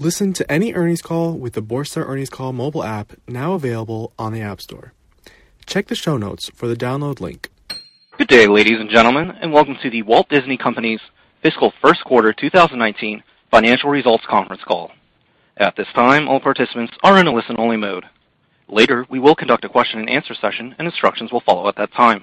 Listen 0.00 0.32
to 0.34 0.48
any 0.48 0.74
earnings 0.74 1.02
call 1.02 1.32
with 1.36 1.54
the 1.54 1.60
Borsa 1.60 2.06
Earnings 2.08 2.30
Call 2.30 2.52
mobile 2.52 2.84
app 2.84 3.14
now 3.26 3.54
available 3.54 4.12
on 4.16 4.32
the 4.32 4.40
App 4.40 4.60
Store. 4.60 4.92
Check 5.66 5.88
the 5.88 5.96
show 5.96 6.16
notes 6.16 6.48
for 6.54 6.68
the 6.68 6.76
download 6.76 7.20
link. 7.20 7.50
Good 8.16 8.28
day, 8.28 8.46
ladies 8.46 8.78
and 8.78 8.88
gentlemen, 8.88 9.32
and 9.42 9.52
welcome 9.52 9.76
to 9.82 9.90
The 9.90 10.02
Walt 10.02 10.28
Disney 10.28 10.56
Company's 10.56 11.00
fiscal 11.42 11.72
first 11.82 12.04
quarter 12.04 12.32
2019 12.32 13.24
financial 13.50 13.90
results 13.90 14.24
conference 14.30 14.62
call. 14.62 14.92
At 15.56 15.74
this 15.74 15.88
time, 15.96 16.28
all 16.28 16.38
participants 16.38 16.92
are 17.02 17.18
in 17.18 17.26
a 17.26 17.34
listen-only 17.34 17.78
mode. 17.78 18.04
Later, 18.68 19.04
we 19.10 19.18
will 19.18 19.34
conduct 19.34 19.64
a 19.64 19.68
question 19.68 19.98
and 19.98 20.08
answer 20.08 20.36
session, 20.40 20.76
and 20.78 20.86
instructions 20.86 21.32
will 21.32 21.42
follow 21.44 21.66
at 21.68 21.74
that 21.74 21.92
time. 21.92 22.22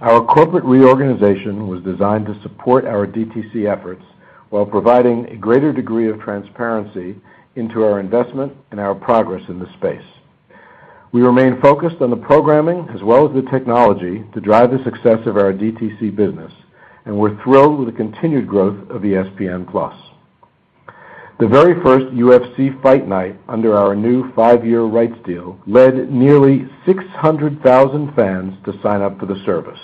Our 0.00 0.26
corporate 0.26 0.64
reorganization 0.64 1.68
was 1.68 1.84
designed 1.84 2.26
to 2.26 2.42
support 2.42 2.84
our 2.84 3.06
DTC 3.06 3.72
efforts 3.72 4.02
while 4.50 4.66
providing 4.66 5.26
a 5.26 5.36
greater 5.36 5.72
degree 5.72 6.10
of 6.10 6.20
transparency 6.20 7.14
into 7.54 7.84
our 7.84 8.00
investment 8.00 8.56
and 8.72 8.80
our 8.80 8.96
progress 8.96 9.48
in 9.48 9.60
the 9.60 9.72
space. 9.74 10.02
We 11.12 11.22
remain 11.22 11.60
focused 11.60 12.02
on 12.02 12.10
the 12.10 12.16
programming 12.16 12.88
as 12.92 13.04
well 13.04 13.28
as 13.28 13.32
the 13.32 13.48
technology 13.48 14.24
to 14.34 14.40
drive 14.40 14.72
the 14.72 14.82
success 14.82 15.24
of 15.26 15.36
our 15.36 15.52
DTC 15.52 16.16
business, 16.16 16.52
and 17.04 17.16
we're 17.16 17.40
thrilled 17.44 17.78
with 17.78 17.86
the 17.86 17.96
continued 17.96 18.48
growth 18.48 18.90
of 18.90 19.02
ESPN+. 19.02 19.64
The 21.38 21.46
very 21.46 21.80
first 21.84 22.06
UFC 22.06 22.82
Fight 22.82 23.06
Night 23.06 23.38
under 23.48 23.76
our 23.76 23.94
new 23.94 24.32
five-year 24.32 24.82
rights 24.82 25.14
deal 25.24 25.56
led 25.68 26.10
nearly 26.10 26.66
600,000 26.84 28.12
fans 28.16 28.54
to 28.64 28.80
sign 28.82 29.02
up 29.02 29.20
for 29.20 29.26
the 29.26 29.40
service. 29.46 29.78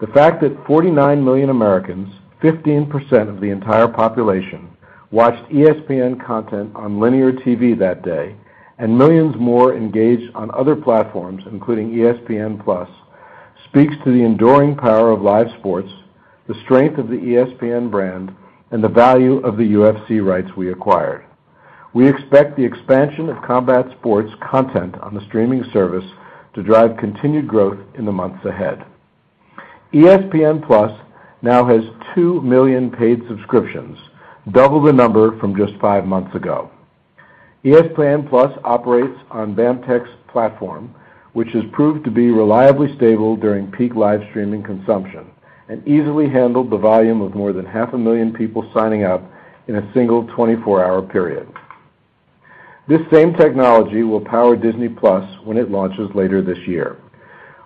The 0.00 0.06
fact 0.06 0.40
that 0.40 0.66
49 0.66 1.22
million 1.22 1.50
Americans, 1.50 2.08
15% 2.42 3.28
of 3.28 3.42
the 3.42 3.50
entire 3.50 3.86
population, 3.86 4.70
watched 5.10 5.46
ESPN 5.52 6.24
content 6.24 6.74
on 6.74 7.00
linear 7.00 7.32
TV 7.32 7.78
that 7.78 8.02
day, 8.02 8.34
and 8.78 8.96
millions 8.96 9.36
more 9.38 9.76
engaged 9.76 10.34
on 10.34 10.50
other 10.54 10.74
platforms, 10.74 11.42
including 11.50 11.92
ESPN+, 11.92 12.88
speaks 13.68 13.94
to 14.04 14.10
the 14.10 14.24
enduring 14.24 14.74
power 14.74 15.10
of 15.10 15.20
live 15.20 15.48
sports, 15.58 15.90
the 16.48 16.58
strength 16.64 16.96
of 16.96 17.08
the 17.08 17.16
ESPN 17.16 17.90
brand, 17.90 18.34
and 18.70 18.82
the 18.82 18.88
value 18.88 19.38
of 19.38 19.56
the 19.56 19.62
UFC 19.62 20.24
rights 20.24 20.50
we 20.56 20.72
acquired. 20.72 21.24
We 21.94 22.08
expect 22.08 22.56
the 22.56 22.64
expansion 22.64 23.28
of 23.28 23.42
combat 23.42 23.86
sports 23.98 24.30
content 24.50 24.96
on 25.00 25.14
the 25.14 25.24
streaming 25.26 25.64
service 25.72 26.04
to 26.54 26.62
drive 26.62 26.96
continued 26.98 27.46
growth 27.46 27.78
in 27.94 28.04
the 28.04 28.12
months 28.12 28.44
ahead. 28.44 28.84
ESPN+ 29.92 31.00
now 31.42 31.64
has 31.66 31.82
2 32.14 32.40
million 32.42 32.90
paid 32.90 33.22
subscriptions, 33.28 33.96
double 34.52 34.82
the 34.82 34.92
number 34.92 35.38
from 35.38 35.56
just 35.56 35.74
five 35.80 36.04
months 36.04 36.34
ago. 36.34 36.70
ESPN+ 37.64 38.28
operates 38.64 39.18
on 39.30 39.54
BAMTech's 39.54 40.10
platform, 40.28 40.94
which 41.32 41.48
has 41.52 41.64
proved 41.72 42.04
to 42.04 42.10
be 42.10 42.30
reliably 42.30 42.94
stable 42.96 43.36
during 43.36 43.70
peak 43.70 43.94
live 43.94 44.20
streaming 44.30 44.62
consumption 44.62 45.30
and 45.68 45.86
easily 45.86 46.28
handled 46.28 46.70
the 46.70 46.76
volume 46.76 47.20
of 47.20 47.34
more 47.34 47.52
than 47.52 47.64
half 47.64 47.92
a 47.92 47.98
million 47.98 48.32
people 48.32 48.70
signing 48.72 49.04
up 49.04 49.22
in 49.68 49.76
a 49.76 49.92
single 49.92 50.24
24-hour 50.24 51.02
period. 51.02 51.48
This 52.88 53.00
same 53.12 53.34
technology 53.34 54.04
will 54.04 54.20
power 54.20 54.54
Disney+ 54.54 54.88
when 55.44 55.56
it 55.56 55.70
launches 55.70 56.08
later 56.14 56.40
this 56.40 56.58
year. 56.68 56.98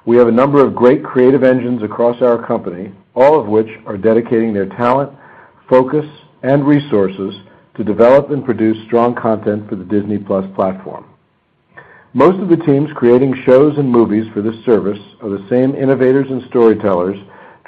We 0.06 0.16
have 0.16 0.28
a 0.28 0.32
number 0.32 0.64
of 0.64 0.74
great 0.74 1.04
creative 1.04 1.44
engines 1.44 1.82
across 1.82 2.22
our 2.22 2.44
company, 2.46 2.92
all 3.14 3.38
of 3.38 3.46
which 3.46 3.68
are 3.84 3.98
dedicating 3.98 4.54
their 4.54 4.66
talent, 4.66 5.12
focus, 5.68 6.06
and 6.42 6.66
resources 6.66 7.34
to 7.76 7.84
develop 7.84 8.30
and 8.30 8.44
produce 8.44 8.82
strong 8.86 9.14
content 9.14 9.68
for 9.68 9.76
the 9.76 9.84
Disney+ 9.84 10.18
platform. 10.18 11.04
Most 12.14 12.40
of 12.40 12.48
the 12.48 12.56
teams 12.64 12.90
creating 12.94 13.34
shows 13.44 13.76
and 13.76 13.88
movies 13.88 14.24
for 14.32 14.40
this 14.40 14.64
service 14.64 14.98
are 15.22 15.28
the 15.28 15.46
same 15.50 15.74
innovators 15.74 16.26
and 16.30 16.42
storytellers 16.48 17.18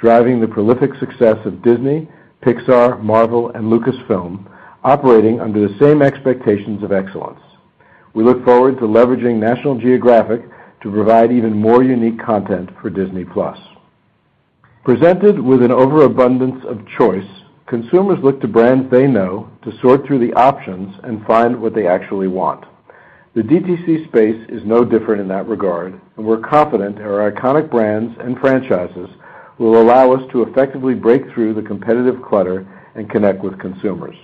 driving 0.03 0.41
the 0.41 0.47
prolific 0.47 0.91
success 0.99 1.37
of 1.45 1.61
Disney, 1.63 2.09
Pixar, 2.41 3.01
Marvel, 3.01 3.51
and 3.51 3.71
Lucasfilm, 3.71 4.45
operating 4.83 5.39
under 5.39 5.65
the 5.65 5.79
same 5.79 6.01
expectations 6.01 6.83
of 6.83 6.91
excellence. 6.91 7.39
We 8.13 8.25
look 8.25 8.43
forward 8.43 8.79
to 8.79 8.83
leveraging 8.83 9.37
National 9.37 9.79
Geographic 9.79 10.41
to 10.81 10.91
provide 10.91 11.31
even 11.31 11.53
more 11.53 11.83
unique 11.83 12.19
content 12.19 12.69
for 12.81 12.89
Disney+. 12.89 13.23
Presented 14.83 15.39
with 15.39 15.61
an 15.63 15.71
overabundance 15.71 16.65
of 16.65 16.85
choice, 16.97 17.29
consumers 17.67 18.19
look 18.21 18.41
to 18.41 18.47
brands 18.49 18.91
they 18.91 19.07
know 19.07 19.49
to 19.63 19.71
sort 19.79 20.05
through 20.05 20.19
the 20.19 20.33
options 20.33 20.93
and 21.03 21.25
find 21.25 21.61
what 21.61 21.73
they 21.73 21.87
actually 21.87 22.27
want. 22.27 22.65
The 23.35 23.41
DTC 23.41 24.09
space 24.09 24.49
is 24.49 24.65
no 24.65 24.83
different 24.83 25.21
in 25.21 25.29
that 25.29 25.47
regard, 25.47 25.93
and 26.17 26.25
we're 26.25 26.41
confident 26.41 26.99
our 26.99 27.31
iconic 27.31 27.71
brands 27.71 28.13
and 28.19 28.37
franchises 28.39 29.07
will 29.57 29.81
allow 29.81 30.13
us 30.13 30.23
to 30.31 30.43
effectively 30.43 30.93
break 30.93 31.21
through 31.33 31.53
the 31.53 31.61
competitive 31.61 32.21
clutter 32.21 32.67
and 32.95 33.09
connect 33.09 33.43
with 33.43 33.59
consumers. 33.59 34.15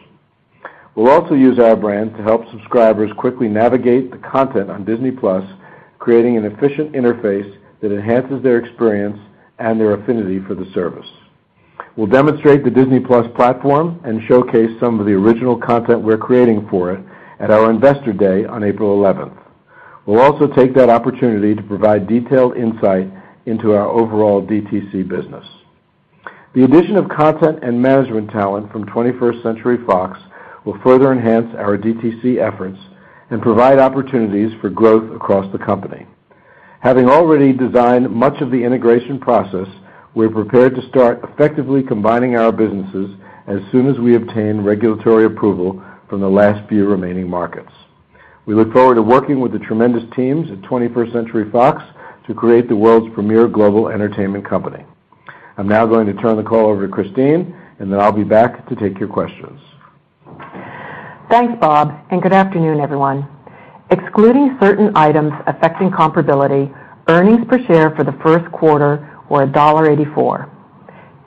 We'll 0.96 1.12
also 1.12 1.34
use 1.34 1.60
our 1.60 1.76
brand 1.76 2.16
to 2.18 2.24
help 2.24 2.50
subscribers 2.52 3.12
quickly 3.18 3.48
navigate 3.48 4.12
the 4.12 4.18
content 4.18 4.70
on 4.70 4.86
Disney+, 4.86 5.12
creating 6.00 6.38
an 6.38 6.46
efficient 6.46 6.94
interface 6.94 7.58
that 7.82 7.92
enhances 7.92 8.44
their 8.44 8.58
experience 8.58 9.20
and 9.60 9.80
their 9.80 9.94
affinity 9.94 10.40
for 10.46 10.56
the 10.56 10.70
service. 10.74 11.08
We'll 11.96 12.08
demonstrate 12.08 12.64
the 12.64 12.70
Disney+ 12.70 13.00
platform 13.00 14.00
and 14.04 14.22
showcase 14.28 14.70
some 14.80 15.00
of 15.00 15.06
the 15.06 15.14
original 15.14 15.58
content 15.58 16.02
we're 16.02 16.18
creating 16.18 16.68
for 16.70 16.92
it 16.92 17.04
at 17.40 17.52
our 17.52 17.70
Investor 17.70 18.14
Day 18.14 18.46
on 18.46 18.64
April 18.64 18.98
11th. 18.98 19.38
We'll 20.06 20.22
also 20.22 20.48
take 20.48 20.74
that 20.76 20.90
opportunity 20.90 21.56
to 21.56 21.62
provide 21.64 22.08
detailed 22.08 22.58
insight 22.58 23.12
into 23.50 23.74
our 23.74 23.88
overall 23.88 24.46
DTC 24.46 25.08
business. 25.08 25.46
The 26.54 26.64
addition 26.64 26.96
of 26.96 27.10
content 27.10 27.60
and 27.64 27.82
management 27.82 28.32
talent 28.32 28.72
from 28.72 28.86
21st 28.86 29.44
Century 29.44 29.78
Fox 29.86 30.20
will 30.66 30.80
further 30.84 31.12
enhance 31.12 31.54
our 31.56 31.78
DTC 31.78 32.38
efforts 32.38 32.80
and 33.30 33.42
provide 33.42 33.80
opportunities 33.80 34.52
for 34.60 34.70
growth 34.70 35.16
across 35.16 35.52
the 35.52 35.64
company. 35.64 36.06
Having 36.82 37.10
already 37.10 37.54
designed 37.54 38.10
much 38.10 38.42
of 38.42 38.52
the 38.52 38.64
integration 38.64 39.20
process, 39.20 39.68
we're 40.16 40.30
prepared 40.30 40.76
to 40.76 40.88
start 40.90 41.20
effectively 41.24 41.84
combining 41.84 42.36
our 42.36 42.52
businesses 42.52 43.16
as 43.48 43.60
soon 43.72 43.88
as 43.88 44.00
we 44.00 44.16
obtain 44.16 44.62
regulatory 44.62 45.26
approval 45.26 45.84
from 46.10 46.22
the 46.22 46.30
last 46.30 46.68
few 46.68 46.88
remaining 46.88 47.30
markets. 47.30 47.72
We 48.46 48.56
look 48.56 48.74
forward 48.74 48.96
to 48.96 49.04
working 49.04 49.40
with 49.40 49.52
the 49.52 49.60
tremendous 49.60 50.04
teams 50.16 50.50
at 50.50 50.62
21st 50.62 51.14
Century 51.14 51.52
Fox 51.52 51.84
to 52.30 52.36
create 52.36 52.70
the 52.70 52.76
world's 52.76 53.12
premier 53.16 53.48
global 53.48 53.90
entertainment 53.90 54.48
company. 54.48 54.86
I'm 55.58 55.68
now 55.68 55.88
going 55.88 56.06
to 56.06 56.14
turn 56.14 56.38
the 56.38 56.44
call 56.44 56.68
over 56.68 56.86
to 56.86 56.94
Christine, 56.94 57.58
and 57.80 57.92
then 57.92 58.00
I'll 58.00 58.12
be 58.12 58.24
back 58.24 58.70
to 58.70 58.76
take 58.76 59.00
your 59.00 59.10
questions. 59.10 59.60
Thanks, 61.32 61.60
Bob, 61.60 61.92
and 62.12 62.22
good 62.22 62.32
afternoon, 62.32 62.82
everyone. 62.82 63.28
Excluding 63.90 64.56
certain 64.62 64.96
items 64.96 65.34
affecting 65.48 65.90
comparability, 65.90 66.72
earnings 67.08 67.44
per 67.50 67.66
share 67.66 67.96
for 67.96 68.04
the 68.04 68.16
first 68.24 68.50
quarter 68.52 69.20
were 69.28 69.48
$1.84. 69.48 70.48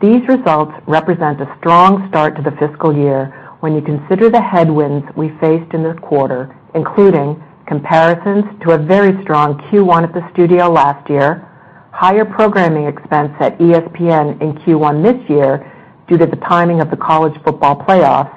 These 0.00 0.26
results 0.28 0.72
represent 0.86 1.40
a 1.40 1.52
strong 1.58 2.08
start 2.08 2.36
to 2.36 2.42
the 2.42 2.52
fiscal 2.64 2.96
year 2.96 3.56
when 3.58 3.74
you 3.74 3.82
consider 3.82 4.30
the 4.30 4.40
headwinds 4.40 5.04
we 5.16 5.30
faced 5.40 5.74
in 5.74 5.82
this 5.82 5.98
quarter, 6.00 6.56
including 6.76 7.42
comparisons 7.72 8.44
to 8.60 8.72
a 8.72 8.76
very 8.76 9.12
strong 9.22 9.56
Q1 9.70 10.04
at 10.04 10.12
the 10.12 10.20
studio 10.34 10.68
last 10.68 11.08
year, 11.08 11.48
higher 11.90 12.26
programming 12.26 12.86
expense 12.86 13.32
at 13.40 13.58
ESPN 13.58 14.42
in 14.42 14.52
Q1 14.60 15.02
this 15.02 15.30
year 15.30 15.72
due 16.06 16.18
to 16.18 16.26
the 16.26 16.36
timing 16.36 16.82
of 16.82 16.90
the 16.90 16.98
college 16.98 17.32
football 17.42 17.74
playoffs, 17.74 18.36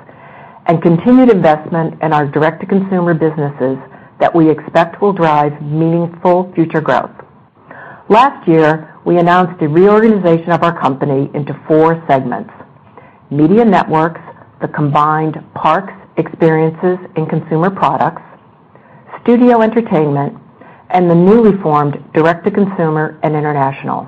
and 0.67 0.81
continued 0.81 1.29
investment 1.29 2.01
in 2.01 2.13
our 2.13 2.25
direct-to-consumer 2.25 3.13
businesses 3.13 3.77
that 4.21 4.33
we 4.33 4.49
expect 4.49 5.01
will 5.01 5.11
drive 5.11 5.51
meaningful 5.61 6.49
future 6.55 6.79
growth. 6.79 7.11
Last 8.07 8.47
year, 8.47 8.95
we 9.03 9.17
announced 9.17 9.61
a 9.61 9.67
reorganization 9.67 10.51
of 10.51 10.63
our 10.63 10.79
company 10.79 11.29
into 11.33 11.53
four 11.67 12.01
segments: 12.07 12.53
Media 13.29 13.65
Networks, 13.65 14.21
the 14.61 14.69
combined 14.69 15.35
Parks, 15.55 15.93
Experiences, 16.15 16.99
and 17.17 17.29
Consumer 17.29 17.69
Products, 17.69 18.21
Studio 19.25 19.63
Entertainment, 19.63 20.38
and 20.92 21.10
the 21.10 21.16
newly 21.16 21.60
formed 21.63 21.98
Direct-to-Consumer 22.13 23.19
and 23.24 23.36
International. 23.36 24.07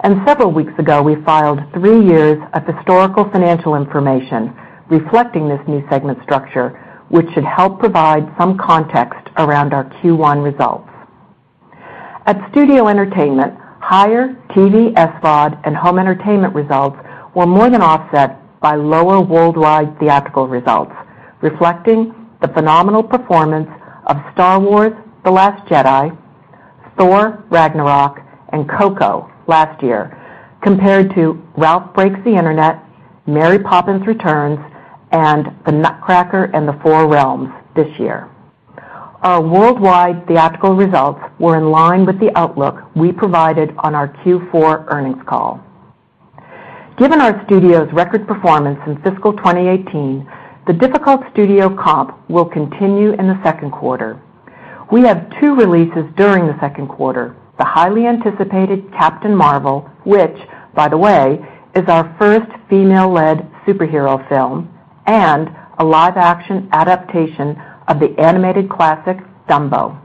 And 0.00 0.26
several 0.26 0.50
weeks 0.50 0.72
ago, 0.76 1.00
we 1.02 1.14
filed 1.22 1.60
three 1.72 2.04
years 2.04 2.42
of 2.52 2.66
historical 2.66 3.30
financial 3.30 3.76
information 3.76 4.52
reflecting 4.90 5.48
this 5.48 5.60
new 5.68 5.86
segment 5.88 6.18
structure, 6.24 6.70
which 7.10 7.26
should 7.32 7.44
help 7.44 7.78
provide 7.78 8.26
some 8.36 8.58
context 8.58 9.20
around 9.36 9.72
our 9.72 9.84
Q1 10.02 10.42
results. 10.42 10.90
At 12.26 12.50
Studio 12.50 12.88
Entertainment, 12.88 13.54
higher 13.78 14.34
TV, 14.50 14.92
SVOD, 14.94 15.60
and 15.64 15.76
home 15.76 16.00
entertainment 16.00 16.56
results 16.56 16.96
were 17.36 17.46
more 17.46 17.70
than 17.70 17.82
offset 17.82 18.40
by 18.60 18.74
lower 18.74 19.20
worldwide 19.20 19.96
theatrical 20.00 20.48
results, 20.48 20.92
reflecting 21.40 22.12
the 22.42 22.48
phenomenal 22.48 23.04
performance 23.04 23.68
of 24.06 24.16
Star 24.32 24.60
Wars: 24.60 24.92
The 25.24 25.30
Last 25.30 25.66
Jedi, 25.68 26.16
Thor: 26.98 27.44
Ragnarok, 27.50 28.20
and 28.50 28.68
Coco 28.68 29.30
last 29.46 29.82
year, 29.82 30.16
compared 30.62 31.14
to 31.14 31.42
Ralph 31.56 31.92
Breaks 31.94 32.18
the 32.24 32.36
Internet, 32.36 32.82
Mary 33.26 33.58
Poppins 33.58 34.06
Returns, 34.06 34.58
and 35.12 35.46
The 35.66 35.72
Nutcracker 35.72 36.44
and 36.54 36.68
the 36.68 36.78
Four 36.82 37.08
Realms 37.08 37.50
this 37.76 37.88
year. 37.98 38.28
Our 39.22 39.40
worldwide 39.40 40.26
theatrical 40.26 40.74
results 40.74 41.20
were 41.38 41.56
in 41.56 41.70
line 41.70 42.04
with 42.04 42.20
the 42.20 42.36
outlook 42.36 42.82
we 42.94 43.10
provided 43.10 43.74
on 43.78 43.94
our 43.94 44.08
Q4 44.08 44.86
earnings 44.88 45.22
call. 45.26 45.60
Given 46.98 47.20
our 47.20 47.42
studio's 47.46 47.90
record 47.92 48.28
performance 48.28 48.78
in 48.86 49.00
fiscal 49.02 49.32
2018, 49.32 50.30
the 50.66 50.72
difficult 50.72 51.20
studio 51.32 51.68
comp 51.68 52.18
will 52.30 52.46
continue 52.46 53.12
in 53.12 53.28
the 53.28 53.38
second 53.42 53.70
quarter. 53.70 54.20
We 54.90 55.02
have 55.02 55.30
two 55.40 55.54
releases 55.54 56.04
during 56.16 56.46
the 56.46 56.58
second 56.60 56.88
quarter, 56.88 57.36
the 57.58 57.64
highly 57.64 58.06
anticipated 58.06 58.90
Captain 58.92 59.34
Marvel, 59.34 59.90
which, 60.04 60.36
by 60.74 60.88
the 60.88 60.96
way, 60.96 61.38
is 61.74 61.84
our 61.88 62.14
first 62.18 62.50
female-led 62.70 63.50
superhero 63.66 64.26
film, 64.28 64.72
and 65.06 65.50
a 65.78 65.84
live-action 65.84 66.68
adaptation 66.72 67.60
of 67.88 68.00
the 68.00 68.14
animated 68.18 68.70
classic, 68.70 69.18
Dumbo. 69.48 70.00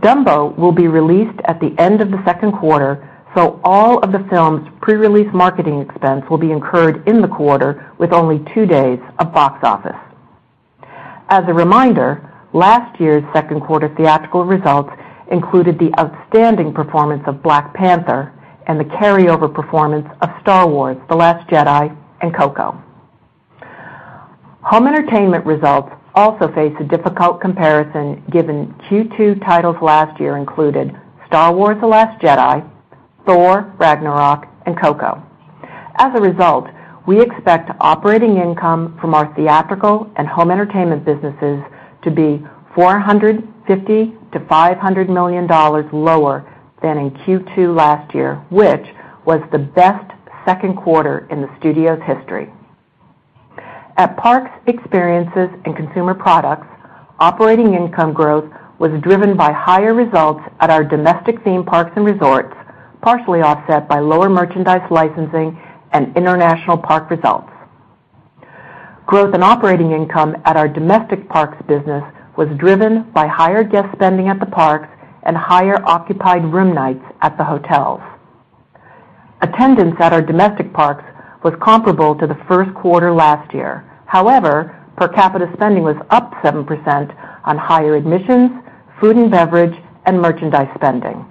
Dumbo 0.00 0.56
will 0.56 0.72
be 0.72 0.88
released 0.88 1.38
at 1.44 1.60
the 1.60 1.74
end 1.78 2.00
of 2.00 2.10
the 2.10 2.22
second 2.24 2.52
quarter, 2.52 3.09
so 3.34 3.60
all 3.62 3.98
of 4.00 4.12
the 4.12 4.26
film's 4.28 4.68
pre-release 4.80 5.32
marketing 5.32 5.80
expense 5.80 6.24
will 6.28 6.38
be 6.38 6.50
incurred 6.50 7.06
in 7.08 7.20
the 7.20 7.28
quarter 7.28 7.92
with 7.98 8.12
only 8.12 8.44
two 8.54 8.66
days 8.66 8.98
of 9.18 9.32
box 9.32 9.62
office. 9.62 9.96
As 11.28 11.44
a 11.46 11.54
reminder, 11.54 12.28
last 12.52 13.00
year's 13.00 13.22
second 13.32 13.60
quarter 13.60 13.88
theatrical 13.96 14.44
results 14.44 14.90
included 15.30 15.78
the 15.78 15.96
outstanding 15.98 16.72
performance 16.74 17.22
of 17.26 17.40
Black 17.42 17.72
Panther 17.72 18.34
and 18.66 18.80
the 18.80 18.84
carryover 18.84 19.52
performance 19.52 20.08
of 20.22 20.30
Star 20.40 20.68
Wars: 20.68 20.96
The 21.08 21.14
Last 21.14 21.48
Jedi 21.48 21.96
and 22.20 22.34
Coco. 22.34 22.82
Home 24.62 24.86
entertainment 24.88 25.46
results 25.46 25.90
also 26.14 26.52
face 26.52 26.74
a 26.80 26.84
difficult 26.84 27.40
comparison 27.40 28.22
given 28.30 28.74
Q2 28.88 29.44
titles 29.46 29.76
last 29.80 30.20
year 30.20 30.36
included 30.36 30.94
Star 31.28 31.54
Wars: 31.54 31.76
The 31.80 31.86
Last 31.86 32.20
Jedi, 32.20 32.68
Thor: 33.26 33.72
Ragnarok, 33.78 34.46
and 34.66 34.80
Coco. 34.80 35.22
As 35.96 36.12
a 36.14 36.20
result, 36.20 36.66
we 37.06 37.20
expect 37.20 37.70
operating 37.80 38.36
income 38.36 38.96
from 39.00 39.14
our 39.14 39.34
theatrical 39.34 40.10
and 40.16 40.28
home 40.28 40.50
entertainment 40.50 41.04
businesses 41.04 41.62
to 42.02 42.10
be 42.10 42.44
$450 42.76 43.42
million-$500 43.68 45.08
million 45.08 45.46
lower 45.92 46.46
than 46.82 46.98
in 46.98 47.10
Q2 47.10 47.76
last 47.76 48.14
year, 48.14 48.36
which 48.50 48.86
was 49.26 49.40
the 49.52 49.58
best 49.58 50.12
second 50.44 50.76
quarter 50.76 51.26
in 51.30 51.42
the 51.42 51.48
studio's 51.58 52.00
history. 52.06 52.48
At 53.96 54.16
Parks, 54.16 54.50
Experiences, 54.66 55.50
and 55.64 55.76
Consumer 55.76 56.14
Products, 56.14 56.66
operating 57.18 57.74
income 57.74 58.12
growth 58.12 58.50
was 58.78 58.90
driven 59.02 59.36
by 59.36 59.52
higher 59.52 59.92
results 59.92 60.40
at 60.60 60.70
our 60.70 60.82
domestic 60.82 61.42
theme 61.44 61.64
parks 61.64 61.92
and 61.96 62.06
resorts, 62.06 62.54
partially 63.02 63.40
offset 63.40 63.88
by 63.88 63.98
lower 63.98 64.28
merchandise 64.28 64.86
licensing 64.90 65.58
and 65.92 66.16
international 66.16 66.78
park 66.78 67.10
results. 67.10 67.50
Growth 69.06 69.34
in 69.34 69.42
operating 69.42 69.90
income 69.92 70.36
at 70.44 70.56
our 70.56 70.68
domestic 70.68 71.28
parks 71.28 71.60
business 71.66 72.04
was 72.36 72.48
driven 72.58 73.02
by 73.12 73.26
higher 73.26 73.64
guest 73.64 73.88
spending 73.92 74.28
at 74.28 74.38
the 74.38 74.46
parks 74.46 74.88
and 75.24 75.36
higher 75.36 75.84
occupied 75.84 76.44
room 76.44 76.74
nights 76.74 77.04
at 77.20 77.36
the 77.36 77.44
hotels. 77.44 78.00
Attendance 79.42 79.96
at 80.00 80.12
our 80.12 80.22
domestic 80.22 80.72
parks 80.72 81.04
was 81.42 81.54
comparable 81.60 82.14
to 82.14 82.26
the 82.26 82.38
first 82.46 82.72
quarter 82.74 83.12
last 83.12 83.52
year. 83.54 83.84
However, 84.06 84.76
per 84.96 85.08
capita 85.08 85.50
spending 85.54 85.82
was 85.82 85.96
up 86.10 86.32
7% 86.42 86.66
on 87.44 87.58
higher 87.58 87.96
admissions, 87.96 88.50
food 89.00 89.16
and 89.16 89.30
beverage, 89.30 89.74
and 90.04 90.20
merchandise 90.20 90.68
spending. 90.74 91.24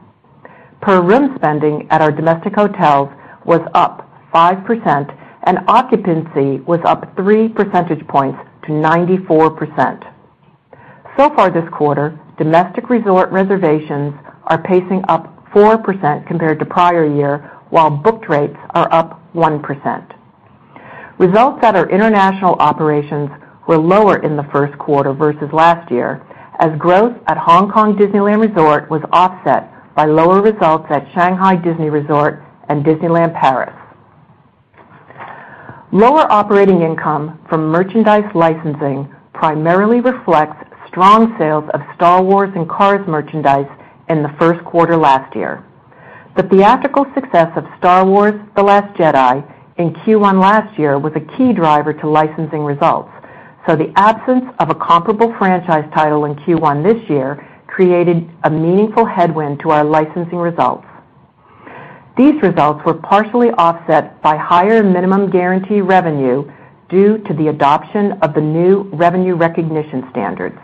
Per 0.82 1.02
room 1.02 1.36
spending 1.36 1.88
at 1.90 2.02
our 2.02 2.12
domestic 2.12 2.56
hotels 2.56 3.10
was 3.46 3.62
up 3.74 4.10
5%, 4.34 5.18
and 5.44 5.60
occupancy 5.68 6.62
was 6.62 6.80
up 6.86 7.16
three 7.16 7.50
percentage 7.50 8.06
points 8.08 8.40
to 8.64 8.72
94%. 8.72 10.14
So 11.18 11.30
far 11.36 11.50
this 11.50 11.68
quarter, 11.72 12.18
domestic 12.38 12.90
resort 12.90 13.30
reservations 13.32 14.14
are 14.46 14.62
pacing 14.64 15.04
up 15.10 15.36
4% 15.52 16.26
compared 16.28 16.60
to 16.60 16.66
prior 16.66 17.06
year, 17.06 17.52
while 17.72 17.90
booked 17.90 18.30
rates 18.30 18.56
are 18.72 18.92
up 18.94 19.22
1%. 19.34 20.16
Results 21.18 21.60
at 21.64 21.76
our 21.76 21.90
international 21.90 22.56
operations 22.56 23.30
were 23.68 23.78
lower 23.78 24.24
in 24.24 24.38
the 24.38 24.48
first 24.54 24.78
quarter 24.80 25.14
versus 25.14 25.50
last 25.52 25.92
year, 25.92 26.26
as 26.60 26.78
growth 26.80 27.16
at 27.28 27.38
Hong 27.38 27.70
Kong 27.70 27.98
Disneyland 27.98 28.48
Resort 28.48 28.90
was 28.90 29.02
offset 29.12 29.74
by 30.00 30.06
lower 30.06 30.42
results 30.42 30.86
at 30.92 31.06
Shanghai 31.14 31.58
Disney 31.58 31.90
Resort 31.90 32.42
and 32.70 32.86
Disneyland 32.86 33.34
Paris. 33.34 33.76
Lower 35.92 36.26
operating 36.32 36.84
income 36.84 37.38
from 37.50 37.68
merchandise 37.68 38.24
licensing 38.34 39.14
primarily 39.34 40.00
reflects 40.00 40.56
strong 40.88 41.36
sales 41.38 41.66
of 41.74 41.82
Star 41.96 42.24
Wars 42.24 42.50
and 42.56 42.70
Cars 42.70 43.06
merchandise 43.10 43.68
in 44.08 44.24
the 44.24 44.34
first 44.40 44.64
quarter 44.64 44.96
last 44.96 45.36
year. 45.36 45.66
The 46.38 46.44
theatrical 46.44 47.06
success 47.14 47.52
of 47.58 47.66
Star 47.78 48.06
Wars: 48.06 48.40
The 48.56 48.64
Last 48.64 48.98
Jedi 48.98 49.44
in 49.80 49.92
Q1 49.96 50.40
last 50.40 50.80
year 50.80 50.98
was 50.98 51.12
a 51.18 51.38
key 51.38 51.52
driver 51.52 51.92
to 51.92 52.10
licensing 52.10 52.64
results, 52.64 53.12
so 53.68 53.76
the 53.76 53.92
absence 53.98 54.46
of 54.60 54.70
a 54.70 54.76
comparable 54.76 55.36
franchise 55.38 55.92
title 55.94 56.24
in 56.24 56.36
Q1 56.36 56.86
this 56.86 57.10
year 57.10 57.46
created 57.80 58.30
a 58.44 58.50
meaningful 58.50 59.06
headwind 59.06 59.58
to 59.62 59.70
our 59.70 59.86
licensing 59.86 60.38
results. 60.38 60.86
These 62.18 62.42
results 62.42 62.84
were 62.86 62.96
partially 62.96 63.52
offset 63.52 64.22
by 64.22 64.36
higher 64.36 64.84
minimum 64.84 65.30
guarantee 65.30 65.80
revenue 65.80 66.44
due 66.90 67.20
to 67.20 67.34
the 67.36 67.48
adoption 67.48 68.20
of 68.22 68.34
the 68.34 68.42
new 68.42 68.82
revenue 68.92 69.36
recognition 69.36 70.06
standards. 70.12 70.60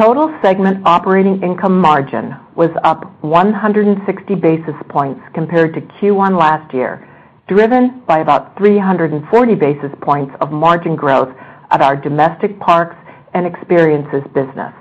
Total 0.00 0.34
segment 0.40 0.80
operating 0.86 1.42
income 1.42 1.78
margin 1.78 2.34
was 2.56 2.70
up 2.82 3.04
160 3.22 4.34
basis 4.36 4.74
points 4.88 5.20
compared 5.34 5.74
to 5.74 5.82
Q1 5.82 6.38
last 6.40 6.72
year, 6.72 7.06
driven 7.48 8.00
by 8.06 8.20
about 8.20 8.56
340 8.56 9.54
basis 9.56 9.92
points 10.00 10.34
of 10.40 10.50
margin 10.52 10.96
growth 10.96 11.36
at 11.70 11.82
our 11.82 11.96
domestic 11.96 12.58
parks 12.60 12.96
and 13.34 13.46
experiences 13.46 14.22
business. 14.32 14.72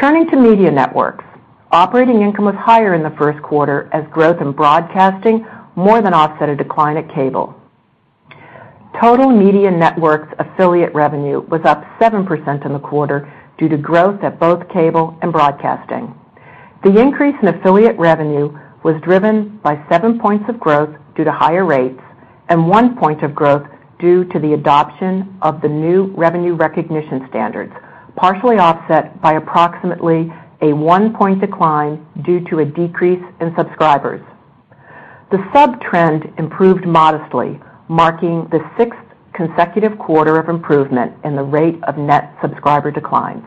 Turning 0.00 0.26
to 0.30 0.36
Media 0.36 0.70
Networks, 0.70 1.26
operating 1.72 2.22
income 2.22 2.46
was 2.46 2.54
higher 2.54 2.94
in 2.94 3.02
the 3.02 3.14
first 3.18 3.42
quarter 3.42 3.90
as 3.92 4.02
growth 4.10 4.40
in 4.40 4.50
broadcasting 4.50 5.46
more 5.76 6.00
than 6.00 6.14
offset 6.14 6.48
a 6.48 6.56
decline 6.56 6.96
at 6.96 7.14
cable. 7.14 7.54
Total 8.98 9.28
Media 9.28 9.70
Networks 9.70 10.32
affiliate 10.38 10.94
revenue 10.94 11.40
was 11.50 11.60
up 11.66 11.84
7% 12.00 12.64
in 12.64 12.72
the 12.72 12.78
quarter 12.78 13.30
due 13.58 13.68
to 13.68 13.76
growth 13.76 14.24
at 14.24 14.40
both 14.40 14.66
cable 14.70 15.18
and 15.20 15.32
broadcasting. 15.32 16.14
The 16.82 16.98
increase 16.98 17.36
in 17.42 17.48
affiliate 17.48 17.98
revenue 17.98 18.58
was 18.82 18.98
driven 19.02 19.58
by 19.62 19.84
seven 19.90 20.18
points 20.18 20.48
of 20.48 20.58
growth 20.58 20.96
due 21.14 21.24
to 21.24 21.30
higher 21.30 21.66
rates 21.66 22.00
and 22.48 22.66
one 22.66 22.96
point 22.96 23.22
of 23.22 23.34
growth 23.34 23.68
due 23.98 24.24
to 24.24 24.38
the 24.38 24.54
adoption 24.54 25.36
of 25.42 25.60
the 25.60 25.68
new 25.68 26.06
revenue 26.16 26.54
recognition 26.54 27.26
standards, 27.28 27.74
partially 28.20 28.58
offset 28.58 29.18
by 29.22 29.32
approximately 29.32 30.30
a 30.60 30.74
one-point 30.74 31.40
decline 31.40 32.06
due 32.22 32.44
to 32.50 32.58
a 32.58 32.64
decrease 32.66 33.24
in 33.40 33.54
subscribers. 33.56 34.20
The 35.30 35.42
sub-trend 35.54 36.30
improved 36.36 36.86
modestly, 36.86 37.58
marking 37.88 38.46
the 38.50 38.60
sixth 38.76 39.00
consecutive 39.32 39.98
quarter 39.98 40.38
of 40.38 40.50
improvement 40.50 41.14
in 41.24 41.34
the 41.34 41.42
rate 41.42 41.82
of 41.84 41.96
net 41.96 42.36
subscriber 42.42 42.90
declines. 42.90 43.44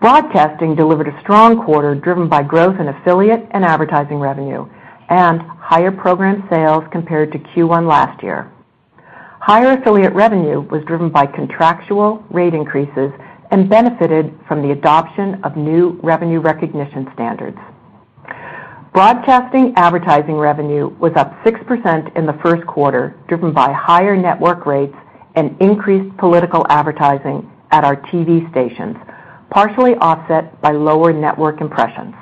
Broadcasting 0.00 0.74
delivered 0.74 1.06
a 1.06 1.20
strong 1.20 1.64
quarter 1.64 1.94
driven 1.94 2.28
by 2.28 2.42
growth 2.42 2.80
in 2.80 2.88
affiliate 2.88 3.46
and 3.52 3.64
advertising 3.64 4.18
revenue 4.18 4.68
and 5.08 5.40
higher 5.40 5.92
program 5.92 6.46
sales 6.50 6.82
compared 6.90 7.30
to 7.30 7.38
Q1 7.38 7.88
last 7.88 8.24
year. 8.24 8.50
Higher 9.48 9.80
affiliate 9.80 10.12
revenue 10.12 10.60
was 10.60 10.84
driven 10.84 11.08
by 11.08 11.24
contractual 11.24 12.22
rate 12.28 12.52
increases 12.52 13.10
and 13.50 13.66
benefited 13.66 14.38
from 14.46 14.60
the 14.60 14.72
adoption 14.72 15.42
of 15.42 15.56
new 15.56 15.98
revenue 16.02 16.38
recognition 16.38 17.08
standards. 17.14 17.56
Broadcasting 18.92 19.72
advertising 19.76 20.34
revenue 20.34 20.88
was 21.00 21.12
up 21.16 21.32
6% 21.44 22.14
in 22.14 22.26
the 22.26 22.38
first 22.42 22.66
quarter, 22.66 23.16
driven 23.26 23.54
by 23.54 23.72
higher 23.72 24.18
network 24.18 24.66
rates 24.66 24.94
and 25.34 25.56
increased 25.62 26.14
political 26.18 26.66
advertising 26.68 27.50
at 27.70 27.84
our 27.84 27.96
TV 27.96 28.50
stations, 28.50 28.98
partially 29.48 29.94
offset 29.94 30.60
by 30.60 30.72
lower 30.72 31.10
network 31.10 31.62
impressions. 31.62 32.14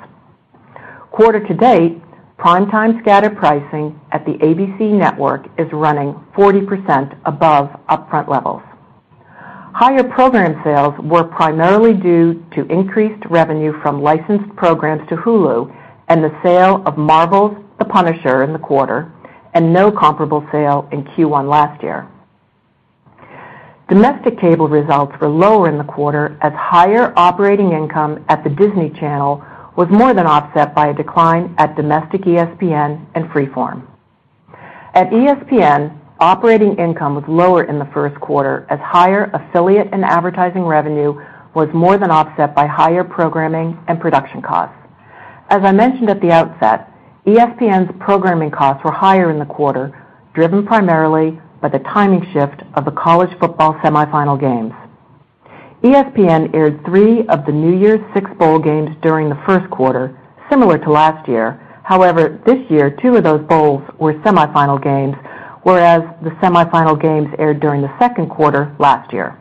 Quarter 1.11 1.45
to 1.45 1.53
date, 1.53 2.01
prime-time 2.37 2.99
scatter 3.01 3.31
pricing 3.31 3.99
at 4.11 4.23
the 4.25 4.33
ABC 4.33 4.91
network 4.91 5.47
is 5.57 5.67
running 5.73 6.13
40% 6.35 7.17
above 7.25 7.69
upfront 7.89 8.27
levels. 8.27 8.61
Higher 9.73 10.03
program 10.03 10.61
sales 10.63 10.93
were 11.03 11.23
primarily 11.23 11.93
due 11.93 12.43
to 12.55 12.65
increased 12.71 13.23
revenue 13.29 13.73
from 13.81 14.01
licensed 14.01 14.55
programs 14.55 15.07
to 15.09 15.15
Hulu 15.17 15.75
and 16.07 16.23
the 16.23 16.35
sale 16.43 16.83
of 16.85 16.97
Marvel's 16.97 17.57
"The 17.79 17.85
Punisher" 17.85 18.43
in 18.43 18.53
the 18.53 18.59
quarter, 18.59 19.11
and 19.53 19.73
no 19.73 19.91
comparable 19.91 20.47
sale 20.51 20.87
in 20.91 21.03
Q1 21.03 21.49
last 21.49 21.81
year. 21.83 22.07
Domestic 23.89 24.39
cable 24.39 24.67
results 24.67 25.13
were 25.19 25.29
lower 25.29 25.69
in 25.69 25.77
the 25.77 25.83
quarter 25.83 26.37
as 26.41 26.53
higher 26.53 27.13
operating 27.15 27.71
income 27.71 28.23
at 28.29 28.43
the 28.43 28.49
Disney 28.49 28.89
Channel 28.99 29.43
was 29.77 29.87
more 29.91 30.13
than 30.13 30.25
offset 30.25 30.73
by 30.73 30.87
a 30.87 30.93
decline 30.93 31.53
at 31.59 31.75
domestic 31.75 32.21
ESPN 32.21 33.05
and 33.13 33.25
Freeform. 33.25 33.87
At 34.95 35.11
ESPN, 35.11 35.95
operating 36.19 36.75
income 36.77 37.13
was 37.13 37.23
lower 37.27 37.63
in 37.63 37.77
the 37.77 37.87
first 37.93 38.19
quarter 38.19 38.65
as 38.71 38.79
higher 38.79 39.29
affiliate 39.35 39.89
and 39.93 40.03
advertising 40.03 40.63
revenue 40.63 41.13
was 41.53 41.69
more 41.73 41.99
than 41.99 42.09
offset 42.09 42.55
by 42.55 42.65
higher 42.65 43.03
programming 43.03 43.77
and 43.87 44.01
production 44.01 44.41
costs. 44.41 44.75
As 45.49 45.61
I 45.63 45.71
mentioned 45.71 46.09
at 46.09 46.21
the 46.21 46.31
outset, 46.31 46.91
ESPN's 47.27 47.93
programming 47.99 48.49
costs 48.49 48.83
were 48.83 48.91
higher 48.91 49.29
in 49.29 49.37
the 49.37 49.45
quarter, 49.45 49.93
driven 50.33 50.65
primarily 50.65 51.39
by 51.61 51.69
the 51.69 51.79
timing 51.79 52.25
shift 52.33 52.63
of 52.73 52.85
the 52.85 52.91
college 52.91 53.29
football 53.39 53.75
semifinal 53.75 54.39
games. 54.39 54.73
ESPN 55.83 56.55
aired 56.55 56.83
three 56.85 57.27
of 57.27 57.45
the 57.45 57.51
New 57.51 57.77
Year's 57.77 58.01
Six 58.15 58.29
bowl 58.39 58.57
games 58.57 58.89
during 59.03 59.29
the 59.29 59.39
first 59.45 59.69
quarter, 59.69 60.19
similar 60.49 60.79
to 60.79 60.91
last 60.91 61.27
year. 61.27 61.61
However, 61.83 62.41
this 62.47 62.59
year, 62.69 62.89
two 62.89 63.15
of 63.15 63.23
those 63.23 63.45
bowls 63.47 63.83
were 63.99 64.15
semifinal 64.15 64.81
games, 64.81 65.15
whereas 65.61 66.01
the 66.23 66.31
semifinal 66.41 66.99
games 66.99 67.27
aired 67.37 67.59
during 67.59 67.81
the 67.81 67.99
second 67.99 68.29
quarter 68.29 68.75
last 68.79 69.13
year. 69.13 69.37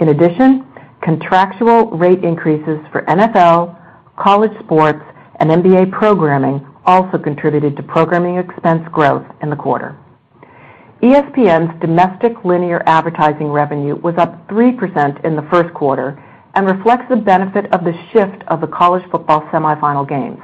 In 0.00 0.08
addition, 0.08 0.66
contractual 1.02 1.90
rate 1.90 2.24
increases 2.24 2.80
for 2.90 3.02
NFL, 3.02 3.78
college 4.16 4.52
sports, 4.64 5.04
and 5.40 5.50
NBA 5.50 5.92
programming 5.92 6.66
also 6.86 7.18
contributed 7.18 7.76
to 7.76 7.82
programming 7.82 8.38
expense 8.38 8.88
growth 8.92 9.26
in 9.42 9.50
the 9.50 9.56
quarter. 9.56 9.94
ESPN's 11.02 11.78
domestic 11.80 12.42
linear 12.42 12.82
advertising 12.86 13.48
revenue 13.48 13.96
was 13.96 14.14
up 14.16 14.48
3% 14.48 15.24
in 15.26 15.36
the 15.36 15.46
first 15.50 15.72
quarter 15.74 16.22
and 16.54 16.66
reflects 16.66 17.04
the 17.10 17.16
benefit 17.16 17.70
of 17.74 17.84
the 17.84 17.92
shift 18.12 18.42
of 18.48 18.62
the 18.62 18.66
college 18.66 19.04
football 19.10 19.42
semifinal 19.52 20.08
games. 20.08 20.40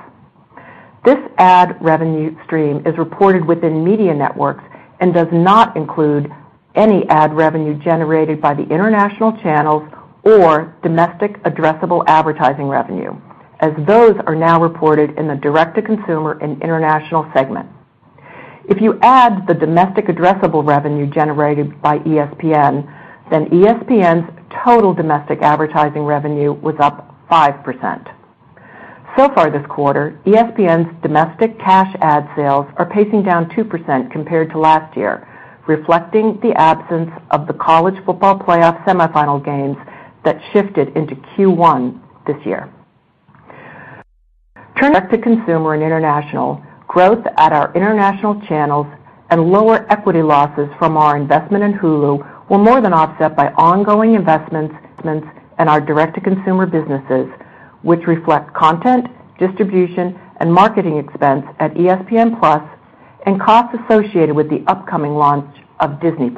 This 1.07 1.19
ad 1.39 1.79
revenue 1.81 2.37
stream 2.45 2.87
is 2.87 2.99
reported 2.99 3.47
within 3.47 3.83
Media 3.83 4.13
Networks 4.13 4.63
and 5.01 5.15
does 5.15 5.29
not 5.33 5.75
include 5.75 6.31
any 6.75 7.09
ad 7.09 7.35
revenue 7.35 7.75
generated 7.83 8.41
by 8.41 8.53
the 8.53 8.63
international 8.63 9.33
channels 9.39 9.83
or 10.23 10.77
domestic 10.83 11.43
addressable 11.45 12.05
advertising 12.07 12.67
revenue, 12.67 13.19
as 13.61 13.73
those 13.87 14.15
are 14.27 14.37
now 14.37 14.61
reported 14.61 15.19
in 15.19 15.27
the 15.29 15.37
direct-to-consumer 15.37 16.39
and 16.43 16.63
international 16.63 17.29
segment. 17.35 17.69
If 18.69 18.81
you 18.81 18.99
add 19.03 19.47
the 19.47 19.55
domestic 19.55 20.07
addressable 20.07 20.67
revenue 20.67 21.07
generated 21.07 21.81
by 21.83 21.99
ESPN, 21.99 22.87
then 23.31 23.47
ESPN's 23.47 24.31
total 24.65 24.95
domestic 24.95 25.43
advertising 25.43 26.03
revenue 26.03 26.53
was 26.53 26.77
up 26.79 27.15
5%. 27.31 28.15
So 29.17 29.29
far 29.35 29.51
this 29.51 29.67
quarter, 29.69 30.19
ESPN's 30.25 31.03
domestic 31.03 31.59
cash 31.59 31.95
ad 32.01 32.29
sales 32.37 32.67
are 32.77 32.87
pacing 32.87 33.25
down 33.25 33.51
2% 33.51 34.11
compared 34.11 34.51
to 34.51 34.59
last 34.59 34.97
year, 34.97 35.29
reflecting 35.67 36.39
the 36.41 36.53
absence 36.53 37.11
of 37.31 37.47
the 37.47 37.53
college 37.53 37.97
football 38.07 38.39
playoff 38.39 38.83
semifinal 38.85 39.45
games 39.45 39.77
that 40.25 40.41
shifted 40.53 40.97
into 40.97 41.17
Q1 41.17 42.01
this 42.27 42.37
year. 42.47 42.73
Turning 44.79 45.09
to 45.11 45.19
consumer 45.19 45.75
and 45.75 45.83
international, 45.83 46.63
growth 46.93 47.25
at 47.39 47.55
our 47.55 47.73
international 47.75 48.39
channels 48.47 48.87
and 49.31 49.51
lower 49.51 49.91
equity 49.91 50.21
losses 50.21 50.69
from 50.79 50.99
our 50.99 51.17
investment 51.17 51.65
in 51.65 51.73
Hulu 51.73 52.51
were 52.51 52.59
more 52.59 52.83
than 52.83 52.93
offset 52.93 53.35
by 53.35 53.49
ongoing 53.57 54.15
investments 54.15 54.75
in 55.05 55.69
our 55.69 55.81
direct-to-consumer 55.81 56.67
businesses, 56.67 57.33
which 57.81 58.07
reflect 58.07 58.53
content, 58.53 59.07
distribution, 59.39 60.21
and 60.41 60.53
marketing 60.53 60.99
expense 60.99 61.47
at 61.61 61.73
ESPN+ 61.75 62.37
and 63.25 63.41
costs 63.41 63.75
associated 63.85 64.37
with 64.37 64.51
the 64.51 64.63
upcoming 64.67 65.15
launch 65.15 65.49
of 65.81 65.99
Disney+. 66.03 66.29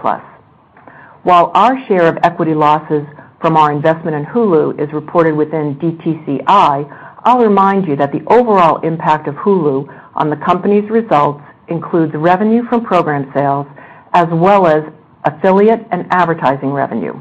While 1.24 1.50
our 1.54 1.84
share 1.88 2.06
of 2.06 2.18
equity 2.22 2.54
losses 2.54 3.02
from 3.40 3.56
our 3.56 3.72
investment 3.72 4.14
in 4.16 4.24
Hulu 4.24 4.80
is 4.80 4.92
reported 4.92 5.34
within 5.34 5.74
DTCI, 5.76 7.10
I'll 7.24 7.42
remind 7.42 7.88
you 7.88 7.96
that 7.96 8.12
the 8.12 8.22
overall 8.28 8.80
impact 8.82 9.26
of 9.26 9.34
Hulu 9.34 10.03
on 10.14 10.30
the 10.30 10.36
company's 10.36 10.88
results 10.90 11.42
includes 11.68 12.12
revenue 12.14 12.66
from 12.68 12.84
program 12.84 13.30
sales 13.34 13.66
as 14.12 14.28
well 14.30 14.66
as 14.66 14.84
affiliate 15.24 15.86
and 15.90 16.06
advertising 16.10 16.70
revenue. 16.70 17.18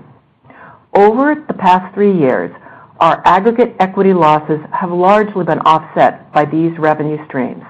Over 0.94 1.44
the 1.48 1.54
past 1.54 1.94
three 1.96 2.16
years, 2.18 2.54
our 3.00 3.22
aggregate 3.26 3.76
equity 3.80 4.14
losses 4.14 4.60
have 4.72 4.92
largely 4.92 5.44
been 5.44 5.60
offset 5.60 6.32
by 6.32 6.46
these 6.46 6.78
revenue 6.78 7.18
streams. 7.28 7.64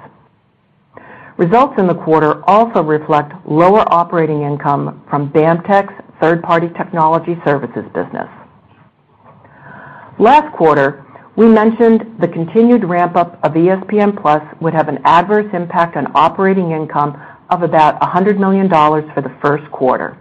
Results 1.37 1.73
in 1.79 1.87
the 1.87 1.95
quarter 1.95 2.43
also 2.47 2.83
reflect 2.83 3.33
lower 3.47 3.91
operating 3.91 4.43
income 4.43 5.03
from 5.09 5.31
BAMTech's 5.31 5.93
third-party 6.21 6.69
technology 6.77 7.35
services 7.43 7.85
business. 7.93 8.29
Last 10.19 10.55
quarter, 10.55 11.02
we 11.35 11.47
mentioned 11.47 12.17
the 12.19 12.27
continued 12.27 12.83
ramp-up 12.83 13.39
of 13.43 13.53
ESPN+ 13.53 14.61
would 14.61 14.73
have 14.73 14.87
an 14.87 14.99
adverse 15.03 15.51
impact 15.53 15.97
on 15.97 16.11
operating 16.15 16.71
income 16.71 17.19
of 17.49 17.63
about 17.63 17.99
$100 18.01 18.37
million 18.37 18.69
for 18.69 19.21
the 19.21 19.35
first 19.41 19.69
quarter. 19.71 20.17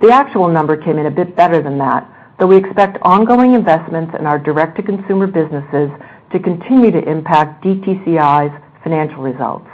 The 0.00 0.10
actual 0.10 0.48
number 0.48 0.78
came 0.78 0.98
in 0.98 1.06
a 1.06 1.10
bit 1.10 1.36
better 1.36 1.62
than 1.62 1.76
that, 1.78 2.08
though 2.38 2.46
we 2.46 2.56
expect 2.56 2.96
ongoing 3.02 3.52
investments 3.52 4.14
in 4.18 4.26
our 4.26 4.38
direct-to-consumer 4.38 5.26
businesses 5.26 5.90
to 6.32 6.38
continue 6.38 6.90
to 6.90 7.06
impact 7.06 7.62
DTCI's 7.62 8.82
financial 8.82 9.22
results. 9.22 9.68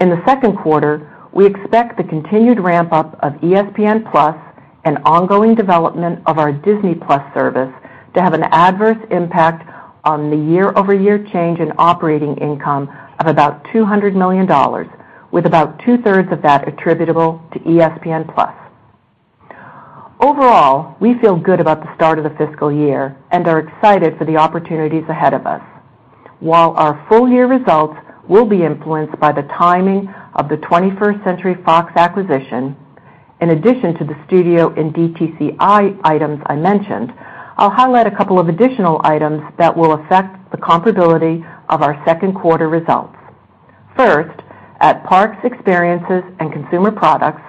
In 0.00 0.10
the 0.10 0.22
second 0.26 0.58
quarter, 0.58 1.14
we 1.32 1.46
expect 1.46 1.96
the 1.96 2.04
continued 2.04 2.60
ramp-up 2.60 3.18
of 3.22 3.32
ESPN+ 3.40 4.04
and 4.84 4.98
ongoing 5.04 5.54
development 5.54 6.20
of 6.26 6.38
our 6.38 6.52
Disney+ 6.52 6.94
service 7.32 7.72
to 8.14 8.22
have 8.22 8.34
an 8.34 8.44
adverse 8.44 8.98
impact 9.10 9.67
on 10.04 10.30
the 10.30 10.36
year-over-year 10.36 11.26
change 11.32 11.60
in 11.60 11.72
operating 11.78 12.36
income 12.38 12.88
of 13.18 13.26
about 13.26 13.64
$200 13.64 14.14
million, 14.14 14.46
with 15.30 15.46
about 15.46 15.78
two-thirds 15.84 16.32
of 16.32 16.42
that 16.42 16.66
attributable 16.66 17.42
to 17.52 17.58
ESPN+. 17.60 18.26
Overall, 20.20 20.96
we 21.00 21.18
feel 21.20 21.36
good 21.36 21.60
about 21.60 21.82
the 21.82 21.94
start 21.94 22.18
of 22.18 22.24
the 22.24 22.36
fiscal 22.38 22.72
year 22.72 23.16
and 23.30 23.46
are 23.46 23.60
excited 23.60 24.18
for 24.18 24.24
the 24.24 24.36
opportunities 24.36 25.04
ahead 25.08 25.32
of 25.32 25.46
us. 25.46 25.62
While 26.40 26.72
our 26.72 27.04
full-year 27.08 27.46
results 27.46 27.96
will 28.28 28.44
be 28.44 28.64
influenced 28.64 29.18
by 29.20 29.32
the 29.32 29.42
timing 29.42 30.12
of 30.34 30.48
the 30.48 30.56
21st 30.56 31.22
Century 31.24 31.56
Fox 31.64 31.92
acquisition, 31.96 32.76
in 33.40 33.50
addition 33.50 33.94
to 33.94 34.04
the 34.04 34.16
studio 34.26 34.74
and 34.74 34.92
DTCI 34.92 36.00
items 36.02 36.42
I 36.46 36.56
mentioned, 36.56 37.12
I'll 37.58 37.70
highlight 37.70 38.06
a 38.06 38.16
couple 38.16 38.38
of 38.38 38.48
additional 38.48 39.00
items 39.02 39.42
that 39.58 39.76
will 39.76 39.94
affect 39.94 40.52
the 40.52 40.56
comparability 40.58 41.44
of 41.68 41.82
our 41.82 42.00
second 42.04 42.34
quarter 42.34 42.68
results. 42.68 43.16
First, 43.96 44.40
at 44.80 45.04
Parks, 45.04 45.38
Experiences 45.42 46.22
and 46.38 46.52
Consumer 46.52 46.92
Products, 46.92 47.42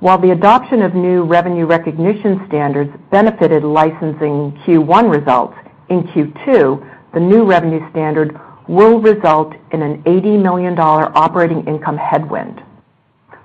while 0.00 0.18
the 0.18 0.32
adoption 0.32 0.82
of 0.82 0.94
new 0.94 1.24
revenue 1.24 1.64
recognition 1.64 2.44
standards 2.46 2.90
benefited 3.10 3.64
licensing 3.64 4.52
Q1 4.66 5.10
results, 5.10 5.56
in 5.88 6.02
Q2, 6.02 7.14
the 7.14 7.20
new 7.20 7.44
revenue 7.44 7.80
standard 7.90 8.38
will 8.68 9.00
result 9.00 9.54
in 9.72 9.80
an 9.80 10.02
$80 10.02 10.42
million 10.42 10.78
operating 10.78 11.66
income 11.66 11.96
headwind. 11.96 12.62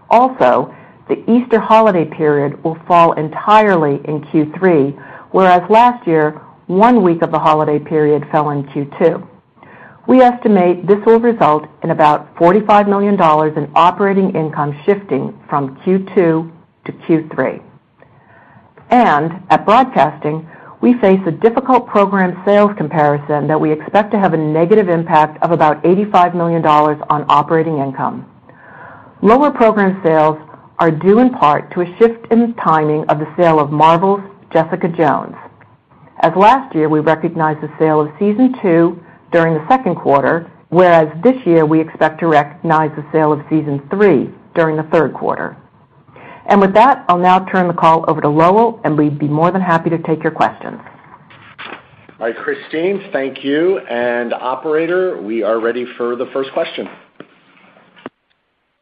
Also, 0.09 0.75
the 1.07 1.23
Easter 1.31 1.59
holiday 1.59 2.03
period 2.03 2.61
will 2.65 2.77
fall 2.85 3.13
entirely 3.13 4.01
in 4.05 4.21
Q3, 4.25 5.10
whereas 5.31 5.61
last 5.69 6.07
year, 6.07 6.41
one 6.67 7.03
week 7.03 7.21
of 7.21 7.31
the 7.31 7.39
holiday 7.39 7.79
period 7.79 8.25
fell 8.31 8.49
in 8.51 8.63
Q2. 8.65 9.27
We 10.07 10.21
estimate 10.21 10.87
this 10.87 10.99
will 11.05 11.19
result 11.19 11.67
in 11.83 11.91
about 11.91 12.35
$45 12.35 12.89
million 12.89 13.13
in 13.15 13.71
operating 13.75 14.35
income 14.35 14.79
shifting 14.85 15.39
from 15.49 15.75
Q2 15.81 16.15
to 16.15 16.91
Q3. 16.91 17.63
At 18.89 19.65
Broadcasting, 19.65 20.49
we 20.81 20.95
face 20.95 21.19
a 21.27 21.31
difficult 21.31 21.87
program 21.87 22.41
sales 22.43 22.71
comparison 22.75 23.47
that 23.47 23.59
we 23.59 23.71
expect 23.71 24.11
to 24.11 24.19
have 24.19 24.33
a 24.33 24.37
negative 24.37 24.89
impact 24.89 25.41
of 25.43 25.51
about 25.51 25.81
$85 25.83 26.35
million 26.35 26.65
on 26.65 27.25
operating 27.29 27.77
income. 27.77 28.25
Lower 29.21 29.51
program 29.51 30.01
sales 30.03 30.37
are 30.79 30.89
due 30.89 31.19
in 31.19 31.29
part 31.29 31.71
to 31.73 31.81
a 31.81 31.97
shift 31.97 32.25
in 32.31 32.39
the 32.39 32.53
timing 32.63 33.05
of 33.07 33.19
the 33.19 33.31
sale 33.37 33.59
of 33.59 33.71
Marvel's 33.71 34.21
Jessica 34.53 34.87
Jones. 34.87 35.35
As 36.21 36.33
last 36.35 36.75
year, 36.75 36.89
we 36.89 36.99
recognized 36.99 37.61
the 37.61 37.71
sale 37.79 38.01
of 38.01 38.09
season 38.19 38.53
two 38.61 39.03
during 39.31 39.53
the 39.55 39.65
second 39.67 39.95
quarter, 39.95 40.51
whereas 40.69 41.07
this 41.23 41.35
year 41.45 41.65
we 41.65 41.79
expect 41.79 42.19
to 42.19 42.27
recognize 42.27 42.91
the 42.95 43.05
sale 43.11 43.31
of 43.33 43.39
season 43.49 43.81
three 43.89 44.29
during 44.53 44.77
the 44.77 44.87
third 44.91 45.13
quarter. 45.13 45.57
And 46.45 46.59
with 46.59 46.73
that, 46.73 47.05
I'll 47.07 47.17
now 47.17 47.45
turn 47.45 47.67
the 47.67 47.73
call 47.73 48.05
over 48.07 48.21
to 48.21 48.29
Lowell, 48.29 48.81
and 48.83 48.97
we'd 48.97 49.17
be 49.17 49.27
more 49.27 49.51
than 49.51 49.61
happy 49.61 49.89
to 49.89 49.97
take 49.99 50.23
your 50.23 50.31
questions. 50.31 50.79
All 52.19 52.27
right, 52.27 52.35
Christine, 52.35 53.09
thank 53.11 53.43
you. 53.43 53.79
And 53.79 54.33
operator, 54.33 55.19
we 55.21 55.43
are 55.43 55.59
ready 55.59 55.85
for 55.97 56.15
the 56.15 56.27
first 56.27 56.51
question. 56.51 56.87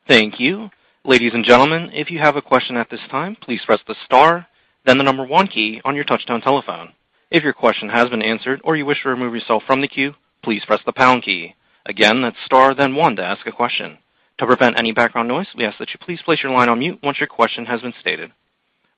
Thank 0.08 0.40
you. 0.40 0.70
Ladies 1.06 1.32
and 1.34 1.46
gentlemen, 1.46 1.92
if 1.94 2.12
you 2.12 2.20
have 2.20 2.36
a 2.36 2.42
question 2.42 2.76
at 2.76 2.90
this 2.90 3.00
time, 3.10 3.38
please 3.40 3.62
press 3.66 3.80
the 3.88 3.96
star, 4.04 4.46
then 4.86 4.98
the 4.98 5.04
number 5.04 5.26
one 5.26 5.48
key 5.48 5.82
on 5.84 5.96
your 5.96 6.04
touch-tone 6.04 6.42
telephone. 6.42 6.94
If 7.32 7.44
your 7.44 7.54
question 7.54 7.90
has 7.90 8.10
been 8.10 8.22
answered 8.22 8.62
or 8.64 8.76
you 8.76 8.86
wish 8.86 9.04
to 9.04 9.10
remove 9.10 9.34
yourself 9.34 9.64
from 9.68 9.82
the 9.82 9.88
queue, 9.88 10.16
please 10.44 10.64
press 10.66 10.82
the 10.86 10.94
pound 10.94 11.24
key. 11.24 11.56
Again, 11.86 12.22
that's 12.22 12.38
star 12.46 12.74
then 12.74 12.96
one 12.96 13.16
to 13.18 13.24
ask 13.24 13.46
a 13.46 13.52
question. 13.52 14.00
To 14.40 14.46
prevent 14.46 14.80
any 14.80 14.92
background 14.92 15.28
noise, 15.28 15.48
we 15.56 15.66
ask 15.66 15.78
that 15.80 15.90
you 15.90 16.00
please 16.00 16.22
place 16.24 16.42
your 16.42 16.52
line 16.52 16.70
on 16.70 16.80
mute 16.80 17.00
once 17.04 17.20
your 17.20 17.28
question 17.28 17.66
has 17.66 17.82
been 17.82 17.94
stated. 18.00 18.32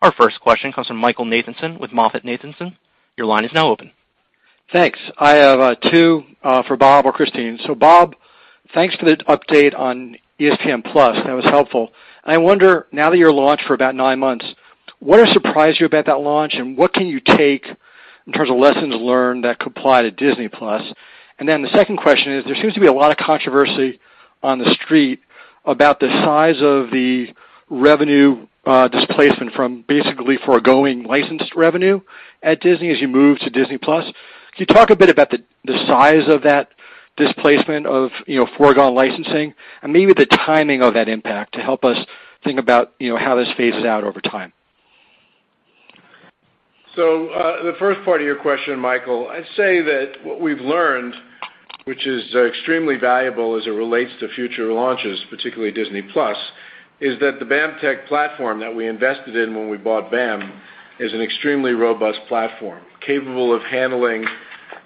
Our 0.02 0.12
first 0.12 0.40
question 0.40 0.72
comes 0.72 0.88
from 0.88 0.98
Michael 0.98 1.26
Nathanson 1.26 1.80
with 1.80 1.92
MoffettNathanson. 1.92 2.78
Your 3.18 3.28
line 3.28 3.46
is 3.46 3.52
now 3.54 3.70
open. 3.70 3.92
Thanks. 4.72 5.00
I 5.18 5.32
have 5.36 5.60
uh, 5.60 5.76
two 5.76 6.24
uh, 6.44 6.64
for 6.64 6.78
Bob 6.78 7.06
or 7.06 7.12
Christine. 7.12 7.60
So 7.66 7.76
Bob, 7.76 8.16
thanks 8.74 8.96
for 8.96 9.06
the 9.06 9.18
update 9.18 9.78
on 9.78 10.16
ESPN+. 10.40 10.84
That 10.84 11.34
was 11.34 11.46
helpful. 11.46 11.92
I 12.24 12.38
wonder, 12.38 12.88
now 12.92 13.10
that 13.10 13.18
you're 13.18 13.34
launched 13.34 13.66
for 13.66 13.74
about 13.74 13.96
nine 13.96 14.20
months, 14.20 14.46
what 15.02 15.20
has 15.20 15.34
surprised 15.34 15.80
you 15.80 15.88
about 15.88 16.06
that 16.06 16.20
launch, 16.20 16.54
and 16.54 16.78
what 16.78 16.94
can 16.94 17.08
you 17.08 17.20
take 17.20 17.66
in 18.28 18.34
terms 18.34 18.52
of 18.52 18.58
lessons 18.58 18.94
learned 18.94 19.44
that 19.44 19.58
could 19.58 19.76
apply 19.76 20.04
to 20.04 20.12
Disney+? 20.12 20.48
Plus? 20.48 20.84
And 21.40 21.50
then 21.50 21.64
the 21.64 21.70
second 21.74 21.98
question 21.98 22.34
is, 22.34 22.46
there 22.46 22.56
seems 22.56 22.76
to 22.76 22.80
be 22.80 22.86
a 22.86 22.94
lot 22.94 23.10
of 23.10 23.18
controversy 23.18 24.00
on 24.44 24.60
the 24.60 24.72
street 24.76 25.20
about 25.66 26.00
the 26.00 26.08
size 26.24 26.62
of 26.62 26.92
the 26.92 27.34
revenue 27.68 28.46
uh, 28.64 28.88
displacement 28.90 29.54
from 29.54 29.84
basically 29.88 30.38
foregoing 30.46 31.04
licensed 31.04 31.56
revenue 31.56 32.00
at 32.44 32.62
Disney 32.62 32.92
as 32.92 33.02
you 33.02 33.08
move 33.08 33.40
to 33.40 33.50
Disney+. 33.50 33.80
Can 33.80 34.14
you 34.58 34.68
talk 34.68 34.92
a 34.92 34.96
bit 34.96 35.10
about 35.10 35.32
the 35.32 35.88
size 35.88 36.28
of 36.28 36.44
that 36.44 36.70
displacement 37.18 37.88
of 37.88 38.12
you 38.28 38.40
know 38.40 38.48
foregone 38.58 38.94
licensing 38.94 39.54
and 39.82 39.92
maybe 39.92 40.14
the 40.14 40.28
timing 40.28 40.84
of 40.84 40.94
that 40.94 41.10
impact 41.10 41.56
to 41.56 41.60
help 41.60 41.84
us 41.84 41.98
think 42.44 42.60
about 42.60 42.94
you 43.00 43.10
know, 43.10 43.18
how 43.18 43.36
this 43.36 43.50
phases 43.58 43.84
out 43.84 44.04
over 44.04 44.22
time? 44.22 44.54
Uh, 46.92 47.64
the 47.64 47.76
first 47.80 48.04
part 48.04 48.20
of 48.20 48.28
your 48.28 48.36
question, 48.36 48.78
Michael, 48.78 49.30
I'd 49.30 49.46
say 49.56 49.82
that 49.82 50.14
what 50.24 50.42
we've 50.42 50.60
learned, 50.60 51.14
which 51.86 52.06
is 52.06 52.36
extremely 52.36 52.98
valuable 52.98 53.58
as 53.58 53.66
it 53.66 53.70
relates 53.70 54.12
to 54.20 54.28
future 54.36 54.74
launches, 54.74 55.24
particularly 55.30 55.72
Disney+, 55.72 56.00
is 57.00 57.18
that 57.20 57.40
the 57.40 57.46
BAMTech 57.46 58.08
platform 58.08 58.60
that 58.60 58.76
we 58.76 58.88
invested 58.88 59.38
in 59.38 59.56
when 59.56 59.70
we 59.70 59.78
bought 59.78 60.12
BAM 60.12 60.62
is 61.00 61.14
an 61.14 61.22
extremely 61.22 61.72
robust 61.72 62.20
platform, 62.28 62.82
capable 63.00 63.56
of 63.56 63.64
handling 63.64 64.26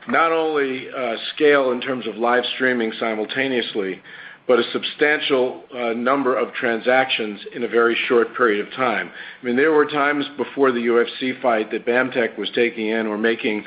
not 0.07 0.31
only 0.31 0.87
uh, 0.95 1.15
scale 1.33 1.71
in 1.71 1.81
terms 1.81 2.05
of 2.05 2.15
live 2.17 2.43
streaming 2.53 2.93
simultaneously, 2.99 3.95
but 3.95 4.03
a 4.47 4.71
substantial 4.71 5.63
uh, 5.73 5.93
number 5.93 6.37
of 6.37 6.53
transactions 6.53 7.39
in 7.53 7.63
a 7.63 7.67
very 7.67 7.97
short 8.07 8.35
period 8.35 8.65
of 8.65 8.71
time. 8.73 9.09
I 9.41 9.45
mean, 9.45 9.55
there 9.55 9.71
were 9.71 9.85
times 9.85 10.25
before 10.37 10.71
the 10.71 10.79
UFC 10.79 11.41
fight 11.41 11.71
that 11.71 11.85
BAMTech 11.85 12.37
was 12.37 12.49
taking 12.53 12.87
in 12.87 13.07
or 13.07 13.17
making 13.17 13.65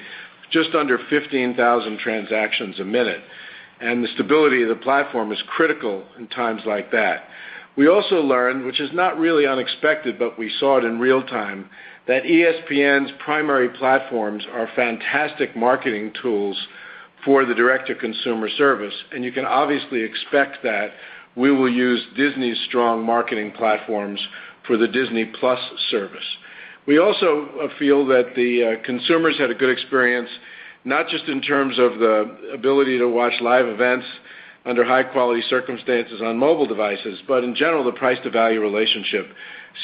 just 0.50 0.74
under 0.74 0.98
15,000 1.10 1.98
transactions 1.98 2.78
a 2.80 2.84
minute, 2.84 3.20
and 3.80 4.02
the 4.02 4.08
stability 4.14 4.62
of 4.62 4.68
the 4.68 4.76
platform 4.76 5.32
is 5.32 5.42
critical 5.48 6.04
in 6.18 6.28
times 6.28 6.62
like 6.64 6.92
that. 6.92 7.24
We 7.76 7.88
also 7.88 8.16
learned, 8.16 8.64
which 8.64 8.80
is 8.80 8.90
not 8.92 9.18
really 9.18 9.46
unexpected, 9.46 10.18
but 10.18 10.38
we 10.38 10.50
saw 10.58 10.78
it 10.78 10.84
in 10.84 10.98
real 10.98 11.22
time, 11.22 11.70
that 12.08 12.24
ESPN's 12.24 13.12
primary 13.24 13.68
platforms 13.68 14.44
are 14.52 14.68
fantastic 14.74 15.54
marketing 15.54 16.12
tools 16.20 16.56
the 17.26 17.54
direct-to-consumer 17.54 18.48
service, 18.56 18.94
and 19.12 19.24
you 19.24 19.32
can 19.32 19.44
obviously 19.44 20.02
expect 20.02 20.62
that 20.62 20.92
we 21.36 21.50
will 21.50 21.70
use 21.70 22.02
Disney's 22.16 22.58
strong 22.66 23.04
marketing 23.04 23.52
platforms 23.52 24.20
for 24.66 24.76
the 24.76 24.88
Disney+ 24.88 25.30
service. 25.90 26.24
We 26.86 26.98
also 26.98 27.48
uh, 27.62 27.78
feel 27.78 28.06
that 28.06 28.34
the 28.34 28.78
uh, 28.80 28.84
consumers 28.84 29.38
had 29.38 29.50
a 29.50 29.54
good 29.54 29.70
experience, 29.70 30.30
not 30.84 31.08
just 31.08 31.24
in 31.24 31.42
terms 31.42 31.78
of 31.78 31.98
the 31.98 32.50
ability 32.54 32.98
to 32.98 33.06
watch 33.06 33.34
live 33.40 33.66
events 33.66 34.06
under 34.64 34.84
high-quality 34.84 35.42
circumstances 35.48 36.20
on 36.22 36.38
mobile 36.38 36.66
devices, 36.66 37.20
but 37.28 37.44
in 37.44 37.54
general, 37.54 37.84
the 37.84 37.92
price-to-value 37.92 38.60
relationship 38.60 39.28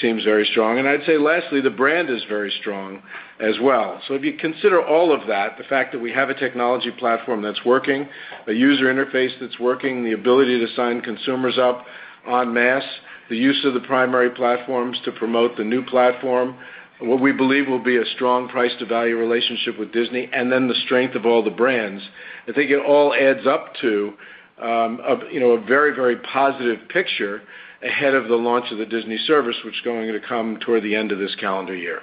seems 0.00 0.24
very 0.24 0.46
strong. 0.46 0.78
And 0.78 0.88
I'd 0.88 1.04
say 1.06 1.18
lastly, 1.18 1.60
the 1.60 1.70
brand 1.70 2.10
is 2.10 2.22
very 2.28 2.52
strong 2.60 3.02
as 3.40 3.54
well. 3.60 4.00
So 4.06 4.14
if 4.14 4.22
you 4.22 4.34
consider 4.34 4.84
all 4.84 5.12
of 5.12 5.26
that, 5.28 5.58
the 5.58 5.64
fact 5.64 5.92
that 5.92 5.98
we 5.98 6.12
have 6.12 6.30
a 6.30 6.34
technology 6.34 6.90
platform 6.90 7.42
that's 7.42 7.64
working, 7.64 8.08
a 8.46 8.52
user 8.52 8.92
interface 8.92 9.32
that's 9.40 9.58
working, 9.58 10.04
the 10.04 10.12
ability 10.12 10.58
to 10.64 10.74
sign 10.74 11.00
consumers 11.00 11.58
up 11.58 11.84
en 12.26 12.52
masse, 12.52 12.84
the 13.28 13.36
use 13.36 13.64
of 13.64 13.74
the 13.74 13.80
primary 13.80 14.30
platforms 14.30 14.98
to 15.04 15.12
promote 15.12 15.56
the 15.56 15.64
new 15.64 15.84
platform, 15.84 16.56
what 17.00 17.20
we 17.20 17.32
believe 17.32 17.68
will 17.68 17.82
be 17.82 17.96
a 17.96 18.04
strong 18.14 18.48
price-to-value 18.48 19.16
relationship 19.16 19.78
with 19.78 19.92
Disney, 19.92 20.30
and 20.32 20.50
then 20.50 20.68
the 20.68 20.74
strength 20.84 21.14
of 21.14 21.26
all 21.26 21.42
the 21.42 21.50
brands, 21.50 22.02
I 22.48 22.52
think 22.52 22.70
it 22.70 22.78
all 22.78 23.14
adds 23.14 23.46
up 23.46 23.74
to 23.80 24.14
um, 24.62 25.00
a 25.04 25.60
very 25.66 25.94
very 25.94 26.16
positive 26.16 26.88
picture 26.88 27.42
ahead 27.84 28.14
of 28.14 28.28
the 28.28 28.36
launch 28.36 28.72
of 28.72 28.78
the 28.78 28.86
Disney 28.86 29.18
service, 29.26 29.56
which 29.64 29.74
is 29.74 29.80
going 29.82 30.10
to 30.12 30.20
come 30.20 30.58
toward 30.60 30.82
the 30.82 30.94
end 30.94 31.12
of 31.12 31.18
this 31.18 31.34
calendar 31.36 31.74
year. 31.74 32.00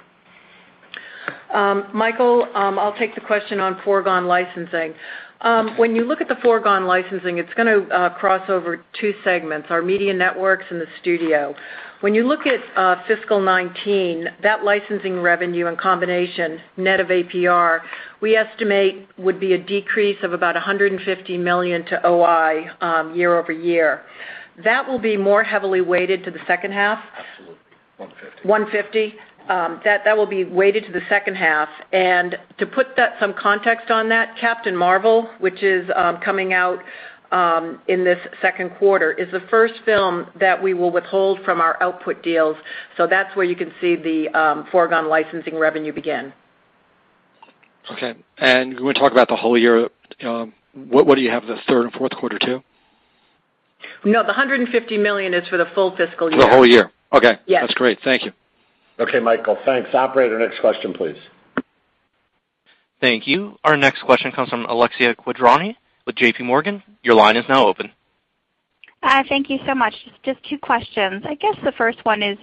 Um, 1.52 1.88
Michael, 1.92 2.48
um, 2.54 2.78
I'll 2.78 2.96
take 2.96 3.14
the 3.14 3.20
question 3.20 3.60
on 3.60 3.80
foregone 3.84 4.26
licensing. 4.26 4.94
Um, 5.42 5.76
when 5.76 5.96
you 5.96 6.04
look 6.04 6.20
at 6.20 6.28
the 6.28 6.36
foregone 6.36 6.86
licensing, 6.86 7.38
it's 7.38 7.52
going 7.54 7.66
to 7.66 7.94
uh, 7.94 8.10
cross 8.14 8.48
over 8.48 8.84
two 9.00 9.12
segments, 9.24 9.68
our 9.70 9.82
Media 9.82 10.14
Networks 10.14 10.64
and 10.70 10.80
the 10.80 10.86
Studio. 11.00 11.54
When 12.00 12.14
you 12.14 12.26
look 12.26 12.46
at 12.46 12.60
uh, 12.76 13.02
fiscal 13.06 13.38
2019, 13.38 14.28
that 14.42 14.64
licensing 14.64 15.20
revenue 15.20 15.66
and 15.66 15.78
combination 15.78 16.60
net 16.76 17.00
of 17.00 17.08
APR, 17.08 17.80
we 18.20 18.36
estimate 18.36 19.06
would 19.18 19.38
be 19.38 19.52
a 19.52 19.58
decrease 19.58 20.18
of 20.22 20.32
about 20.32 20.54
150 20.54 21.38
million 21.38 21.84
to 21.86 22.06
OI 22.06 22.70
year-over-year. 23.14 24.02
That 24.64 24.86
will 24.86 24.98
be 24.98 25.16
more 25.16 25.42
heavily 25.42 25.80
weighted 25.80 26.24
to 26.24 26.30
the 26.30 26.40
second 26.46 26.72
half. 26.72 27.02
Absolutely. 27.16 27.56
$150. 28.44 29.14
Um, 29.48 29.80
that 29.84 30.16
will 30.16 30.26
be 30.26 30.44
weighted 30.44 30.84
to 30.86 30.92
the 30.92 31.00
second 31.08 31.34
half. 31.34 31.68
And 31.92 32.38
to 32.58 32.66
put 32.66 32.96
that 32.96 33.14
some 33.18 33.34
context 33.34 33.90
on 33.90 34.08
that, 34.10 34.36
Captain 34.38 34.76
Marvel, 34.76 35.28
which 35.40 35.62
is 35.62 35.88
um, 35.96 36.18
coming 36.18 36.52
out 36.52 36.78
um, 37.32 37.80
in 37.88 38.04
this 38.04 38.18
second 38.40 38.70
quarter, 38.76 39.12
is 39.12 39.30
the 39.32 39.42
first 39.50 39.74
film 39.84 40.26
that 40.38 40.62
we 40.62 40.74
will 40.74 40.92
withhold 40.92 41.40
from 41.44 41.60
our 41.60 41.82
output 41.82 42.22
deals. 42.22 42.56
So 42.96 43.06
that's 43.06 43.34
where 43.34 43.44
you 43.44 43.56
can 43.56 43.72
see 43.80 43.96
the 43.96 44.64
foregone 44.70 45.08
licensing 45.08 45.56
revenue 45.56 45.92
begin. 45.92 46.32
Okay. 47.90 48.14
When 48.38 48.76
we 48.76 48.82
want 48.82 48.96
to 48.96 49.00
talk 49.00 49.12
about 49.12 49.28
the 49.28 49.36
whole 49.36 49.58
year, 49.58 49.88
what 50.72 51.14
do 51.16 51.20
you 51.20 51.30
have 51.30 51.46
the 51.46 51.56
third 51.68 51.84
and 51.84 51.92
fourth 51.94 52.12
quarter 52.12 52.38
too? 52.38 52.62
No, 54.04 54.22
the 54.22 54.28
150 54.28 54.98
million 54.98 55.34
is 55.34 55.46
for 55.48 55.56
the 55.56 55.66
full 55.74 55.96
fiscal 55.96 56.30
year. 56.30 56.40
The 56.40 56.48
whole 56.48 56.66
year. 56.66 56.90
Okay. 57.12 57.38
Yes. 57.46 57.62
That's 57.62 57.74
great. 57.74 57.98
Thank 58.02 58.24
you. 58.24 58.32
Okay, 58.98 59.20
Michael. 59.20 59.58
Thanks. 59.64 59.94
Operator, 59.94 60.38
next 60.38 60.60
question, 60.60 60.92
please. 60.92 61.16
Thank 63.00 63.26
you. 63.26 63.56
Our 63.64 63.76
next 63.76 64.02
question 64.02 64.32
comes 64.32 64.48
from 64.48 64.64
Alexia 64.66 65.14
Quadrani 65.14 65.76
with 66.06 66.16
JPMorgan. 66.16 66.82
Your 67.02 67.14
line 67.14 67.36
is 67.36 67.44
now 67.48 67.66
open. 67.66 67.90
Thank 69.02 69.50
you 69.50 69.58
so 69.66 69.74
much. 69.74 69.94
Just 70.22 70.38
two 70.48 70.58
questions. 70.58 71.24
I 71.26 71.34
guess 71.34 71.56
the 71.64 71.72
first 71.72 71.98
one 72.04 72.22
is 72.22 72.38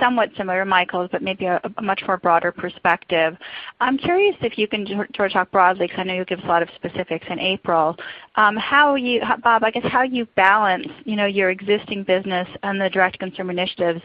somewhat 0.00 0.30
similar 0.36 0.60
to 0.60 0.64
Michael's, 0.64 1.08
but 1.12 1.22
maybe 1.22 1.44
a 1.46 1.60
much 1.82 2.02
more 2.06 2.16
broader 2.16 2.50
perspective. 2.50 3.36
I'm 3.80 3.98
curious 3.98 4.34
if 4.40 4.56
you 4.56 4.66
can 4.68 4.86
talk 4.86 5.50
broadly, 5.50 5.86
because 5.86 6.00
I 6.00 6.04
know 6.04 6.14
you'll 6.14 6.24
give 6.24 6.38
us 6.38 6.44
a 6.44 6.48
lot 6.48 6.62
of 6.62 6.68
specifics 6.76 7.26
in 7.28 7.38
April. 7.38 7.96
Um 8.36 8.56
how 8.56 8.94
you 8.94 9.20
Bob, 9.42 9.64
I 9.64 9.70
guess 9.70 9.84
how 9.90 10.02
you 10.02 10.26
balance 10.36 10.86
your 11.04 11.50
existing 11.50 12.04
business 12.04 12.48
and 12.62 12.80
the 12.80 12.88
direct 12.88 13.18
consumer 13.18 13.50
initiatives, 13.50 14.00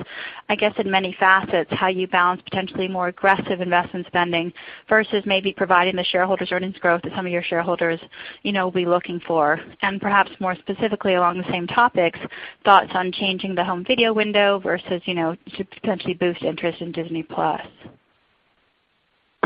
I 0.49 0.55
guess 0.55 0.73
in 0.77 0.89
many 0.89 1.15
facets, 1.19 1.69
how 1.71 1.87
you 1.87 2.07
balance 2.07 2.41
potentially 2.41 2.87
more 2.87 3.07
aggressive 3.09 3.61
investment 3.61 4.07
spending 4.07 4.51
versus 4.89 5.23
maybe 5.25 5.53
providing 5.53 5.95
the 5.95 6.03
shareholders 6.03 6.51
earnings 6.51 6.77
growth 6.79 7.01
that 7.03 7.13
some 7.15 7.25
of 7.25 7.31
your 7.31 7.43
shareholders 7.43 7.99
will 8.43 8.71
be 8.71 8.85
looking 8.85 9.19
for. 9.25 9.59
And 9.81 10.01
perhaps 10.01 10.31
more 10.39 10.55
specifically 10.55 11.13
along 11.15 11.37
the 11.37 11.51
same 11.51 11.67
topics, 11.93 12.19
thoughts 12.63 12.91
on 12.93 13.11
changing 13.11 13.55
the 13.55 13.63
home 13.63 13.83
video 13.85 14.13
window 14.13 14.59
versus 14.59 15.01
you 15.05 15.13
know, 15.13 15.35
to 15.57 15.63
potentially 15.65 16.13
boost 16.13 16.41
interest 16.43 16.81
in 16.81 16.91
Disney+. 16.91 17.25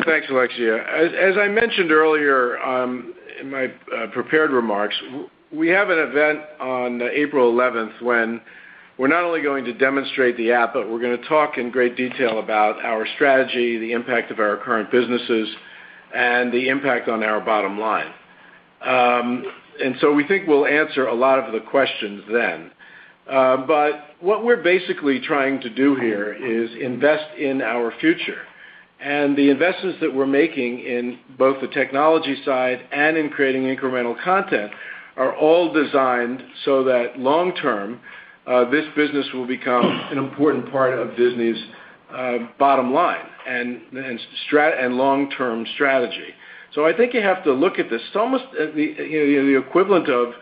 Thanks, 0.06 0.28
Alexia. 0.30 0.78
As 0.78 1.38
I 1.38 1.48
mentioned 1.48 1.92
earlier 1.92 2.60
um, 2.60 3.14
in 3.42 3.50
my 3.50 3.66
uh, 3.66 4.08
prepared 4.08 4.52
remarks, 4.52 4.96
we 5.52 5.70
have 5.70 5.90
an 5.90 6.00
event 6.00 6.40
on 6.60 7.02
uh, 7.02 7.06
April 7.06 7.52
11th 7.54 8.02
when 8.02 8.42
we're 8.98 9.08
not 9.08 9.24
only 9.24 9.42
going 9.42 9.66
to 9.66 9.74
demonstrate 9.74 10.38
the 10.38 10.52
app, 10.52 10.74
but 10.74 10.90
we're 10.90 11.00
going 11.00 11.20
to 11.20 11.28
talk 11.28 11.58
in 11.58 11.72
great 11.72 11.96
detail 11.96 12.40
about 12.40 12.84
our 12.84 13.06
strategy, 13.16 13.78
the 13.78 13.92
impact 13.92 14.32
of 14.32 14.40
our 14.40 14.58
current 14.58 14.92
businesses, 14.92 15.50
and 16.16 16.52
the 16.54 16.70
impact 16.70 17.10
on 17.10 17.24
our 17.24 17.42
bottom 17.42 17.80
line. 17.80 18.12
Um, 18.82 19.46
And 19.84 19.96
so 20.02 20.14
we 20.14 20.28
think 20.28 20.48
we'll 20.48 20.66
answer 20.66 21.08
a 21.08 21.14
lot 21.14 21.40
of 21.40 21.54
the 21.54 21.60
questions 21.60 22.24
then. 22.32 22.72
Uh 23.30 23.58
but 23.66 23.92
what 24.20 24.44
we're 24.44 24.64
basically 24.64 25.20
trying 25.20 25.62
to 25.62 25.70
do 25.70 25.96
here 25.96 26.34
is 26.34 26.72
invest 26.82 27.38
in 27.38 27.62
our 27.62 27.92
future. 28.00 28.42
And 29.00 29.38
the 29.38 29.50
investments 29.52 30.00
that 30.02 30.14
we're 30.14 30.26
making 30.26 30.80
in 30.80 31.20
both 31.38 31.62
the 31.62 31.68
technology 31.68 32.36
side 32.44 32.80
and 32.92 33.16
in 33.16 33.30
creating 33.30 33.64
incremental 33.64 34.16
content 34.24 34.72
are 35.18 35.36
all 35.36 35.72
designed 35.74 36.44
so 36.66 36.84
that 36.86 37.20
long 37.20 37.54
term, 37.56 38.00
this 38.72 38.86
business 38.96 39.28
will 39.34 39.46
become 39.46 39.86
an 40.12 40.18
important 40.18 40.72
part 40.72 40.94
of 40.94 41.16
Disney's 41.16 41.64
bottom 42.58 42.94
line 42.94 43.26
and 43.48 43.82
long-term 44.98 45.66
strategy. 45.76 46.34
I 46.86 46.96
think 46.96 47.14
you 47.14 47.22
have 47.22 47.44
to 47.44 47.54
look 47.54 47.80
at 47.80 47.90
this. 47.90 48.02
It's 48.08 48.16
almost 48.16 48.46
uh, 48.60 48.64
uh, 48.64 48.66
the 48.74 49.58
equivalent 49.58 50.10
of 50.10 50.34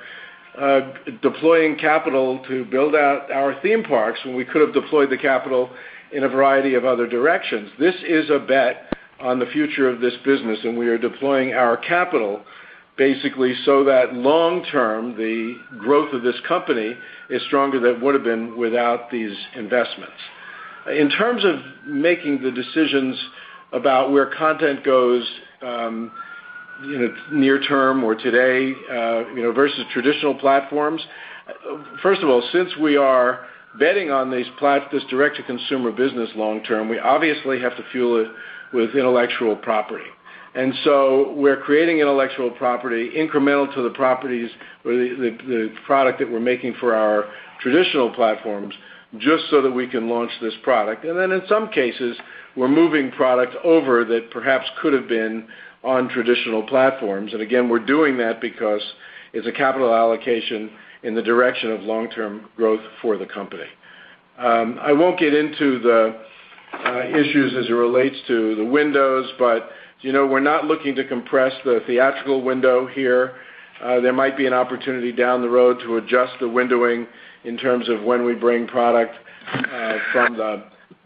uh, 0.57 0.93
deploying 1.21 1.77
capital 1.77 2.43
to 2.47 2.65
build 2.65 2.95
out 2.95 3.31
our 3.31 3.59
theme 3.61 3.83
parks 3.83 4.19
when 4.25 4.35
we 4.35 4.45
could 4.45 4.61
have 4.61 4.73
deployed 4.73 5.09
the 5.09 5.17
capital 5.17 5.69
in 6.11 6.23
a 6.23 6.29
variety 6.29 6.75
of 6.75 6.85
other 6.85 7.07
directions. 7.07 7.69
This 7.79 7.95
is 8.07 8.29
a 8.29 8.39
bet 8.39 8.93
on 9.19 9.39
the 9.39 9.45
future 9.47 9.89
of 9.89 10.01
this 10.01 10.13
business, 10.23 10.59
and 10.63 10.77
we 10.77 10.87
are 10.87 10.97
deploying 10.97 11.53
our 11.53 11.77
capital 11.77 12.43
basically 12.97 13.53
so 13.65 13.83
that 13.83 14.13
long 14.13 14.63
term, 14.71 15.17
the 15.17 15.55
growth 15.79 16.13
of 16.13 16.23
this 16.23 16.39
company 16.47 16.95
is 17.29 17.41
stronger 17.43 17.79
than 17.79 17.95
it 17.95 18.01
would 18.01 18.13
have 18.13 18.23
been 18.23 18.57
without 18.57 19.11
these 19.11 19.35
investments. 19.55 20.15
In 20.89 21.09
terms 21.09 21.43
of 21.43 21.55
making 21.85 22.41
the 22.41 22.51
decisions 22.51 23.21
about 23.75 24.11
where 24.11 24.25
content 24.25 24.83
goes 24.83 25.23
um, 25.61 26.11
near 27.31 27.61
term 27.61 28.03
or 28.03 28.15
today 28.15 28.73
uh, 28.89 29.23
versus 29.53 29.85
traditional 29.93 30.33
platforms, 30.35 31.01
first 32.01 32.21
of 32.21 32.29
all, 32.29 32.41
since 32.51 32.75
we 32.77 32.97
are 32.97 33.45
betting 33.77 34.09
on 34.09 34.31
this 34.31 34.47
direct-to-consumer 35.09 35.91
business 35.91 36.29
long 36.35 36.63
term, 36.63 36.89
we 36.89 36.97
obviously 36.99 37.59
have 37.59 37.75
to 37.77 37.83
fuel 37.91 38.21
it 38.21 38.27
with 38.73 38.95
intellectual 38.95 39.55
property. 39.55 40.09
And 40.55 40.73
so 40.85 41.33
we're 41.33 41.57
creating 41.57 41.99
intellectual 41.99 42.49
property 42.51 43.11
incremental 43.15 43.73
to 43.75 43.81
the 43.81 43.89
properties 43.89 44.49
or 44.85 44.93
the 44.93 45.73
product 45.85 46.19
that 46.19 46.31
we're 46.31 46.39
making 46.39 46.75
for 46.79 46.95
our 46.95 47.25
traditional 47.61 48.13
platforms, 48.13 48.73
just 49.17 49.43
so 49.49 49.61
that 49.61 49.71
we 49.71 49.87
can 49.87 50.09
launch 50.09 50.31
this 50.41 50.53
product. 50.63 51.03
And 51.03 51.17
then 51.17 51.31
in 51.31 51.41
some 51.49 51.69
cases, 51.69 52.17
we're 52.55 52.67
moving 52.67 53.11
product 53.11 53.55
over 53.63 54.05
that 54.05 54.31
perhaps 54.31 54.65
could 54.81 54.93
have 54.93 55.07
been 55.07 55.47
on 55.83 56.09
traditional 56.09 56.63
platforms. 56.63 57.33
And 57.33 57.41
again, 57.41 57.69
we're 57.69 57.85
doing 57.85 58.17
that 58.17 58.41
because 58.41 58.81
it's 59.33 59.47
a 59.47 59.51
capital 59.51 59.93
allocation 59.93 60.71
in 61.03 61.13
the 61.13 61.21
direction 61.21 61.71
of 61.71 61.81
long-term 61.81 62.49
growth 62.55 62.81
for 63.01 63.17
the 63.17 63.25
company. 63.25 63.67
Um, 64.37 64.79
I 64.81 64.91
won't 64.91 65.19
get 65.19 65.33
into 65.33 65.79
the 65.79 66.17
uh, 66.83 67.07
issues 67.07 67.53
as 67.55 67.69
it 67.69 67.73
relates 67.73 68.17
to 68.27 68.55
the 68.55 68.65
windows, 68.65 69.31
but 69.39 69.69
you 70.01 70.11
know 70.11 70.25
we're 70.25 70.39
not 70.39 70.65
looking 70.65 70.95
to 70.95 71.07
compress 71.07 71.53
the 71.63 71.81
theatrical 71.87 72.41
window 72.41 72.87
here. 72.87 73.35
Uh, 73.81 73.99
there 73.99 74.13
might 74.13 74.35
be 74.37 74.45
an 74.45 74.53
opportunity 74.53 75.11
down 75.11 75.41
the 75.41 75.49
road 75.49 75.79
to 75.83 75.97
adjust 75.97 76.33
the 76.39 76.45
windowing 76.45 77.07
in 77.43 77.57
terms 77.57 77.87
of 77.87 78.03
when 78.03 78.25
we 78.25 78.33
bring 78.33 78.67
product 78.67 79.15
uh, 79.53 79.97
from 80.11 80.37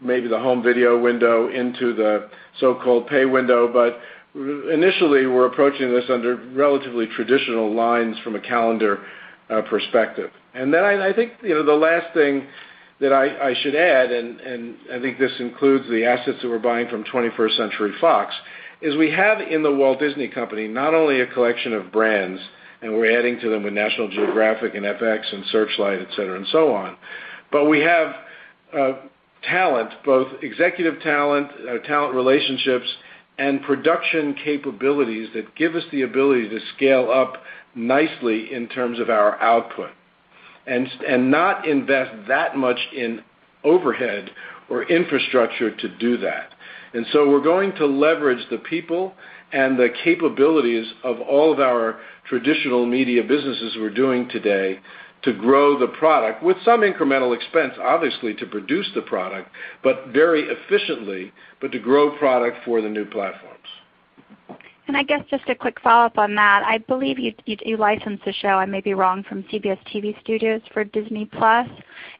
maybe 0.00 0.28
the 0.28 0.38
home 0.38 0.62
video 0.62 0.98
window 0.98 1.48
into 1.48 1.94
the 1.94 2.28
so-called 2.58 3.06
pay 3.06 3.24
window. 3.24 3.70
But 3.72 4.00
initially, 4.34 5.26
we're 5.26 5.46
approaching 5.46 5.90
this 5.90 6.04
under 6.08 6.36
relatively 6.54 7.06
traditional 7.06 7.74
lines 7.74 8.16
from 8.24 8.36
a 8.36 8.40
calendar 8.40 9.00
uh, 9.48 9.62
perspective. 9.62 10.30
And 10.54 10.72
then 10.72 10.84
I 10.84 11.12
think 11.12 11.32
you 11.42 11.54
know 11.54 11.64
the 11.64 11.72
last 11.72 12.14
thing 12.14 12.46
that 13.00 13.12
I 13.14 13.54
should 13.62 13.74
add, 13.74 14.12
and 14.12 14.76
I 14.92 15.00
think 15.00 15.18
this 15.18 15.32
includes 15.40 15.88
the 15.88 16.04
assets 16.04 16.36
that 16.42 16.48
we're 16.48 16.58
buying 16.58 16.86
from 16.88 17.02
21st 17.04 17.56
Century 17.56 17.92
Fox, 17.98 18.34
is 18.82 18.94
we 18.96 19.10
have 19.10 19.40
in 19.40 19.62
The 19.62 19.74
Walt 19.74 19.98
Disney 19.98 20.28
Company 20.28 20.68
not 20.68 20.92
only 20.92 21.22
a 21.22 21.26
collection 21.26 21.72
of 21.72 21.90
brands, 21.90 22.40
and 22.82 22.92
we're 22.92 23.18
adding 23.18 23.40
to 23.40 23.48
them 23.48 23.62
with 23.62 23.72
National 23.72 24.08
Geographic 24.08 24.74
and 24.74 24.84
FX 24.84 25.32
and 25.32 25.44
Searchlight, 25.46 26.00
et 26.00 26.08
cetera, 26.10 26.36
and 26.36 26.46
so 26.48 26.74
on. 26.74 26.96
But 27.50 27.66
we 27.66 27.80
have 27.80 28.14
uh, 28.76 28.92
talent, 29.48 29.90
both 30.04 30.28
executive 30.42 31.00
talent 31.02 31.48
uh, 31.68 31.78
talent 31.86 32.14
relationships, 32.14 32.86
and 33.38 33.62
production 33.62 34.34
capabilities 34.34 35.28
that 35.34 35.54
give 35.54 35.74
us 35.74 35.84
the 35.92 36.02
ability 36.02 36.48
to 36.48 36.58
scale 36.76 37.10
up 37.10 37.42
nicely 37.74 38.52
in 38.52 38.68
terms 38.68 38.98
of 39.00 39.08
our 39.08 39.40
output 39.40 39.90
and 40.66 41.30
not 41.30 41.66
invest 41.66 42.28
that 42.28 42.56
much 42.56 42.78
in 42.94 43.22
overhead 43.64 44.30
or 44.68 44.84
infrastructure 44.84 45.74
to 45.74 45.88
do 45.98 46.16
that. 46.18 46.52
And 46.94 47.06
so 47.12 47.28
we're 47.28 47.42
going 47.42 47.72
to 47.76 47.86
leverage 47.86 48.46
the 48.50 48.58
people 48.58 49.14
and 49.52 49.78
the 49.78 49.88
capabilities 50.04 50.86
of 51.02 51.20
all 51.20 51.52
of 51.52 51.60
our 51.60 52.00
traditional 52.28 52.86
media 52.86 53.22
businesses 53.22 53.76
we're 53.76 53.90
doing 53.90 54.28
today 54.28 54.78
to 55.22 55.32
grow 55.32 55.78
the 55.78 55.88
product 55.88 56.42
with 56.42 56.56
some 56.64 56.80
incremental 56.80 57.36
expense, 57.36 57.74
obviously, 57.80 58.34
to 58.34 58.46
produce 58.46 58.90
the 58.94 59.02
product, 59.02 59.50
but 59.82 60.08
very 60.08 60.48
efficiently, 60.48 61.32
but 61.60 61.72
to 61.72 61.78
grow 61.78 62.16
product 62.18 62.58
for 62.64 62.80
the 62.80 62.88
new 62.88 63.04
platforms. 63.04 63.56
And 64.88 64.96
I 64.96 65.04
guess 65.04 65.20
just 65.30 65.48
a 65.48 65.54
quick 65.54 65.78
follow-up 65.82 66.18
on 66.18 66.34
that. 66.34 66.64
I 66.66 66.78
believe 66.78 67.16
you 67.16 67.76
licensed 67.76 68.24
the 68.24 68.32
show, 68.32 68.48
I 68.48 68.66
may 68.66 68.80
be 68.80 68.94
wrong, 68.94 69.22
from 69.22 69.44
CBS 69.44 69.78
TV 69.86 70.20
Studios 70.20 70.62
for 70.72 70.82
Disney+. 70.82 71.30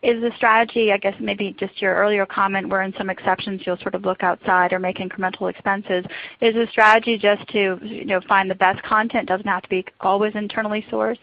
Is 0.03 0.21
the 0.21 0.31
strategy, 0.37 0.93
I 0.93 0.99
guess 0.99 1.15
maybe 1.19 1.57
just 1.59 1.83
your 1.83 1.97
earlier 1.97 2.27
comment, 2.27 2.69
where 2.69 2.83
in 2.83 2.95
some 2.97 3.11
exceptions 3.11 3.63
you'll 3.67 3.79
sort 3.79 3.97
of 3.97 4.05
look 4.05 4.23
outside 4.23 4.73
or 4.73 4.79
make 4.79 4.99
incremental 4.99 5.51
expenses, 5.51 6.05
is 6.41 6.55
the 6.55 6.69
strategy 6.71 7.19
just 7.19 7.45
to 7.49 8.21
find 8.29 8.49
the 8.49 8.55
best 8.55 8.81
content, 8.85 9.27
doesn't 9.27 9.49
have 9.49 9.63
to 9.63 9.69
be 9.69 9.85
always 10.01 10.37
internally 10.37 10.87
sourced? 10.93 11.19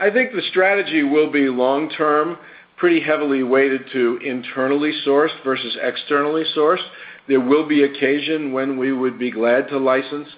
I 0.00 0.10
think 0.10 0.32
the 0.32 0.42
strategy 0.50 1.02
will 1.02 1.30
be 1.30 1.48
long-term, 1.48 2.38
pretty 2.76 3.00
heavily 3.00 3.42
weighted 3.42 3.82
to 3.92 4.18
internally 4.24 4.92
sourced 5.04 5.42
versus 5.42 5.76
externally 5.82 6.44
sourced. 6.56 6.86
There 7.26 7.40
will 7.40 7.66
be 7.66 7.82
occasion 7.82 8.52
when 8.52 8.78
we 8.78 8.92
would 8.92 9.18
be 9.18 9.32
glad 9.32 9.68
to 9.68 9.78
license 9.78 10.28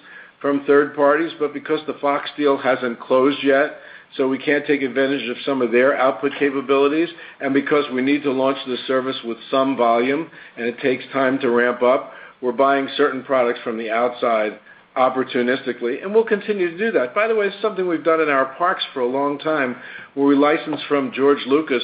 from 0.41 0.65
third 0.65 0.95
parties, 0.95 1.31
but 1.39 1.53
because 1.53 1.79
the 1.85 1.93
Fox 2.01 2.29
deal 2.35 2.57
hasn't 2.57 2.99
closed 2.99 3.43
yet, 3.43 3.77
so 4.17 4.27
we 4.27 4.39
can't 4.39 4.65
take 4.65 4.81
advantage 4.81 5.29
of 5.29 5.37
some 5.45 5.61
of 5.61 5.71
their 5.71 5.95
output 5.95 6.31
capabilities, 6.39 7.09
and 7.39 7.53
because 7.53 7.85
we 7.93 8.01
need 8.01 8.23
to 8.23 8.31
launch 8.31 8.57
the 8.65 8.77
service 8.87 9.17
with 9.23 9.37
some 9.51 9.77
volume, 9.77 10.29
and 10.57 10.65
it 10.65 10.79
takes 10.79 11.03
time 11.13 11.37
to 11.39 11.51
ramp 11.51 11.83
up, 11.83 12.13
we're 12.41 12.51
buying 12.51 12.89
certain 12.97 13.23
products 13.23 13.59
from 13.63 13.77
the 13.77 13.91
outside 13.91 14.59
opportunistically, 14.95 16.03
and 16.03 16.13
we'll 16.13 16.25
continue 16.25 16.71
to 16.71 16.77
do 16.77 16.91
that. 16.91 17.15
By 17.15 17.27
the 17.27 17.35
way, 17.35 17.47
it's 17.47 17.61
something 17.61 17.87
we've 17.87 18.03
done 18.03 18.19
in 18.21 18.29
our 18.29 18.53
parks 18.55 18.83
for 18.93 18.99
a 18.99 19.07
long 19.07 19.39
time, 19.39 19.77
where 20.13 20.27
we 20.27 20.35
license 20.35 20.81
from 20.87 21.11
George 21.13 21.45
Lucas 21.47 21.83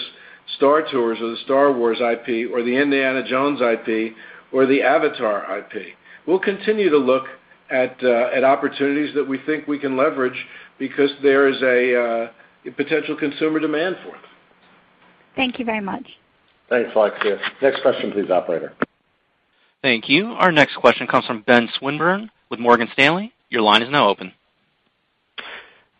Star 0.57 0.81
Tours 0.89 1.19
or 1.21 1.31
the 1.31 1.37
Star 1.43 1.71
Wars 1.71 1.99
IP 1.99 2.51
or 2.51 2.63
the 2.63 2.77
Indiana 2.77 3.23
Jones 3.23 3.59
IP 3.61 4.13
or 4.51 4.65
the 4.65 4.81
Avatar 4.81 5.59
IP. 5.59 5.93
We'll 6.25 6.39
continue 6.39 6.89
to 6.89 6.97
look 6.97 7.25
uh, 7.71 7.75
at 7.75 8.43
opportunities 8.43 9.13
that 9.15 9.27
we 9.27 9.39
think 9.45 9.67
we 9.67 9.79
can 9.79 9.97
leverage 9.97 10.45
because 10.79 11.11
there 11.21 11.47
is 11.47 11.61
a 11.61 12.29
uh, 12.67 12.71
potential 12.75 13.15
consumer 13.15 13.59
demand 13.59 13.97
for 14.03 14.11
them. 14.11 14.21
Thank 15.35 15.59
you 15.59 15.65
very 15.65 15.81
much. 15.81 16.07
Thanks, 16.69 16.91
Alexia. 16.95 17.39
Next 17.61 17.81
question 17.81 18.11
please, 18.11 18.29
operator. 18.29 18.73
Thank 19.81 20.09
you. 20.09 20.27
Our 20.27 20.51
next 20.51 20.75
question 20.75 21.07
comes 21.07 21.25
from 21.25 21.41
Ben 21.41 21.69
Swinburne 21.77 22.29
with 22.49 22.59
Morgan 22.59 22.87
Stanley. 22.93 23.33
Your 23.49 23.61
line 23.61 23.81
is 23.81 23.89
now 23.89 24.09
open. 24.09 24.33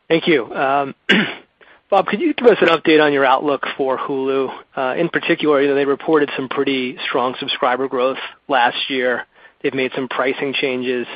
Thank 0.08 0.28
you. 0.28 0.54
Um, 0.54 0.96
Bob, 1.90 2.08
could 2.08 2.20
you 2.20 2.34
give 2.34 2.48
us 2.48 2.58
an 2.62 2.68
update 2.68 3.02
on 3.02 3.14
your 3.14 3.26
outlook 3.26 3.66
for 3.78 3.98
Hulu? 3.98 4.54
Uh, 4.76 4.96
in 4.98 5.10
particular, 5.10 5.74
they 5.74 5.86
reported 5.86 6.30
some 6.36 6.50
pretty 6.50 6.98
strong 7.08 7.36
subscriber 7.40 7.88
growth 7.88 8.18
last 8.48 8.90
year. 8.90 9.26
They've 9.62 9.74
made 9.74 9.92
some 9.96 10.08
pricing 10.08 10.54
changes. 10.54 11.08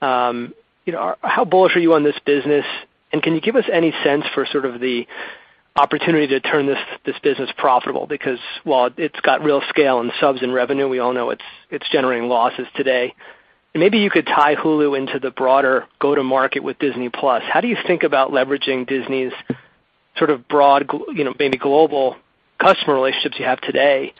Um, 0.00 0.54
how 1.22 1.44
bullish 1.44 1.74
are 1.76 1.80
you 1.80 1.94
on 1.94 2.04
this 2.04 2.18
business, 2.24 2.64
and 3.12 3.22
can 3.22 3.34
you 3.34 3.40
give 3.40 3.56
us 3.56 3.64
any 3.72 3.92
sense 4.04 4.24
for 4.34 4.46
sort 4.46 4.66
of 4.66 4.80
the 4.80 5.06
opportunity 5.76 6.28
to 6.28 6.40
turn 6.40 6.66
this 6.66 7.18
business 7.22 7.50
profitable? 7.56 8.06
Because 8.06 8.38
while 8.64 8.90
it's 8.96 9.18
got 9.20 9.42
real 9.42 9.62
scale 9.68 10.00
and 10.00 10.12
subs 10.20 10.42
and 10.42 10.52
revenue, 10.52 10.88
we 10.88 10.98
all 10.98 11.12
know 11.12 11.30
it's 11.30 11.88
generating 11.90 12.28
losses 12.28 12.66
today. 12.76 13.14
Maybe 13.76 13.98
you 13.98 14.10
could 14.10 14.26
tie 14.26 14.54
Hulu 14.54 14.96
into 14.96 15.18
the 15.18 15.32
broader 15.32 15.86
go-to-market 15.98 16.62
with 16.62 16.78
Disney+. 16.78 17.10
How 17.12 17.60
do 17.60 17.66
you 17.66 17.76
think 17.86 18.04
about 18.04 18.30
leveraging 18.30 18.86
Disney's 18.86 19.32
sort 20.16 20.30
of 20.30 20.46
broad, 20.46 20.88
you 21.12 21.24
know 21.24 21.34
maybe 21.38 21.58
global 21.58 22.16
customer 22.60 22.94
relationships 22.94 23.36
you 23.38 23.44
have 23.44 23.60
today, 23.60 24.14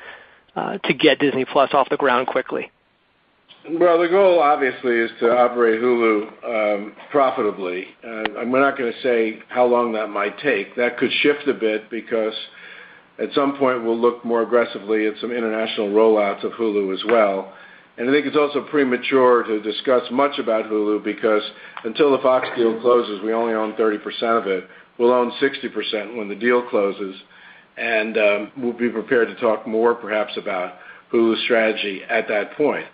uh, 0.56 0.78
to 0.78 0.92
get 0.92 1.20
Disney+ 1.20 1.44
off 1.44 1.88
the 1.88 1.96
ground 1.96 2.26
quickly? 2.26 2.72
Well, 3.70 3.98
the 4.00 4.08
goal 4.08 4.40
obviously 4.40 4.98
is 4.98 5.10
to 5.20 5.30
operate 5.30 5.80
Hulu 5.80 6.44
um, 6.44 6.96
profitably. 7.10 7.86
Uh, 8.02 8.44
We're 8.44 8.60
not 8.60 8.76
going 8.76 8.92
to 8.92 9.00
say 9.02 9.38
how 9.48 9.66
long 9.66 9.92
that 9.92 10.08
might 10.08 10.38
take. 10.40 10.76
That 10.76 10.98
could 10.98 11.10
shift 11.22 11.48
a 11.48 11.54
bit 11.54 11.88
because 11.90 12.34
at 13.18 13.32
some 13.34 13.56
point 13.56 13.84
we'll 13.84 13.98
look 13.98 14.24
more 14.24 14.42
aggressively 14.42 15.06
at 15.06 15.14
some 15.20 15.30
international 15.30 15.90
rollouts 15.90 16.44
of 16.44 16.52
Hulu 16.52 16.92
as 16.92 17.04
well. 17.06 17.54
I 17.96 18.11
think 18.11 18.26
it's 18.26 18.37
also 18.37 18.62
premature 18.68 19.44
to 19.44 19.61
discuss 19.61 20.02
much 20.11 20.38
about 20.38 20.64
Hulu 20.64 21.04
because 21.04 21.42
until 21.85 22.11
the 22.11 22.18
Fox 22.18 22.48
deal 22.57 22.80
closes, 22.80 23.22
we 23.22 23.33
only 23.33 23.54
own 23.54 23.74
30% 23.74 23.98
of 24.37 24.46
it. 24.48 24.64
We'll 24.98 25.12
own 25.12 25.30
60% 25.40 26.16
when 26.16 26.28
the 26.28 26.35
deal 26.35 26.62
closes, 26.68 27.14
and 27.76 28.16
we'll 28.57 28.72
be 28.72 28.88
prepared 28.88 29.28
to 29.28 29.35
talk 29.37 29.66
more 29.66 29.94
perhaps 29.94 30.37
about 30.37 30.74
Hulu's 31.12 31.42
strategy 31.44 32.02
at 32.09 32.26
that 32.28 32.57
point. 32.57 32.87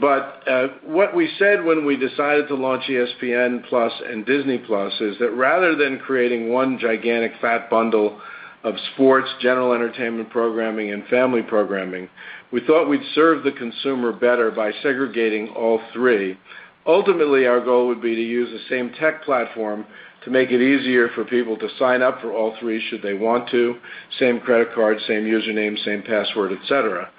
But 0.00 0.48
uh 0.48 0.68
what 0.84 1.16
we 1.16 1.28
said 1.38 1.64
when 1.64 1.84
we 1.84 1.96
decided 1.96 2.46
to 2.48 2.54
launch 2.54 2.84
ESPN+ 2.84 3.64
and 4.08 4.24
Disney+ 4.24 4.56
is 4.56 5.18
that 5.18 5.32
rather 5.34 5.74
than 5.74 5.98
creating 5.98 6.52
one 6.52 6.78
gigantic 6.78 7.32
fat 7.40 7.68
bundle 7.68 8.20
of 8.62 8.74
sports, 8.94 9.28
general 9.40 9.72
entertainment 9.72 10.30
programming, 10.30 10.92
and 10.92 11.04
family 11.06 11.42
programming, 11.42 12.08
we 12.52 12.60
thought 12.66 12.88
we'd 12.88 13.00
serve 13.14 13.44
the 13.44 13.52
consumer 13.52 14.12
better 14.12 14.50
by 14.50 14.72
segregating 14.82 15.48
all 15.48 15.80
three. 15.92 16.38
Ultimately, 16.86 17.46
our 17.46 17.60
goal 17.60 17.88
would 17.88 18.02
be 18.02 18.14
to 18.14 18.22
use 18.22 18.50
the 18.50 18.68
same 18.68 18.92
tech 18.98 19.22
platform 19.24 19.84
to 20.24 20.30
make 20.30 20.50
it 20.50 20.60
easier 20.60 21.08
for 21.14 21.24
people 21.24 21.56
to 21.56 21.68
sign 21.78 22.02
up 22.02 22.20
for 22.20 22.32
all 22.32 22.56
three 22.60 22.82
should 22.88 23.02
they 23.02 23.14
want 23.14 23.48
to. 23.50 23.76
Same 24.18 24.40
credit 24.40 24.74
card, 24.74 24.98
same 25.06 25.24
username, 25.24 25.82
same 25.84 26.02
password, 26.02 26.52
et 26.52 26.66
cetera. 26.66 27.10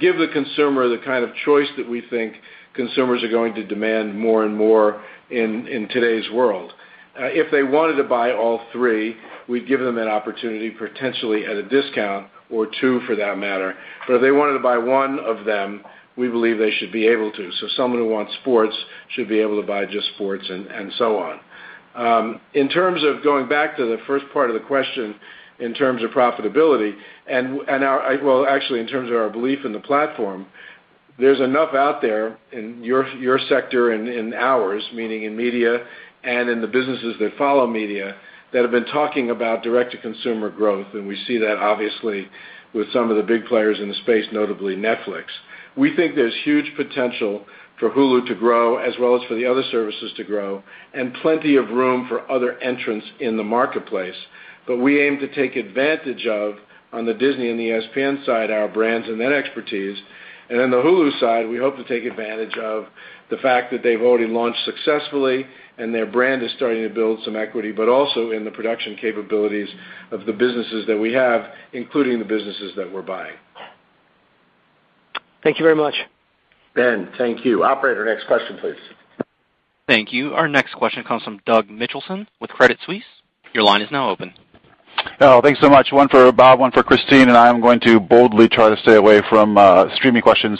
Give 0.00 0.16
the 0.18 0.28
consumer 0.32 0.88
the 0.88 1.02
kind 1.04 1.24
of 1.24 1.30
choice 1.44 1.68
that 1.76 1.88
we 1.88 2.02
think 2.10 2.34
consumers 2.74 3.22
are 3.22 3.30
going 3.30 3.54
to 3.54 3.64
demand 3.66 4.18
more 4.18 4.44
and 4.44 4.56
more 4.56 5.02
in 5.30 5.88
today's 5.92 6.30
world. 6.30 6.72
Uh, 7.18 7.24
if 7.24 7.50
they 7.50 7.62
wanted 7.62 7.96
to 7.96 8.04
buy 8.04 8.32
all 8.32 8.60
three, 8.72 9.16
we'd 9.46 9.68
give 9.68 9.80
them 9.80 9.98
an 9.98 10.08
opportunity, 10.08 10.70
potentially 10.70 11.44
at 11.44 11.56
a 11.56 11.62
discount, 11.62 12.26
or 12.52 12.68
two 12.80 13.00
for 13.06 13.16
that 13.16 13.38
matter. 13.38 13.74
But 14.06 14.16
if 14.16 14.22
they 14.22 14.30
wanted 14.30 14.54
to 14.54 14.58
buy 14.60 14.78
one 14.78 15.18
of 15.18 15.44
them, 15.44 15.82
we 16.16 16.28
believe 16.28 16.58
they 16.58 16.70
should 16.70 16.92
be 16.92 17.06
able 17.08 17.32
to. 17.32 17.50
So 17.52 17.68
someone 17.76 18.00
who 18.00 18.08
wants 18.08 18.34
sports 18.42 18.76
should 19.08 19.28
be 19.28 19.40
able 19.40 19.60
to 19.60 19.66
buy 19.66 19.86
just 19.86 20.08
sports 20.14 20.44
and 20.48 20.66
and 20.66 20.92
so 20.98 21.18
on. 21.18 21.40
Um, 21.94 22.40
in 22.54 22.68
terms 22.68 23.02
of 23.04 23.22
going 23.22 23.48
back 23.48 23.76
to 23.76 23.84
the 23.84 23.98
first 24.06 24.24
part 24.32 24.50
of 24.50 24.54
the 24.54 24.66
question, 24.66 25.14
in 25.58 25.74
terms 25.74 26.02
of 26.02 26.10
profitability, 26.10 26.94
and 27.26 27.60
and 27.68 27.84
our 27.84 28.18
well, 28.22 28.46
actually, 28.46 28.80
in 28.80 28.86
terms 28.86 29.10
of 29.10 29.16
our 29.16 29.30
belief 29.30 29.64
in 29.64 29.72
the 29.72 29.80
platform, 29.80 30.46
there's 31.18 31.40
enough 31.40 31.74
out 31.74 32.02
there 32.02 32.36
in 32.52 32.82
your 32.82 33.06
your 33.16 33.38
sector 33.48 33.92
and 33.92 34.08
in 34.08 34.34
ours, 34.34 34.82
meaning 34.94 35.24
in 35.24 35.36
media 35.36 35.86
and 36.24 36.48
in 36.48 36.60
the 36.60 36.66
businesses 36.66 37.16
that 37.20 37.36
follow 37.36 37.66
media, 37.66 38.16
that 38.52 38.62
have 38.62 38.70
been 38.70 38.86
talking 38.86 39.30
about 39.30 39.62
direct-to-consumer 39.62 40.50
growth, 40.50 40.88
and 40.92 41.06
we 41.06 41.16
see 41.26 41.38
that 41.38 41.56
obviously 41.58 42.28
with 42.74 42.92
some 42.92 43.10
of 43.10 43.16
the 43.16 43.22
big 43.22 43.46
players 43.46 43.78
in 43.80 43.88
the 43.88 43.94
space, 43.94 44.26
notably 44.32 44.76
Netflix. 44.76 45.24
We 45.76 45.94
think 45.96 46.14
there's 46.14 46.34
huge 46.44 46.72
potential 46.76 47.44
for 47.78 47.90
Hulu 47.90 48.26
to 48.28 48.34
grow 48.34 48.78
as 48.78 48.94
well 49.00 49.16
as 49.16 49.26
for 49.26 49.34
the 49.34 49.46
other 49.46 49.62
services 49.70 50.12
to 50.16 50.24
grow, 50.24 50.62
and 50.94 51.14
plenty 51.14 51.56
of 51.56 51.70
room 51.70 52.06
for 52.08 52.30
other 52.30 52.58
entrants 52.58 53.06
in 53.20 53.36
the 53.36 53.42
marketplace. 53.42 54.14
But 54.66 54.78
we 54.78 55.02
aim 55.02 55.18
to 55.18 55.34
take 55.34 55.56
advantage 55.56 56.26
of, 56.26 56.54
on 56.92 57.06
the 57.06 57.14
Disney 57.14 57.50
and 57.50 57.58
the 57.58 57.70
ESPN 57.70 58.24
side, 58.24 58.50
our 58.50 58.68
brands 58.68 59.08
and 59.08 59.20
that 59.20 59.32
expertise. 59.32 59.98
And 60.50 60.60
on 60.60 60.70
the 60.70 60.76
Hulu 60.76 61.18
side, 61.18 61.48
we 61.48 61.56
hope 61.56 61.76
to 61.76 61.84
take 61.84 62.04
advantage 62.04 62.56
of 62.58 62.86
the 63.30 63.38
fact 63.38 63.72
that 63.72 63.82
they've 63.82 64.00
already 64.00 64.26
launched 64.26 64.64
successfully 64.64 65.46
and 65.78 65.94
their 65.94 66.06
brand 66.06 66.42
is 66.42 66.50
starting 66.56 66.82
to 66.82 66.88
build 66.88 67.20
some 67.24 67.36
equity, 67.36 67.72
but 67.72 67.88
also 67.88 68.30
in 68.30 68.44
the 68.44 68.50
production 68.50 68.96
capabilities 69.00 69.68
of 70.10 70.26
the 70.26 70.32
businesses 70.32 70.86
that 70.86 70.98
we 70.98 71.12
have, 71.12 71.46
including 71.72 72.18
the 72.18 72.24
businesses 72.24 72.72
that 72.76 72.92
we're 72.92 73.02
buying. 73.02 73.34
Thank 75.42 75.58
you 75.58 75.64
very 75.64 75.76
much. 75.76 75.94
Ben, 76.74 77.08
thank 77.18 77.44
you. 77.44 77.64
Operator, 77.64 78.04
next 78.04 78.26
question, 78.26 78.58
please. 78.58 78.76
Thank 79.88 80.12
you. 80.12 80.34
Our 80.34 80.48
next 80.48 80.74
question 80.74 81.04
comes 81.04 81.22
from 81.22 81.40
Doug 81.44 81.68
Mitchelson 81.68 82.26
with 82.40 82.50
Credit 82.50 82.78
Suisse. 82.86 83.02
Your 83.52 83.64
line 83.64 83.82
is 83.82 83.90
now 83.90 84.08
open. 84.10 84.32
Oh, 85.20 85.40
thanks 85.40 85.60
so 85.60 85.68
much. 85.68 85.92
One 85.92 86.08
for 86.08 86.30
Bob, 86.32 86.60
one 86.60 86.72
for 86.72 86.82
Christine, 86.82 87.28
and 87.28 87.36
I 87.36 87.48
am 87.48 87.60
going 87.60 87.80
to 87.80 88.00
boldly 88.00 88.48
try 88.48 88.68
to 88.68 88.76
stay 88.82 88.96
away 88.96 89.22
from 89.28 89.56
uh, 89.56 89.86
streaming 89.94 90.22
questions. 90.22 90.58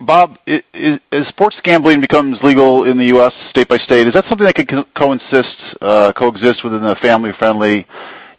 Bob, 0.00 0.36
as 0.46 1.28
sports 1.28 1.56
gambling 1.62 2.00
becomes 2.00 2.38
legal 2.42 2.84
in 2.84 2.98
the 2.98 3.06
U.S. 3.06 3.32
state 3.50 3.68
by 3.68 3.78
state, 3.78 4.08
is 4.08 4.14
that 4.14 4.24
something 4.28 4.44
that 4.44 4.54
could 4.54 4.68
co- 4.68 4.84
coexist 4.96 5.56
uh, 5.80 6.12
coexist 6.12 6.64
within 6.64 6.82
the 6.82 6.96
family-friendly 6.96 7.86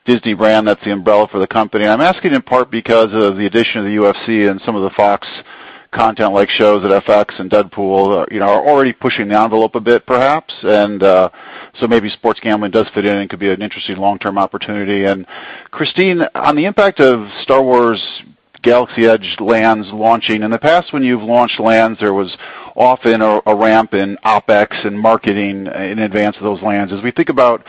Disney 0.05 0.33
brand 0.33 0.67
that's 0.67 0.83
the 0.83 0.91
umbrella 0.91 1.27
for 1.31 1.39
the 1.39 1.47
company? 1.47 1.87
I'm 1.87 2.01
asking 2.01 2.33
in 2.33 2.41
part 2.41 2.69
because 2.69 3.13
of 3.13 3.37
the 3.37 3.45
addition 3.45 3.79
of 3.79 3.85
the 3.85 3.95
UFC 3.95 4.49
and 4.49 4.59
some 4.65 4.75
of 4.75 4.83
the 4.83 4.89
Fox 4.91 5.27
content 5.93 6.33
like 6.33 6.49
shows 6.49 6.83
at 6.83 7.05
FX 7.05 7.39
and 7.39 7.49
Deadpool 7.49 8.27
are 8.41 8.67
already 8.67 8.93
pushing 8.93 9.27
the 9.29 9.39
envelope 9.39 9.75
a 9.75 9.79
bit, 9.79 10.05
perhaps. 10.05 10.53
And 10.63 11.01
uh 11.03 11.29
so 11.79 11.87
maybe 11.87 12.09
sports 12.09 12.39
gambling 12.39 12.71
does 12.71 12.87
fit 12.93 13.05
in 13.05 13.17
and 13.17 13.29
could 13.29 13.39
be 13.39 13.49
an 13.49 13.61
interesting 13.61 13.97
long-term 13.97 14.37
opportunity. 14.37 15.05
And 15.05 15.25
Christine, 15.71 16.21
on 16.35 16.55
the 16.55 16.65
impact 16.65 16.99
of 16.99 17.27
Star 17.41 17.63
Wars: 17.63 18.01
Galaxy's 18.61 19.07
Edge 19.07 19.37
lands 19.39 19.87
launching, 19.91 20.43
in 20.43 20.51
the 20.51 20.59
past 20.59 20.93
when 20.93 21.03
you've 21.03 21.23
launched 21.23 21.59
lands, 21.59 21.99
there 21.99 22.13
was 22.13 22.35
often 22.75 23.21
a 23.21 23.55
ramp 23.55 23.93
in 23.93 24.17
OpEx 24.25 24.85
and 24.85 24.99
marketing 24.99 25.67
in 25.67 25.99
advance 25.99 26.35
of 26.37 26.43
those 26.43 26.61
lands. 26.61 26.93
As 26.93 27.01
we 27.03 27.11
think 27.11 27.29
about 27.29 27.63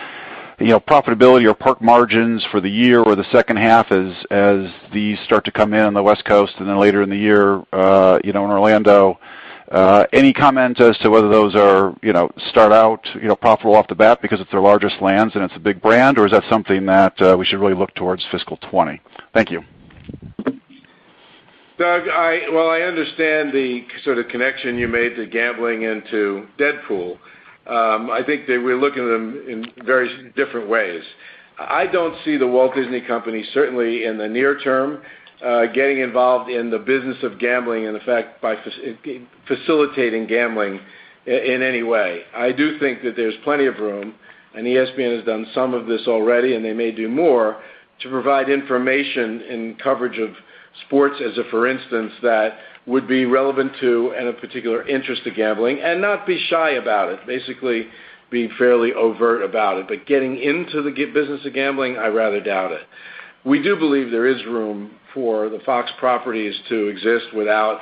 profitability 0.59 1.49
or 1.49 1.55
park 1.55 1.81
margins 1.83 2.45
for 2.51 2.61
the 2.61 2.69
year 2.69 3.03
or 3.03 3.17
the 3.17 3.27
second 3.33 3.57
half 3.57 3.91
as 3.91 4.71
these 4.93 5.19
start 5.25 5.45
to 5.45 5.53
come 5.53 5.75
in 5.75 5.81
on 5.81 5.95
the 5.95 6.03
West 6.03 6.25
Coast 6.25 6.55
and 6.59 6.69
then 6.69 6.79
later 6.79 7.03
in 7.03 7.11
the 7.11 7.17
year 7.17 7.63
uh 7.73 8.19
you 8.25 8.33
know 8.33 8.45
in 8.45 8.51
Orlando, 8.51 9.19
any 10.13 10.33
comment 10.33 10.81
as 10.81 10.97
to 10.99 11.11
whether 11.11 11.29
those 11.29 11.55
are 11.55 11.95
you 12.03 12.13
know 12.13 12.31
start 12.51 12.73
out 12.73 13.07
you 13.15 13.29
know 13.29 13.37
profitable 13.37 13.75
off 13.75 13.89
the 13.89 13.95
bat 13.95 14.21
because 14.23 14.41
it's 14.41 14.51
their 14.51 14.61
largest 14.61 15.01
lands 15.01 15.35
and 15.35 15.45
it's 15.45 15.57
a 15.57 15.61
big 15.61 15.81
brand, 15.81 16.19
or 16.19 16.27
is 16.27 16.33
that 16.33 16.45
something 16.51 16.87
that 16.87 17.15
we 17.39 17.45
should 17.45 17.59
really 17.59 17.75
look 17.75 17.95
towards 17.95 18.25
fiscal 18.31 18.57
2020? 18.59 19.01
Thank 19.33 19.51
you. 19.51 19.63
Doug, 21.77 22.07
while 22.07 22.71
I 22.71 22.83
understand 22.83 23.53
the 23.53 23.85
sort 24.05 24.19
of 24.19 24.29
connection 24.29 24.79
you 24.79 24.87
made 24.87 25.17
to 25.17 25.27
gambling 25.27 25.87
and 25.87 26.05
to 26.09 26.47
Deadpool, 26.57 27.19
Um, 27.67 28.11
I 28.11 28.23
think 28.25 28.47
that 28.47 28.63
we're 28.63 28.79
looking 28.79 29.05
at 29.05 29.11
them 29.11 29.45
in 29.49 29.85
very 29.85 30.33
different 30.37 30.69
ways. 30.69 31.03
I 31.59 31.87
don't 31.87 32.17
see 32.25 32.37
The 32.37 32.47
Walt 32.47 32.75
Disney 32.75 33.01
Company, 33.01 33.45
certainly 33.55 34.05
in 34.05 34.19
the 34.19 34.29
near 34.29 34.59
term, 34.59 35.03
uh, 35.45 35.67
getting 35.67 36.01
involved 36.01 36.51
in 36.51 36.71
the 36.71 36.79
business 36.79 37.17
of 37.23 37.39
gambling 37.39 37.87
and, 37.87 37.97
in 37.97 38.03
fact, 38.05 38.43
by 38.43 38.57
facilitating 39.47 40.27
gambling 40.27 40.81
in 41.27 41.63
any 41.63 41.83
way. 41.83 42.23
I 42.35 42.53
do 42.53 42.79
think 42.79 43.03
that 43.03 43.17
there's 43.17 43.35
plenty 43.45 43.67
of 43.67 43.79
room, 43.79 44.15
and 44.55 44.67
ESPN 44.67 45.17
has 45.17 45.25
done 45.25 45.47
some 45.55 45.75
of 45.75 45.87
this 45.87 46.03
already, 46.07 46.55
and 46.55 46.65
they 46.65 46.75
may 46.75 46.93
do 46.93 47.09
more, 47.09 47.63
to 48.01 48.11
provide 48.11 48.51
information 48.51 49.43
and 49.43 49.79
coverage 49.79 50.19
of 50.19 50.31
sports 50.87 51.17
as 51.25 51.39
a 51.39 51.45
for 51.51 51.67
instance, 51.67 52.13
that 52.23 52.59
would 52.87 53.09
be 53.09 53.25
relevant 53.25 53.73
to 53.81 54.15
and 54.17 54.29
of 54.29 54.39
particular 54.39 54.87
interest 54.87 55.25
to 55.25 55.31
gambling 55.31 55.81
and 55.81 56.01
not 56.01 56.27
be 56.27 56.39
shy 56.51 56.71
about 56.71 57.11
it. 57.11 57.27
Basically, 57.27 57.89
be 58.31 58.49
fairly 58.59 58.93
overt 58.93 59.43
about 59.43 59.79
it. 59.79 59.89
But 59.89 60.07
getting 60.07 60.39
into 60.39 60.83
the 60.83 60.91
business 60.91 61.45
of 61.47 61.55
gambling, 61.55 61.97
I 61.97 62.09
rather 62.09 62.41
doubt 62.41 62.73
it. 62.73 62.83
We 63.45 63.63
do 63.63 63.77
believe 63.77 64.11
there 64.11 64.27
is 64.27 64.45
room 64.47 64.93
for 65.13 65.49
the 65.49 65.61
Fox 65.61 65.91
properties 65.99 66.55
to 66.69 66.89
exist 66.89 67.27
without 67.35 67.81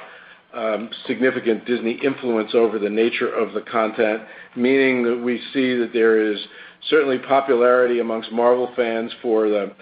um, 0.53 0.91
significant 1.07 1.65
Disney 1.65 1.93
influence 2.05 2.51
over 2.55 2.79
the 2.79 2.91
nature 2.91 3.33
of 3.33 3.55
the 3.55 3.63
content, 3.63 4.23
meaning 4.55 5.03
that 5.05 5.17
we 5.17 5.41
see 5.53 5.75
that 5.77 5.91
there 5.93 6.31
is 6.31 6.39
certainly 6.91 7.19
popularity 7.19 8.01
amongst 8.01 8.31
Marvel 8.33 8.71
fans 8.77 9.11
for 9.23 9.49
the 9.49 9.73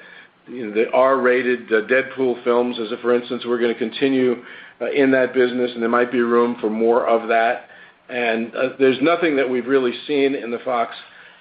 the 0.46 0.86
R-rated 0.92 1.72
uh, 1.72 1.82
Deadpool 1.82 2.42
films, 2.42 2.76
as 2.80 2.90
a 2.90 2.96
for 2.98 3.14
instance. 3.14 3.44
We're 3.46 3.60
going 3.60 3.72
to 3.72 3.78
continue 3.78 4.42
Uh, 4.80 4.90
in 4.92 5.10
that 5.10 5.34
business, 5.34 5.70
and 5.74 5.82
there 5.82 5.90
might 5.90 6.10
be 6.10 6.20
room 6.20 6.56
for 6.58 6.70
more 6.70 7.06
of 7.06 7.28
that. 7.28 7.66
And 8.08 8.54
uh, 8.54 8.68
there's 8.78 8.96
nothing 9.02 9.36
that 9.36 9.46
we've 9.48 9.66
really 9.66 9.92
seen 10.06 10.34
in 10.34 10.50
the 10.50 10.58
Fox, 10.60 10.94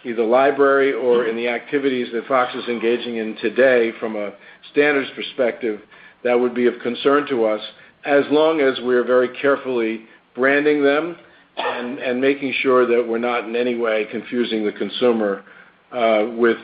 either 0.03 0.25
library 0.25 0.91
or 0.91 1.25
in 1.25 1.37
the 1.37 1.47
activities 1.47 2.09
that 2.11 2.27
Fox 2.27 2.53
is 2.53 2.67
engaging 2.67 3.15
in 3.15 3.37
today 3.37 3.93
from 3.97 4.17
a 4.17 4.33
standards 4.73 5.09
perspective 5.15 5.79
that 6.25 6.37
would 6.37 6.53
be 6.53 6.67
of 6.67 6.73
concern 6.83 7.25
to 7.29 7.45
us, 7.45 7.61
as 8.03 8.25
long 8.29 8.59
as 8.59 8.77
we're 8.83 9.05
very 9.05 9.29
carefully 9.41 10.01
branding 10.35 10.83
them 10.83 11.15
and 11.55 12.19
making 12.19 12.53
sure 12.59 12.85
that 12.85 13.07
we're 13.07 13.17
not 13.17 13.45
in 13.45 13.55
any 13.55 13.75
way 13.75 14.05
confusing 14.11 14.65
the 14.65 14.71
consumer 14.73 15.45
uh, 15.93 16.25
with 16.35 16.57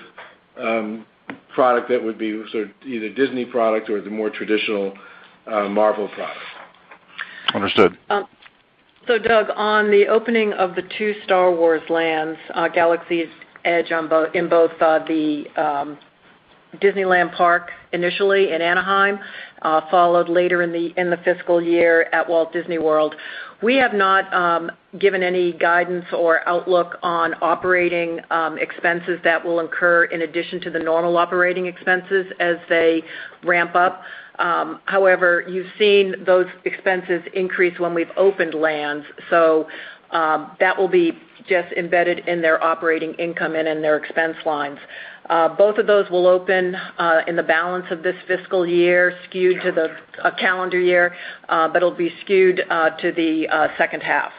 um, 0.60 1.06
product 1.54 1.88
that 1.88 2.04
would 2.04 2.18
be 2.18 2.44
either 2.86 3.10
Disney 3.12 3.46
product 3.46 3.90
or 3.90 4.02
the 4.02 4.10
more 4.10 4.30
traditional 4.30 4.94
Marvel 5.48 6.10
product. 6.10 6.40
Understood. 7.56 7.98
Um 8.10 8.28
so 9.08 9.20
Doug, 9.20 9.48
on 9.56 9.92
the 9.92 10.08
opening 10.08 10.52
of 10.54 10.74
the 10.74 10.82
two 10.98 11.14
Star 11.24 11.54
Wars 11.54 11.84
lands, 11.92 12.40
uh, 12.56 12.68
Galaxy's 12.68 13.28
Edge 13.64 13.92
in 13.92 14.50
both 14.50 14.72
uh, 14.82 15.00
the 15.08 15.46
um, 15.56 15.98
Disneyland 16.78 17.36
Park 17.36 17.70
initially 17.94 18.52
in 18.52 18.62
Anaheim, 18.64 19.20
uh, 19.62 19.82
followed 19.92 20.28
later 20.28 20.64
in 20.64 20.72
the 20.72 21.18
fiscal 21.24 21.62
year 21.62 22.10
at 22.14 22.28
Walt 22.28 22.52
Disney 22.52 22.80
World. 22.80 23.16
We 23.62 23.76
have 23.76 23.94
not 23.94 24.32
um, 24.34 24.72
given 25.00 25.24
any 25.24 25.54
guidance 25.54 26.06
or 26.12 26.48
outlook 26.48 26.98
on 27.04 27.36
operating 27.42 28.20
um, 28.32 28.58
expenses 28.58 29.20
that 29.24 29.44
will 29.46 29.60
incur 29.60 30.06
in 30.06 30.24
addition 30.24 30.60
to 30.62 30.70
the 30.70 30.80
normal 30.80 31.16
operating 31.18 31.68
expenses 31.68 32.26
as 32.40 32.58
they 32.70 33.04
ramp 33.44 33.76
up. 33.76 34.02
Um, 34.40 34.82
however, 34.86 35.44
you've 35.48 35.72
seen 35.78 36.16
those 36.26 36.48
expenses 36.66 37.22
increase 37.34 37.80
when 37.80 37.94
we've 37.94 38.12
opened 38.18 38.54
lands. 38.54 39.06
So 39.30 39.68
um, 40.12 40.56
that 40.60 40.78
will 40.78 40.88
be 40.88 41.14
just 41.48 41.72
embedded 41.74 42.28
in 42.28 42.42
their 42.42 42.64
operating 42.64 43.14
income 43.16 43.56
and 43.56 43.68
in 43.68 43.82
their 43.82 43.98
expense 43.98 44.38
lines. 44.46 44.80
Uh, 45.30 45.50
both 45.56 45.78
of 45.78 45.88
those 45.88 46.10
will 46.10 46.28
open 46.28 46.76
uh, 46.76 47.22
in 47.28 47.36
the 47.36 47.44
balance 47.44 47.86
of 47.90 48.04
this 48.04 48.16
fiscal 48.28 48.66
year, 48.66 49.18
skewed 49.28 49.62
to 49.62 49.72
the 49.72 49.96
uh, 50.24 50.32
calendar 50.36 50.80
year, 50.80 51.16
but 51.48 51.78
it'll 51.78 51.92
be 51.92 52.12
skewed 52.22 52.58
to 52.58 53.12
the 53.16 53.48
second 53.78 54.02
half. 54.02 54.32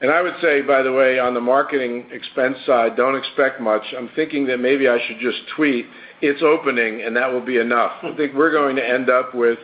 And 0.00 0.10
I 0.10 0.20
would 0.20 0.34
say, 0.42 0.60
by 0.60 0.82
the 0.82 0.92
way, 0.92 1.18
on 1.18 1.32
the 1.32 1.40
marketing 1.40 2.06
expense 2.12 2.58
side, 2.66 2.96
don't 2.96 3.16
expect 3.16 3.60
much. 3.60 3.82
I'm 3.96 4.10
thinking 4.14 4.46
that 4.46 4.58
maybe 4.58 4.88
I 4.88 4.98
should 5.06 5.18
just 5.20 5.38
tweet, 5.54 5.86
"It's 6.20 6.42
opening," 6.42 7.02
and 7.02 7.16
that 7.16 7.32
will 7.32 7.44
be 7.44 7.58
enough. 7.58 7.92
I 8.02 8.14
think 8.16 8.34
we're 8.34 8.52
going 8.52 8.76
to 8.76 8.88
end 8.88 9.10
up 9.10 9.34
with 9.34 9.58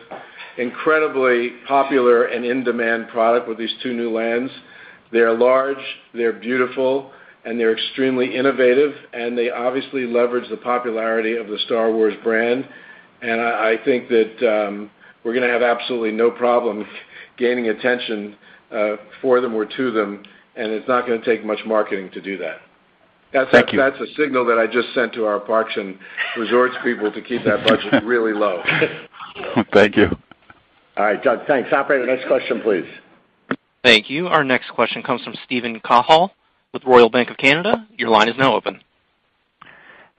incredibly 0.57 1.51
popular 1.67 2.25
and 2.25 2.45
in-demand 2.45 3.09
product 3.09 3.47
with 3.47 3.57
these 3.57 3.73
two 3.81 3.93
new 3.93 4.11
lands. 4.11 4.51
They're 5.11 5.33
large, 5.33 5.83
they're 6.13 6.33
beautiful, 6.33 7.11
and 7.45 7.59
they're 7.59 7.73
extremely 7.73 8.35
innovative, 8.35 8.93
and 9.13 9.37
they 9.37 9.49
obviously 9.49 10.05
leverage 10.05 10.49
the 10.49 10.57
popularity 10.57 11.37
of 11.37 11.47
the 11.47 11.57
Star 11.65 11.91
Wars 11.91 12.13
brand. 12.23 12.67
And 13.21 13.41
I 13.41 13.77
think 13.83 14.09
that 14.09 14.67
um, 14.67 14.91
we're 15.23 15.33
going 15.33 15.47
to 15.47 15.53
have 15.53 15.61
absolutely 15.61 16.11
no 16.11 16.31
problem 16.31 16.85
gaining 17.37 17.69
attention 17.69 18.35
uh, 18.71 18.95
for 19.21 19.41
them 19.41 19.53
or 19.55 19.65
to 19.65 19.91
them, 19.91 20.23
and 20.55 20.71
it's 20.71 20.87
not 20.87 21.05
going 21.05 21.19
to 21.19 21.25
take 21.25 21.45
much 21.45 21.59
marketing 21.65 22.11
to 22.13 22.21
do 22.21 22.37
that. 22.37 22.57
Thank 23.51 23.73
you. 23.73 23.79
That's 23.79 23.99
a 23.99 24.13
signal 24.15 24.45
that 24.45 24.59
I 24.59 24.67
just 24.67 24.93
sent 24.93 25.13
to 25.13 25.25
our 25.25 25.39
parks 25.39 25.73
and 25.75 25.97
resorts 26.37 26.75
people 26.83 27.11
to 27.11 27.21
keep 27.21 27.43
that 27.45 27.65
budget 27.67 28.03
really 28.05 28.33
low. 28.33 28.61
Thank 29.73 29.97
you. 29.97 30.07
All 30.95 31.05
right, 31.05 31.21
Doug. 31.23 31.47
Thanks. 31.47 31.71
Operator, 31.73 32.05
next 32.05 32.27
question, 32.27 32.61
please. 32.61 32.85
Thank 33.83 34.09
you. 34.09 34.27
Our 34.27 34.43
next 34.43 34.69
question 34.71 35.01
comes 35.01 35.23
from 35.23 35.33
Steven 35.43 35.79
Cahall 35.79 36.29
with 36.73 36.83
Royal 36.85 37.09
Bank 37.09 37.29
of 37.29 37.37
Canada. 37.37 37.87
Your 37.97 38.09
line 38.09 38.29
is 38.29 38.35
now 38.37 38.55
open. 38.55 38.79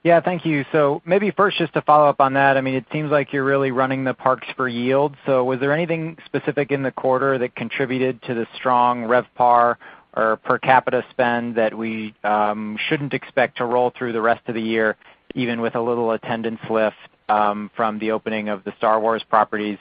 Yeah, 0.03 0.21
thank 0.21 0.45
you. 0.45 0.65
So 0.71 1.01
maybe 1.03 1.31
first, 1.31 1.57
just 1.57 1.73
to 1.73 1.81
follow 1.81 2.07
up 2.07 2.19
on 2.19 2.33
that, 2.33 2.57
I 2.57 2.61
mean 2.61 2.75
it 2.75 2.85
seems 2.93 3.09
like 3.09 3.33
you're 3.33 3.43
really 3.43 3.71
running 3.71 4.03
the 4.03 4.13
parks 4.13 4.47
for 4.55 4.67
yield. 4.67 5.15
So 5.25 5.43
was 5.43 5.59
there 5.59 5.73
anything 5.73 6.15
specific 6.25 6.71
in 6.71 6.83
the 6.83 6.91
quarter 6.91 7.39
that 7.39 7.55
contributed 7.55 8.21
to 8.23 8.35
the 8.35 8.45
strong 8.55 9.05
RevPAR 9.05 9.77
or 10.15 10.37
per 10.37 10.57
capita 10.57 11.03
spend 11.11 11.55
that 11.55 11.77
we 11.77 12.13
um, 12.23 12.77
shouldn't 12.87 13.13
expect 13.13 13.57
to 13.57 13.65
roll 13.65 13.91
through 13.97 14.13
the 14.13 14.21
rest 14.21 14.41
of 14.47 14.55
the 14.55 14.61
year, 14.61 14.95
even 15.33 15.61
with 15.61 15.75
a 15.75 15.81
little 15.81 16.11
attendance 16.11 16.61
lift 16.69 16.95
um, 17.29 17.69
from 17.75 17.99
the 17.99 18.11
opening 18.11 18.49
of 18.49 18.63
the 18.63 18.73
Star 18.77 18.99
Wars 18.99 19.23
properties? 19.29 19.77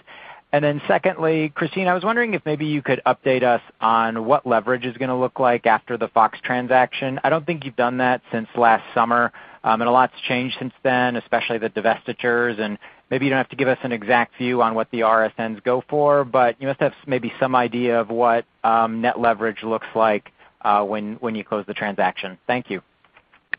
And 0.54 0.64
then 0.64 0.80
secondly, 0.86 1.48
Christine, 1.48 1.88
I 1.88 1.94
was 1.94 2.04
wondering 2.04 2.34
if 2.34 2.46
maybe 2.46 2.66
you 2.66 2.80
could 2.80 3.02
update 3.06 3.42
us 3.42 3.60
on 3.80 4.24
what 4.24 4.46
leverage 4.46 4.86
is 4.86 4.96
going 4.96 5.08
to 5.08 5.16
look 5.16 5.40
like 5.40 5.66
after 5.66 5.96
the 5.96 6.06
Fox 6.06 6.38
transaction. 6.44 7.18
I 7.24 7.30
don't 7.30 7.44
think 7.44 7.64
you've 7.64 7.74
done 7.74 7.96
that 7.98 8.22
since 8.30 8.46
last 8.56 8.84
summer, 8.94 9.32
um, 9.64 9.80
and 9.80 9.88
a 9.88 9.90
lot's 9.90 10.14
changed 10.28 10.54
since 10.60 10.72
then, 10.84 11.16
especially 11.16 11.58
the 11.58 11.70
divestitures, 11.70 12.60
and 12.60 12.78
maybe 13.10 13.26
you 13.26 13.30
don't 13.30 13.38
have 13.38 13.48
to 13.48 13.56
give 13.56 13.66
us 13.66 13.78
an 13.82 13.90
exact 13.90 14.38
view 14.38 14.62
on 14.62 14.76
what 14.76 14.88
the 14.92 15.00
RSNs 15.00 15.60
go 15.64 15.82
for, 15.88 16.24
but 16.24 16.54
you 16.60 16.68
must 16.68 16.78
have 16.78 16.92
maybe 17.04 17.32
some 17.40 17.56
idea 17.56 18.00
of 18.00 18.10
what 18.10 18.44
net 18.64 19.18
leverage 19.18 19.64
looks 19.64 19.88
like 19.96 20.30
Uh, 20.64 20.82
when 20.82 21.34
you 21.34 21.44
close 21.44 21.64
the 21.66 21.74
transaction. 21.74 22.38
Thank 22.46 22.70
you. 22.70 22.80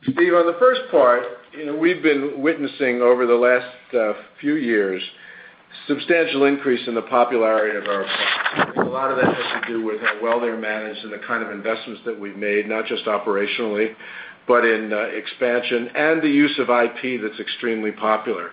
Steve, 0.04 0.34
on 0.34 0.46
the 0.46 0.58
first 0.60 0.82
part, 0.92 1.24
you 1.58 1.66
know, 1.66 1.76
we've 1.76 2.04
been 2.04 2.42
witnessing 2.42 3.02
over 3.02 3.26
the 3.26 3.36
last 3.36 3.96
uh, 3.96 4.14
few 4.40 4.56
years, 4.56 5.02
substantial 5.88 6.46
increase 6.46 6.88
in 6.88 6.96
the 6.96 7.02
popularity 7.04 7.78
of 7.78 7.86
our 7.86 8.06
parks. 8.56 8.78
A 8.78 8.82
lot 8.82 9.12
of 9.12 9.18
that 9.18 9.34
has 9.34 9.64
to 9.64 9.68
do 9.68 9.86
with 9.86 10.02
how 10.02 10.20
well 10.22 10.40
they're 10.40 10.58
managed 10.58 11.04
and 11.04 11.14
the 11.14 11.22
kind 11.26 11.44
of 11.44 11.52
investments 11.52 12.02
that 12.06 12.20
we've 12.20 12.38
made, 12.38 12.68
not 12.68 12.86
just 12.86 13.06
operationally, 13.06 13.96
but 14.48 14.66
in 14.66 14.94
uh, 14.94 14.98
expansion 14.98 15.90
and 15.96 16.22
the 16.22 16.30
use 16.30 16.60
of 16.60 16.70
IP 16.70 17.22
that's 17.22 17.40
extremely 17.40 17.92
popular. 17.92 18.52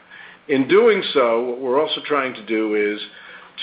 In 0.49 0.69
doing 0.69 1.03
so, 1.13 1.43
what 1.43 1.61
we're 1.61 1.81
also 1.81 2.01
trying 2.07 2.35
to 2.35 2.47
do 2.47 2.75
is 2.75 3.01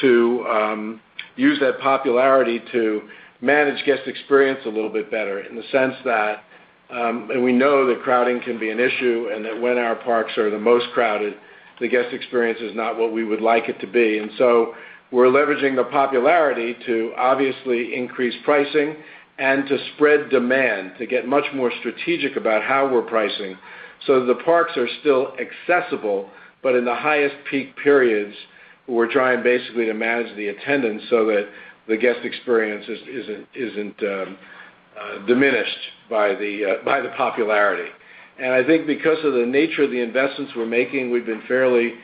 to 0.01 0.45
um, 0.47 1.01
use 1.35 1.59
that 1.59 1.79
popularity 1.79 2.61
to 2.71 3.01
manage 3.41 3.83
guest 3.85 4.01
experience 4.07 4.59
a 4.65 4.69
little 4.69 4.89
bit 4.89 5.09
better 5.09 5.39
in 5.39 5.55
the 5.55 5.63
sense 5.71 5.95
that, 6.05 6.43
um, 6.89 7.29
and 7.31 7.43
we 7.43 7.51
know 7.51 7.85
that 7.87 8.01
crowding 8.03 8.41
can 8.41 8.59
be 8.59 8.69
an 8.69 8.79
issue, 8.79 9.29
and 9.33 9.45
that 9.45 9.59
when 9.59 9.77
our 9.77 9.95
parks 9.95 10.37
are 10.37 10.49
the 10.49 10.59
most 10.59 10.87
crowded, 10.93 11.35
the 11.79 11.87
guest 11.87 12.13
experience 12.13 12.59
is 12.61 12.75
not 12.75 12.97
what 12.97 13.13
we 13.13 13.23
would 13.23 13.41
like 13.41 13.69
it 13.69 13.79
to 13.79 13.87
be. 13.87 14.17
And 14.17 14.31
so 14.37 14.75
we're 15.11 15.27
leveraging 15.27 15.75
the 15.75 15.85
popularity 15.85 16.75
to 16.85 17.13
obviously 17.17 17.95
increase 17.95 18.35
pricing 18.43 18.97
and 19.37 19.67
to 19.67 19.77
spread 19.95 20.29
demand, 20.29 20.93
to 20.97 21.05
get 21.05 21.25
much 21.25 21.45
more 21.53 21.71
strategic 21.79 22.35
about 22.35 22.61
how 22.61 22.91
we're 22.91 23.01
pricing 23.03 23.57
so 24.05 24.25
the 24.25 24.35
parks 24.35 24.77
are 24.77 24.87
still 25.01 25.33
accessible, 25.39 26.29
but 26.63 26.75
in 26.75 26.85
the 26.85 26.95
highest 26.95 27.35
peak 27.49 27.75
periods, 27.77 28.35
we're 28.87 29.11
trying 29.11 29.43
basically 29.43 29.85
to 29.85 29.93
manage 29.93 30.35
the 30.35 30.47
attendance 30.47 31.03
so 31.09 31.25
that 31.25 31.47
the 31.89 31.97
guest 31.97 32.19
experience 32.23 32.85
isn't 33.55 34.03
um, 34.03 34.37
uh, 34.99 35.25
diminished 35.25 35.77
uh, 36.11 36.83
by 36.85 37.01
the 37.01 37.11
popularity. 37.17 37.89
And 38.39 38.53
I 38.53 38.63
think 38.63 38.87
because 38.87 39.17
of 39.25 39.33
the 39.33 39.45
nature 39.45 39.83
of 39.83 39.91
the 39.91 40.01
investments 40.01 40.53
we're 40.55 40.65
making, 40.65 41.11
we've 41.11 41.25
been 41.25 41.43
fairly 41.47 41.95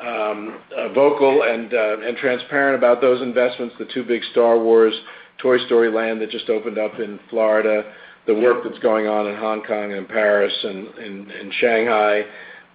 um, 0.00 0.60
uh, 0.76 0.92
vocal 0.92 1.42
and 1.42 2.16
transparent 2.18 2.76
about 2.76 3.00
those 3.00 3.20
investments, 3.22 3.74
the 3.78 3.86
two 3.86 4.04
big 4.04 4.22
Star 4.30 4.58
Wars 4.58 4.94
Toy 5.38 5.58
Story 5.66 5.90
Land 5.90 6.20
that 6.20 6.30
just 6.30 6.48
opened 6.48 6.78
up 6.78 7.00
in 7.00 7.18
Florida, 7.30 7.92
the 8.26 8.34
work 8.34 8.62
that's 8.62 8.78
going 8.80 9.06
on 9.08 9.26
in 9.26 9.36
Hong 9.36 9.62
Kong 9.62 9.92
and 9.92 10.06
Paris 10.06 10.52
and 10.62 10.86
in 10.98 11.52
Shanghai 11.58 12.24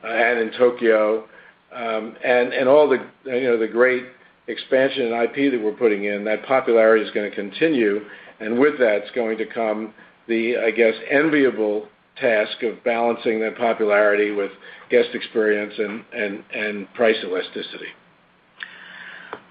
and 0.03 0.39
in 0.39 0.51
Tokyo, 0.57 1.27
um, 1.73 2.15
and 2.23 2.67
all 2.67 2.89
the 2.89 2.97
uh 3.27 3.35
you 3.35 3.47
know 3.49 3.57
the 3.57 3.67
great 3.67 4.05
expansion 4.47 5.07
in 5.07 5.13
IP 5.13 5.51
that 5.51 5.61
we're 5.61 5.73
putting 5.77 6.05
in. 6.05 6.23
That 6.25 6.45
popularity 6.45 7.03
is 7.03 7.11
going 7.11 7.29
to 7.29 7.35
continue, 7.35 8.01
and 8.39 8.59
with 8.59 8.79
is 8.79 9.11
going 9.13 9.37
to 9.37 9.45
come 9.45 9.93
the, 10.27 10.57
I 10.57 10.71
guess, 10.71 10.93
enviable 11.09 11.87
task 12.19 12.63
of 12.63 12.83
balancing 12.83 13.39
that 13.41 13.57
popularity 13.57 14.31
with 14.31 14.51
guest 14.89 15.09
experience 15.13 15.73
and 15.77 16.43
and 16.53 16.93
price 16.93 17.17
elasticity. 17.23 17.87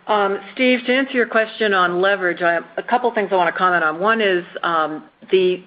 Um, 0.06 0.38
Steve, 0.52 0.80
to 0.86 0.94
answer 0.94 1.12
your 1.12 1.26
question 1.26 1.72
on 1.72 2.00
leverage, 2.00 2.42
a 2.42 2.82
couple 2.88 3.12
things 3.14 3.30
I 3.32 3.36
want 3.36 3.52
to 3.54 3.58
comment 3.58 3.82
on. 3.82 4.00
One 4.00 4.20
is 4.20 4.44
um, 4.62 5.08
the 5.30 5.64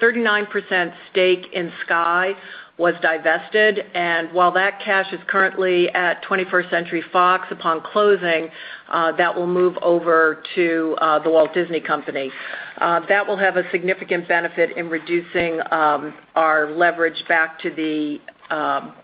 39% 0.00 0.94
stake 1.10 1.46
in 1.52 1.70
Sky 1.84 2.34
was 2.76 2.94
divested, 3.00 3.78
and 3.94 4.32
while 4.32 4.50
that 4.50 4.80
cash 4.84 5.12
is 5.12 5.20
currently 5.28 5.88
at 5.90 6.24
21st 6.24 6.70
Century 6.70 7.04
Fox, 7.12 7.46
upon 7.52 7.80
closing, 7.80 8.48
uh, 8.88 9.12
that 9.12 9.34
will 9.34 9.46
move 9.46 9.76
over 9.80 10.42
to 10.56 10.96
uh, 11.00 11.20
The 11.20 11.30
Walt 11.30 11.54
Disney 11.54 11.80
Company. 11.80 12.32
Uh, 12.78 13.00
that 13.08 13.26
will 13.26 13.36
have 13.36 13.56
a 13.56 13.62
significant 13.70 14.26
benefit 14.26 14.76
in 14.76 14.90
reducing 14.90 15.60
um, 15.70 16.14
our 16.34 16.70
leverage 16.72 17.22
back 17.28 17.60
to 17.60 17.70
the 17.70 18.20
um 18.54 18.94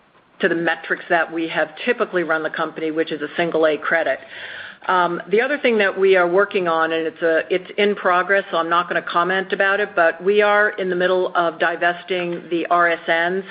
to 0.41 0.49
the 0.49 0.55
metrics 0.55 1.05
that 1.09 1.31
we 1.31 1.47
have 1.47 1.69
typically 1.85 2.23
run 2.23 2.43
the 2.43 2.49
company, 2.49 2.91
which 2.91 3.11
is 3.11 3.21
a 3.21 3.27
single 3.37 3.65
A 3.67 3.77
credit. 3.77 4.19
Um, 4.87 5.21
the 5.29 5.41
other 5.41 5.59
thing 5.59 5.77
that 5.77 5.99
we 5.99 6.15
are 6.15 6.27
working 6.27 6.67
on, 6.67 6.91
and 6.91 7.13
it's 7.21 7.71
in 7.77 7.95
progress, 7.95 8.43
so 8.49 8.57
I'm 8.57 8.69
not 8.69 8.89
going 8.89 9.01
to 9.01 9.07
comment 9.07 9.53
about 9.53 9.79
it, 9.79 9.89
but 9.95 10.23
we 10.23 10.41
are 10.41 10.69
in 10.69 10.89
the 10.89 10.95
middle 10.95 11.35
of 11.35 11.59
divesting 11.59 12.49
the 12.49 12.65
RSNs. 12.71 13.43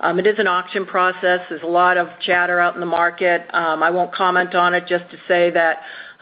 Um, 0.00 0.18
it 0.18 0.26
is 0.26 0.38
an 0.38 0.46
auction 0.46 0.84
process. 0.84 1.40
There's 1.48 1.62
a 1.62 1.66
lot 1.66 1.96
of 1.96 2.08
chatter 2.20 2.60
out 2.60 2.74
in 2.74 2.80
the 2.80 2.86
market. 2.86 3.46
Um, 3.54 3.82
I 3.82 3.90
won't 3.90 4.12
comment 4.12 4.54
on 4.54 4.74
it 4.74 4.86
just 4.86 5.10
to 5.10 5.16
say 5.26 5.50
that 5.52 5.78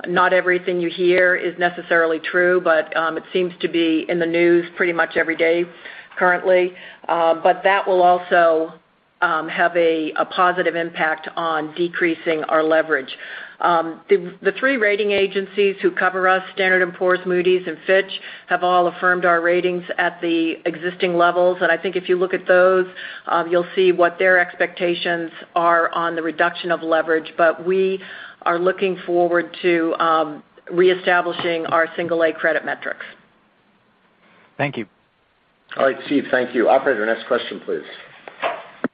not 0.07 0.33
everything 0.33 0.81
you 0.81 0.91
hear 0.91 1.35
is 1.35 1.59
necessarily 1.59 2.19
true, 2.19 2.61
but 2.61 2.93
it 2.95 3.25
seems 3.33 3.53
to 3.61 3.69
be 3.69 4.05
in 4.09 4.19
the 4.19 4.27
news 4.27 4.67
pretty 4.77 4.93
much 4.93 5.17
every 5.17 5.37
day 5.37 5.65
currently. 6.19 6.75
Um 7.09 7.41
but 7.43 7.63
that 7.65 7.87
will 7.87 8.03
also 8.03 8.75
have 9.21 9.77
a 9.77 10.13
positive 10.35 10.75
impact 10.75 11.29
on 11.37 11.75
decreasing 11.75 12.43
our 12.45 12.63
leverage. 12.63 13.17
The 13.63 14.53
three 14.59 14.77
rating 14.77 15.13
agencies 15.13 15.77
who 15.81 15.91
cover 15.93 16.29
us, 16.29 16.43
Standard 16.55 16.95
& 16.95 16.97
Poor's, 16.97 17.21
Moody's, 17.25 17.67
and 17.67 17.79
Fitch, 17.87 18.21
have 18.49 18.65
all 18.65 18.89
affirmed 18.89 19.25
our 19.25 19.41
ratings 19.41 19.85
at 19.99 20.21
the 20.21 20.57
existing 20.67 21.17
levels. 21.17 21.59
And 21.61 21.71
I 21.71 21.77
think 21.77 21.95
if 21.97 22.09
you 22.09 22.17
look 22.17 22.35
at 22.35 22.47
those, 22.47 22.87
you'll 23.49 23.67
see 23.75 23.93
what 23.93 24.19
their 24.19 24.39
expectations 24.39 25.31
are 25.55 25.91
on 25.95 26.17
the 26.17 26.23
reduction 26.23 26.71
of 26.73 26.83
leverage. 26.83 27.33
But 27.37 27.65
we 27.65 28.01
are 28.43 28.59
looking 28.59 28.97
forward 29.07 29.57
to 29.63 29.95
um 30.01 30.43
reestablishing 30.71 31.67
our 31.67 31.87
single 31.97 32.23
A 32.23 32.33
credit 32.33 32.65
metrics. 32.65 33.05
Thank 34.57 34.77
you. 34.77 34.87
All 35.77 35.87
right, 35.87 35.97
Steve. 36.07 36.25
Thank 36.31 36.55
you. 36.55 36.69
Operator, 36.69 37.05
next 37.07 37.27
question, 37.27 37.61
please. 37.65 37.83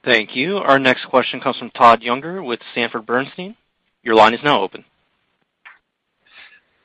Thank 0.05 0.35
you. 0.37 0.57
Our 0.59 0.79
next 0.79 1.07
question 1.07 1.41
comes 1.41 1.59
from 1.59 1.71
Todd 1.71 2.01
Juenger 2.01 2.45
with 2.45 2.61
Sanford 2.75 3.05
Bernstein. 3.07 3.57
Your 4.09 4.17
line 4.17 4.33
is 4.33 4.41
now 4.43 4.63
open. 4.63 4.87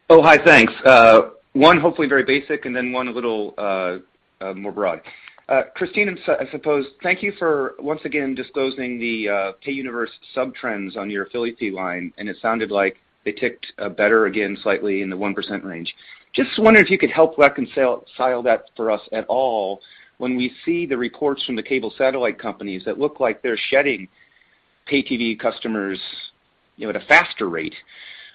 Oh, 0.10 0.22
hi. 0.22 0.38
Thanks. 0.44 0.74
Uh, 0.86 1.30
one 1.54 1.80
hopefully 1.80 2.10
very 2.10 2.26
basic, 2.26 2.66
and 2.66 2.76
then 2.76 2.92
one 2.92 3.08
a 3.08 3.12
little 3.12 3.54
uh, 3.58 4.00
uh, 4.42 4.54
more 4.54 4.74
broad. 4.74 5.00
Christine, 5.74 6.18
I 6.28 6.52
suppose, 6.52 6.86
thank 7.02 7.24
you 7.24 7.32
for 7.40 7.76
once 7.80 8.02
again 8.04 8.36
disclosing 8.36 9.00
the 9.00 9.54
pay 9.64 9.72
universe 9.72 10.10
sub-trends 10.36 10.98
on 10.98 11.10
your 11.10 11.24
affiliate 11.24 11.58
fee 11.58 11.72
line, 11.72 12.12
and 12.18 12.28
it 12.28 12.36
sounded 12.42 12.72
like 12.72 12.98
they 13.24 13.32
ticked 13.32 13.68
better 13.96 14.26
again 14.26 14.58
slightly 14.62 15.02
in 15.02 15.10
the 15.10 15.16
1% 15.16 15.64
range. 15.64 15.96
Just 16.34 16.50
wondering 16.60 16.86
if 16.86 16.92
you 16.92 16.98
could 16.98 17.12
help 17.12 17.38
reconcile 17.38 18.04
that 18.44 18.66
for 18.76 18.92
us 18.92 19.02
at 19.14 19.26
all 19.28 19.80
when 20.18 20.36
we 20.36 20.52
see 20.66 20.86
the 20.86 20.98
reports 20.98 21.46
from 21.46 21.56
the 21.56 21.64
cable 21.64 21.94
satellite 21.98 22.38
companies 22.38 22.84
that 22.84 23.00
look 23.00 23.22
like 23.22 23.42
they're 23.42 23.60
shedding 23.70 24.10
pay 24.86 25.02
TV 25.02 25.40
customers 25.40 26.02
at 26.82 26.96
a 26.96 27.06
faster 27.08 27.50
rate. 27.50 27.76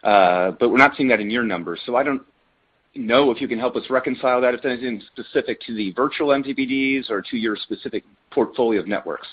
Uh, 0.03 0.53
but 0.53 0.71
we're 0.71 0.79
not 0.79 0.97
seeing 0.97 1.09
that 1.09 1.21
in 1.21 1.31
your 1.31 1.43
numbers. 1.43 1.81
So 1.85 1.97
I 1.97 2.03
don't 2.03 2.23
know 2.95 3.31
if 3.31 3.41
you 3.41 3.49
can 3.49 3.59
help 3.59 3.77
us 3.77 3.85
reconcile 3.91 4.41
that, 4.41 4.55
if 4.55 4.65
anything 4.65 5.03
specific 5.13 5.61
to 5.63 5.75
the 5.75 5.93
virtual 5.93 6.29
MVPDs 6.29 7.11
or 7.11 7.23
to 7.23 7.37
your 7.37 7.57
specific 7.57 8.05
portfolio 8.31 8.81
of 8.81 8.89
networks. 8.89 9.29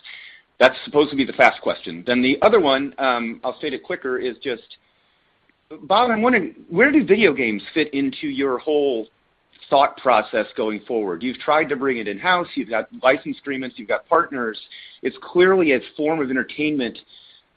That's 0.59 0.75
supposed 0.85 1.09
to 1.11 1.15
be 1.15 1.25
the 1.25 1.33
fast 1.33 1.61
question. 1.61 2.03
Then 2.07 2.21
the 2.21 2.37
other 2.41 2.59
one, 2.59 2.93
um, 2.97 3.41
I'll 3.43 3.57
state 3.57 3.73
it 3.73 3.83
quicker, 3.83 4.17
is 4.17 4.37
just, 4.41 4.77
Bob, 5.83 6.11
I'm 6.11 6.21
wondering, 6.21 6.55
where 6.69 6.91
do 6.91 7.03
video 7.03 7.33
games 7.33 7.61
fit 7.73 7.93
into 7.93 8.27
your 8.27 8.57
whole 8.57 9.07
thought 9.69 9.97
process 9.97 10.45
going 10.55 10.79
forward? 10.87 11.23
You've 11.23 11.39
tried 11.39 11.65
to 11.69 11.75
bring 11.75 11.97
it 11.97 12.07
in-house. 12.07 12.47
You've 12.55 12.69
got 12.69 12.87
license 13.03 13.37
agreements. 13.41 13.77
You've 13.77 13.89
got 13.89 14.07
partners. 14.07 14.59
It's 15.01 15.17
clearly 15.21 15.73
a 15.73 15.79
form 15.97 16.21
of 16.21 16.29
entertainment 16.29 16.97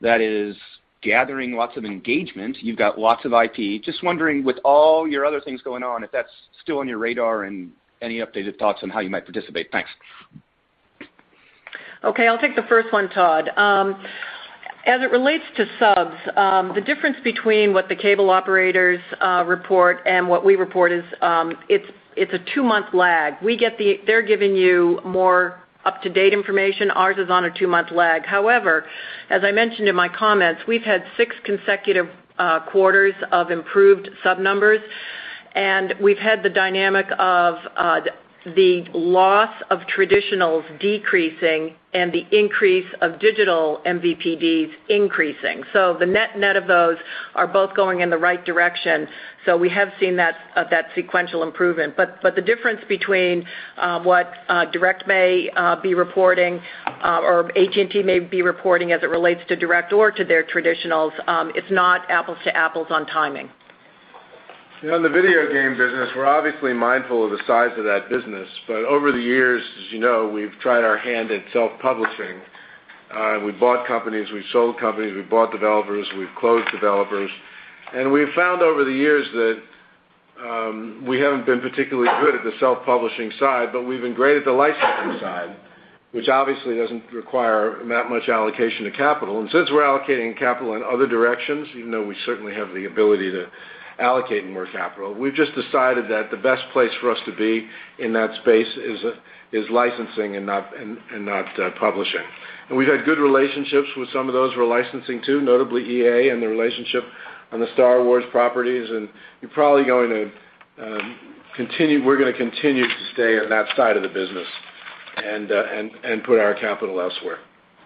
that 0.01 0.21
is 0.21 0.57
gathering 1.03 1.53
lots 1.53 1.77
of 1.77 1.85
engagement. 1.85 2.57
You've 2.61 2.79
got 2.79 2.99
lots 2.99 3.25
of 3.25 3.33
IP. 3.33 3.83
Just 3.83 4.03
wondering, 4.03 4.45
with 4.45 4.57
all 4.65 5.09
your 5.09 5.25
other 5.25 5.41
things 5.41 5.63
going 5.63 5.83
on, 5.83 6.03
if 6.03 6.11
that's 6.11 6.31
still 6.63 6.79
on 6.79 6.89
your 6.89 6.99
radar 6.99 7.45
and 7.45 7.71
any 8.03 8.19
updated 8.19 8.59
thoughts 8.59 8.81
on 8.83 8.91
how 8.91 9.01
you 9.01 9.11
might 9.11 9.25
participate. 9.25 9.69
Thanks. 9.73 9.91
Okay, 12.05 12.29
I'll 12.29 12.39
take 12.39 12.55
the 12.55 12.67
first 12.69 12.93
one, 12.93 13.09
Todd. 13.11 13.51
Um, 13.57 14.01
as 14.87 15.03
it 15.03 15.11
relates 15.11 15.45
to 15.57 15.67
subs, 15.79 16.17
um, 16.37 16.73
the 16.75 16.81
difference 16.81 17.17
between 17.25 17.75
what 17.75 17.89
the 17.89 17.97
cable 17.97 18.31
operators 18.31 19.01
uh, 19.21 19.45
report 19.47 19.99
and 20.07 20.29
what 20.29 20.45
we 20.45 20.57
report 20.57 20.93
is 20.93 21.05
um, 21.21 21.53
it's 21.69 22.33
a 22.33 22.55
two-month 22.55 22.95
lag. 22.95 23.35
They're 23.43 24.23
giving 24.23 24.57
you 24.57 25.01
more 25.05 25.61
up-to-date 25.89 26.33
information. 26.41 26.91
Ours 26.91 27.17
is 27.25 27.31
on 27.37 27.43
a 27.45 27.51
two-month 27.59 27.91
lag. 28.03 28.21
However, 28.37 28.75
as 29.31 29.41
I 29.49 29.53
mentioned 29.63 29.89
in 29.93 29.97
my 30.05 30.11
comments, 30.25 30.61
we've 30.71 30.89
had 30.93 31.01
six 31.17 31.35
consecutive 31.51 32.09
uh, 32.39 32.61
quarters 32.73 33.15
of 33.33 33.51
improved 33.51 34.07
sub 34.23 34.39
numbers, 34.39 34.81
and 35.55 35.95
we've 36.01 36.23
had 36.31 36.39
the 36.43 36.51
dynamic 36.51 37.07
of 37.19 37.55
uh, 37.77 38.01
the 38.55 38.85
loss 38.93 39.55
of 39.71 39.81
traditionals 39.95 40.65
decreasing 40.81 41.75
and 41.95 42.13
the 42.13 42.27
increase 42.31 42.87
of 43.01 43.19
digital 43.19 43.81
MVPDs 43.87 44.71
increasing. 44.89 45.63
So 45.73 45.97
the 45.99 46.05
net 46.05 46.39
net 46.39 46.57
of 46.57 46.67
those 46.67 46.97
are 47.35 47.47
both 47.47 47.75
going 47.75 48.01
in 48.01 48.11
the 48.11 48.19
right 48.19 48.45
direction. 48.45 49.09
So 49.47 49.57
we 49.57 49.71
have 49.71 49.89
seen 49.99 50.17
that 50.17 50.35
uh, 50.55 50.65
that 50.71 50.87
sequential 50.95 51.43
improvement. 51.43 51.97
But 51.97 52.21
but 52.23 52.35
the 52.35 52.43
difference 52.43 52.81
between 52.89 53.47
uh, 53.79 54.03
what 54.03 54.33
uh, 54.49 54.67
DirecTV 54.67 55.07
may 55.07 55.51
be 55.83 55.95
reporting 55.95 56.61
or 57.03 57.51
AT&T 57.57 58.03
may 58.03 58.19
be 58.19 58.43
reporting 58.43 58.93
as 58.93 59.03
it 59.03 59.09
relates 59.09 59.41
to 59.49 59.57
direct 59.57 59.93
or 59.93 60.11
to 60.11 60.25
their 60.25 60.45
traditionals, 60.45 61.13
um, 61.29 61.53
it's 61.55 61.71
not 61.71 62.11
apples 62.11 62.39
to 62.45 62.55
apples 62.57 62.89
on 62.91 63.07
timing. 63.07 63.49
In 64.81 65.03
the 65.03 65.09
video 65.09 65.53
game 65.53 65.77
business, 65.77 66.09
we're 66.15 66.25
obviously 66.25 66.73
mindful 66.73 67.25
of 67.25 67.33
the 67.33 67.41
size 67.49 67.77
of 67.77 67.83
that 67.83 68.09
business. 68.09 68.49
But 68.69 68.85
over 68.85 69.11
the 69.11 69.19
years, 69.19 69.61
as 69.61 69.93
you 69.93 69.99
know, 69.99 70.31
we've 70.33 70.53
tried 70.61 70.85
our 70.85 70.97
hand 70.97 71.33
at 71.33 71.43
self-publishing. 71.53 72.41
Uh, 73.13 73.41
we've 73.45 73.59
bought 73.59 73.89
companies, 73.89 74.29
we've 74.33 74.45
sold 74.53 74.79
companies, 74.79 75.17
we've 75.17 75.29
bought 75.29 75.51
developers, 75.51 76.07
we've 76.17 76.33
closed 76.39 76.71
developers. 76.71 77.29
And 77.93 78.13
we've 78.13 78.33
found 78.37 78.63
over 78.63 78.85
the 78.85 78.93
years 78.93 79.27
that 79.33 79.63
um, 80.47 81.05
We 81.05 81.19
haven't 81.19 81.45
been 81.45 81.61
particularly 81.61 82.11
good 82.21 82.37
at 82.37 82.45
the 82.45 82.53
self-publishing 82.61 83.33
side, 83.41 83.71
but 83.73 83.83
we've 83.83 84.03
been 84.03 84.15
great 84.15 84.37
at 84.37 84.45
the 84.45 84.53
licensing 84.53 85.19
side, 85.19 85.57
which 86.13 86.29
obviously 86.29 86.77
doesn't 86.77 87.03
require 87.13 87.81
that 87.89 88.09
much 88.09 88.29
allocation 88.29 88.87
of 88.87 88.93
capital. 88.93 89.41
And 89.41 89.51
since 89.51 89.71
we're 89.73 89.83
allocating 89.83 90.39
capital 90.39 90.77
in 90.77 90.85
other 90.85 91.09
directions, 91.09 91.67
even 91.77 91.91
though 91.91 92.07
we 92.07 92.15
certainly 92.25 92.55
have 92.55 92.73
the 92.75 92.85
ability 92.85 93.33
to 93.33 93.51
allocate 93.99 94.49
more 94.49 94.67
capital, 94.67 95.15
we've 95.15 95.35
just 95.35 95.55
decided 95.55 96.09
that 96.11 96.31
the 96.31 96.37
best 96.37 96.63
place 96.73 96.91
for 97.01 97.11
us 97.11 97.19
to 97.27 97.35
be 97.35 97.67
in 97.99 98.13
that 98.13 98.31
space 98.43 98.69
is 99.53 99.71
licensing 99.71 100.37
and 100.37 100.47
not 100.47 101.47
publishing. 101.79 102.23
And 102.69 102.77
we've 102.79 102.89
had 102.89 103.05
good 103.05 103.19
relationships 103.19 103.89
with 103.97 104.09
some 104.13 104.29
of 104.29 104.35
those 104.35 104.57
we're 104.57 104.67
licensing 104.67 105.23
to, 105.27 105.41
notably 105.41 105.83
EA 105.83 106.29
and 106.31 106.43
the 106.43 106.49
relationship 106.49 107.05
on 107.51 107.61
the 107.61 107.69
Star 107.75 108.05
Wars 108.05 108.25
properties, 108.31 108.89
and 108.91 109.09
you're 109.41 109.51
probably 109.51 109.85
going 109.85 110.11
to 110.11 110.31
um 110.85 111.17
continue 111.57 112.05
we're 112.05 112.19
going 112.19 112.31
to 112.33 112.39
continue 112.39 112.87
to 112.87 112.95
stay 113.15 113.39
on 113.39 113.49
that 113.51 113.67
side 113.75 113.97
of 113.97 114.03
the 114.03 114.09
business 114.09 114.47
and 115.17 116.23
put 116.25 116.39
our 116.39 116.55
capital 116.55 117.01
elsewhere. 117.01 117.39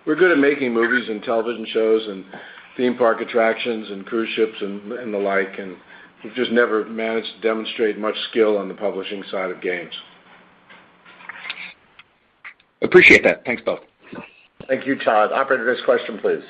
We're 0.05 0.17
good 0.17 0.33
at 0.33 0.39
making 0.39 0.75
movies 0.75 1.09
and 1.09 1.23
television 1.23 1.65
shows 1.73 2.07
and 2.09 2.25
theme 2.77 2.97
park 2.99 3.21
attractions 3.21 3.89
and 3.91 4.05
cruise 4.05 4.29
ships 4.35 4.57
and 4.61 5.15
the 5.15 5.19
like, 5.19 5.59
and 5.59 5.77
we've 6.25 6.35
just 6.35 6.51
never 6.51 6.85
managed 6.85 7.29
to 7.37 7.41
demonstrate 7.41 7.99
much 7.99 8.17
skill 8.31 8.59
on 8.59 8.69
the 8.69 8.75
publishing 8.75 9.23
side 9.31 9.51
of 9.51 9.61
games. 9.61 9.93
Appreciate 12.83 13.23
that. 13.25 13.45
Thanks, 13.45 13.63
both. 13.65 13.81
Thank 14.69 14.87
you, 14.87 14.97
Todd. 14.99 15.33
Operator, 15.33 15.67
next 15.67 15.85
question, 15.85 16.19
please. 16.19 16.43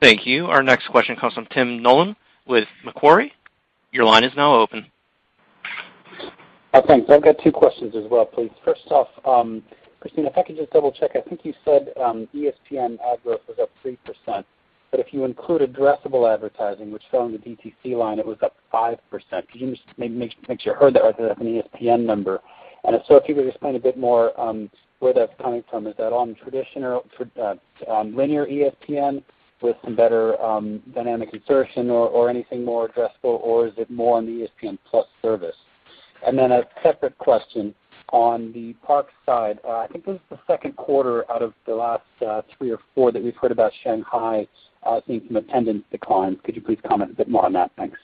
Thank 0.00 0.26
you. 0.26 0.46
Our 0.46 0.62
next 0.62 0.88
question 0.88 1.16
comes 1.16 1.34
from 1.34 1.46
Tim 1.46 1.82
Nollen 1.82 2.14
with 2.46 2.68
Macquarie. 2.84 3.32
Your 3.92 4.04
line 4.04 4.24
is 4.24 4.32
now 4.36 4.54
open. 4.54 4.86
Uh, 6.72 6.82
thanks. 6.86 7.08
I've 7.10 7.22
got 7.22 7.36
two 7.42 7.50
questions 7.50 7.94
as 7.96 8.04
well, 8.10 8.26
please. 8.26 8.50
First 8.64 8.82
off, 8.90 9.08
um, 9.24 9.62
Christine, 10.00 10.26
if 10.26 10.36
I 10.36 10.42
could 10.42 10.56
just 10.56 10.70
double-check, 10.70 11.12
I 11.16 11.20
think 11.28 11.40
you 11.44 11.54
said 11.64 11.92
um, 12.00 12.28
ESPN 12.34 12.98
ad 13.00 13.22
growth 13.24 13.40
was 13.48 13.58
up 13.60 13.70
3%, 13.84 14.44
but 14.90 15.00
if 15.00 15.12
you 15.12 15.24
include 15.24 15.62
addressable 15.62 16.32
advertising, 16.32 16.90
which 16.90 17.02
fell 17.10 17.26
in 17.26 17.32
the 17.32 17.38
DTC 17.38 17.96
line, 17.96 18.18
it 18.18 18.26
was 18.26 18.38
up 18.42 18.56
5%. 18.72 18.98
Could 19.10 19.42
you 19.54 19.70
just 19.70 19.82
maybe 19.96 20.14
make 20.14 20.60
sure 20.60 20.72
you 20.72 20.78
heard 20.78 20.94
that 20.94 21.02
right, 21.02 21.16
that 21.18 21.28
that's 21.28 21.40
an 21.40 21.62
ESPN 21.62 22.04
number? 22.04 22.40
And 22.84 22.96
so, 23.06 23.16
if 23.16 23.28
you 23.28 23.34
could 23.34 23.46
explain 23.46 23.76
a 23.76 23.80
bit 23.80 23.98
more 23.98 24.38
um, 24.40 24.70
where 25.00 25.14
that's 25.14 25.32
coming 25.40 25.62
from. 25.70 25.86
Is 25.86 25.94
that 25.98 26.12
on 26.12 26.36
traditional 26.42 27.04
uh, 27.40 27.54
um, 27.90 28.16
linear 28.16 28.46
ESPN 28.46 29.22
with 29.60 29.76
some 29.84 29.96
better 29.96 30.40
um, 30.40 30.80
dynamic 30.94 31.30
insertion 31.32 31.90
or 31.90 32.30
anything 32.30 32.64
more 32.64 32.88
addressable, 32.88 33.40
or 33.40 33.66
is 33.66 33.72
it 33.76 33.90
more 33.90 34.18
on 34.18 34.26
the 34.26 34.46
ESPN+ 34.62 34.78
service? 35.22 35.56
And 36.26 36.38
then 36.38 36.52
a 36.52 36.62
separate 36.82 37.16
question 37.18 37.74
on 38.10 38.52
the 38.52 38.72
parks 38.84 39.12
side. 39.26 39.58
Uh, 39.64 39.78
I 39.78 39.86
think 39.88 40.04
this 40.04 40.14
is 40.14 40.20
the 40.30 40.38
second 40.46 40.76
quarter 40.76 41.30
out 41.30 41.42
of 41.42 41.54
the 41.66 41.74
last 41.74 42.02
uh, 42.26 42.42
three 42.56 42.70
or 42.70 42.78
four 42.94 43.12
that 43.12 43.22
we've 43.22 43.36
heard 43.36 43.52
about 43.52 43.72
Shanghai 43.82 44.46
Uh, 44.84 45.00
seeing 45.06 45.20
some 45.26 45.36
attendance 45.36 45.84
declines. 45.90 46.38
Could 46.44 46.56
you 46.56 46.62
please 46.62 46.78
comment 46.88 47.10
a 47.10 47.14
bit 47.14 47.28
more 47.28 47.44
on 47.44 47.52
that? 47.52 47.72
Thanks. 47.76 47.98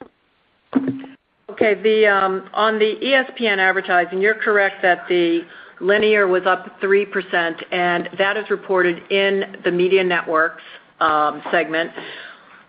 Okay. 1.50 2.06
Um, 2.06 2.48
on 2.52 2.78
the 2.78 2.96
ESPN 3.02 3.58
advertising, 3.58 4.20
you're 4.20 4.34
correct 4.34 4.82
that 4.82 5.06
the 5.08 5.42
linear 5.80 6.26
was 6.26 6.42
up 6.46 6.80
3%, 6.80 7.64
and 7.72 8.08
that 8.18 8.36
is 8.36 8.50
reported 8.50 9.10
in 9.10 9.56
the 9.64 9.70
Media 9.70 10.02
Networks 10.02 10.62
um, 11.00 11.42
segment. 11.50 11.92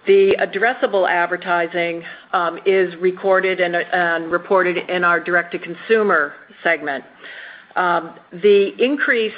The 0.06 0.38
addressable 0.40 1.10
advertising 1.10 2.04
um, 2.32 2.60
is 2.66 2.96
recorded 2.98 3.60
and 3.60 4.32
reported 4.32 4.78
in 4.90 5.04
our 5.04 5.20
direct-to-consumer 5.20 6.34
segment. 6.64 7.04
The 7.76 8.72
increase 8.78 9.34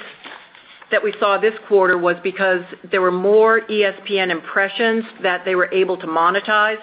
that 0.92 1.04
we 1.04 1.14
saw 1.20 1.38
this 1.38 1.54
quarter 1.68 1.98
was 1.98 2.16
because 2.24 2.62
there 2.92 3.02
were 3.02 3.12
more 3.12 3.62
ESPN 3.62 4.30
impressions 4.30 5.04
that 5.22 5.44
they 5.46 5.56
were 5.56 5.72
able 5.74 5.98
to 5.98 6.08
monetize 6.08 6.80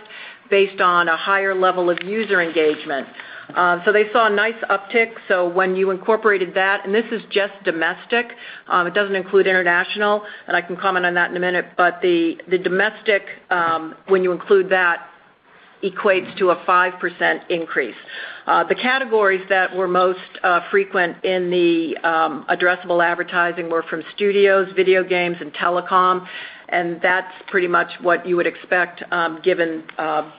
based 0.50 0.80
on 0.80 1.08
a 1.08 1.16
higher 1.16 1.54
level 1.54 1.88
of 1.88 1.98
user 2.02 2.40
engagement. 2.40 3.06
Um, 3.54 3.82
so 3.84 3.92
they 3.92 4.04
saw 4.12 4.26
a 4.26 4.30
nice 4.30 4.54
uptick. 4.70 5.12
So 5.28 5.48
when 5.48 5.76
you 5.76 5.90
incorporated 5.90 6.54
that, 6.54 6.84
and 6.84 6.94
this 6.94 7.04
is 7.12 7.22
just 7.30 7.52
domestic, 7.64 8.26
um, 8.68 8.86
it 8.86 8.94
doesn't 8.94 9.14
include 9.14 9.46
international, 9.46 10.24
and 10.46 10.56
I 10.56 10.62
can 10.62 10.76
comment 10.76 11.04
on 11.04 11.14
that 11.14 11.30
in 11.30 11.36
a 11.36 11.40
minute, 11.40 11.66
but 11.76 12.00
the 12.00 12.38
the 12.48 12.58
domestic, 12.58 13.22
um, 13.50 13.94
when 14.08 14.22
you 14.22 14.32
include 14.32 14.70
that, 14.70 15.08
equates 15.84 16.36
to 16.38 16.50
a 16.50 16.56
5% 16.64 17.50
increase. 17.50 17.94
Uh, 18.46 18.64
the 18.64 18.74
categories 18.74 19.44
that 19.48 19.74
were 19.74 19.88
most 19.88 20.18
uh, 20.42 20.60
frequent 20.70 21.22
in 21.24 21.50
the 21.50 21.96
um, 21.98 22.44
addressable 22.48 23.04
advertising 23.04 23.70
were 23.70 23.82
from 23.84 24.02
studios, 24.14 24.68
video 24.74 25.04
games, 25.04 25.36
and 25.40 25.52
telecom, 25.54 26.26
and 26.70 27.00
that's 27.02 27.32
pretty 27.48 27.68
much 27.68 27.88
what 28.00 28.26
you 28.26 28.36
would 28.36 28.46
expect 28.46 29.02
um, 29.12 29.40
given 29.42 29.84
uh, 29.98 30.30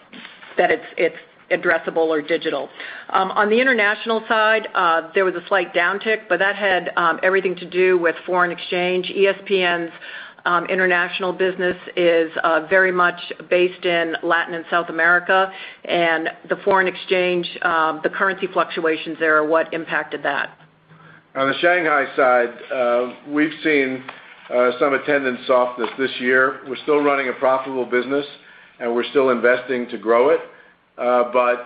that 0.58 0.72
it's 0.72 1.16
addressable 1.52 2.08
or 2.08 2.22
digital. 2.24 2.70
Um, 3.12 3.30
on 3.32 3.50
the 3.50 3.62
international 3.62 4.24
side, 4.28 4.68
there 5.14 5.26
was 5.26 5.36
a 5.36 5.48
slight 5.48 5.74
downtick, 5.74 6.28
but 6.28 6.40
that 6.40 6.56
had 6.56 6.92
everything 7.22 7.56
to 7.58 7.70
do 7.70 8.00
with 8.00 8.16
foreign 8.26 8.52
exchange. 8.52 9.12
ESPN's 9.16 9.92
Um, 10.46 10.66
international 10.66 11.34
business 11.34 11.76
is 11.96 12.32
uh, 12.44 12.68
very 12.70 12.92
much 12.92 13.20
based 13.50 13.84
in 13.84 14.16
Latin 14.22 14.54
and 14.54 14.64
South 14.70 14.90
America, 14.90 15.52
and 15.86 16.30
the 16.48 16.58
foreign 16.58 16.88
exchange, 16.88 17.50
um, 17.64 18.00
the 18.04 18.10
currency 18.12 18.46
fluctuations 18.54 19.18
there 19.20 19.38
are 19.38 19.48
what 19.48 19.74
impacted 19.74 20.22
that. 20.22 20.56
On 21.34 21.48
the 21.48 21.58
Shanghai 21.58 22.06
side, 22.16 22.50
uh, 22.72 23.16
we've 23.28 23.54
seen 23.64 24.04
uh, 24.54 24.72
some 24.80 24.94
attendance 24.94 25.40
softness 25.48 25.90
this 25.98 26.12
year. 26.20 26.60
We're 26.68 26.78
still 26.84 27.02
running 27.04 27.28
a 27.30 27.34
profitable 27.34 27.86
business, 27.86 28.26
and 28.80 28.94
we're 28.94 29.10
still 29.10 29.32
investing 29.32 29.90
to 29.90 29.98
grow 29.98 30.30
it. 30.30 30.42
But 30.96 31.58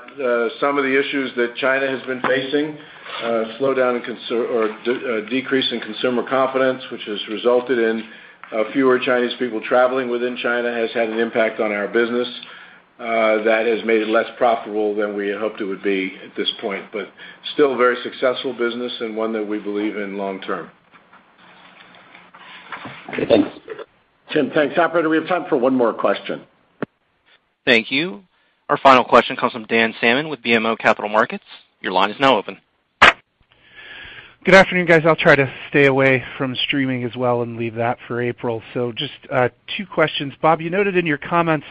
some 0.62 0.78
of 0.78 0.86
the 0.86 0.98
issues 0.98 1.32
that 1.36 1.56
China 1.58 1.86
has 1.86 2.02
been 2.08 2.22
facing, 2.22 2.78
slowdown 3.60 4.02
or 4.32 5.30
decrease 5.30 5.70
in 5.72 5.82
consumer 5.82 6.24
confidence, 6.28 6.82
which 6.92 7.04
has 7.04 7.20
resulted 7.28 7.78
in 7.78 8.10
Uh, 8.52 8.64
fewer 8.74 9.00
Chinese 9.00 9.34
people 9.38 9.62
traveling 9.62 10.10
within 10.10 10.36
China, 10.38 10.74
has 10.74 10.90
had 10.92 11.10
an 11.10 11.20
impact 11.20 11.60
on 11.60 11.72
our 11.72 11.88
business 11.88 12.28
uh, 13.00 13.44
that 13.44 13.66
has 13.66 13.86
made 13.86 14.02
it 14.02 14.10
less 14.10 14.26
profitable 14.38 14.96
than 14.96 15.16
we 15.16 15.30
had 15.30 15.40
hoped 15.40 15.62
it 15.62 15.66
would 15.66 15.84
be 15.84 16.14
at 16.26 16.36
this 16.36 16.52
point. 16.60 16.86
But 16.92 17.10
still 17.54 17.76
a 17.76 17.78
very 17.78 17.96
successful 18.04 18.54
business 18.54 18.92
and 19.00 19.16
one 19.16 19.32
that 19.34 19.48
we 19.48 19.60
believe 19.60 19.96
in 19.96 20.18
long 20.18 20.42
term. 20.42 20.72
Okay, 23.10 23.26
thanks. 23.26 23.50
Tim, 24.34 24.52
thanks. 24.54 24.78
Operator, 24.78 25.10
we 25.10 25.18
have 25.18 25.28
time 25.28 25.46
for 25.48 25.58
one 25.58 25.76
more 25.76 25.94
question. 25.94 26.44
Thank 27.66 27.92
you. 27.92 28.24
Our 28.68 28.78
final 28.78 29.04
question 29.04 29.36
comes 29.36 29.54
from 29.54 29.66
Dan 29.66 29.94
Salmon 30.02 30.30
with 30.30 30.42
BMO 30.42 30.78
Capital 30.78 31.10
Markets. 31.10 31.44
Your 31.82 31.92
line 31.92 32.12
is 32.12 32.20
now 32.20 32.38
open. 32.38 32.60
Good 34.46 34.56
afternoon, 34.56 34.86
guys. 34.86 35.02
I'll 35.06 35.18
try 35.18 35.36
to 35.36 35.54
stay 35.68 35.88
away 35.88 36.24
from 36.38 36.56
streaming 36.56 37.04
as 37.04 37.14
well 37.14 37.42
and 37.42 37.58
leave 37.58 37.76
that 37.76 37.98
for 38.08 38.22
April. 38.22 38.64
So 38.74 38.94
just 38.94 39.12
uh, 39.30 39.50
two 39.76 39.86
questions. 39.86 40.34
Bob, 40.42 40.62
you 40.62 40.70
noted 40.70 40.96
in 40.96 41.06
your 41.06 41.18
comments 41.18 41.66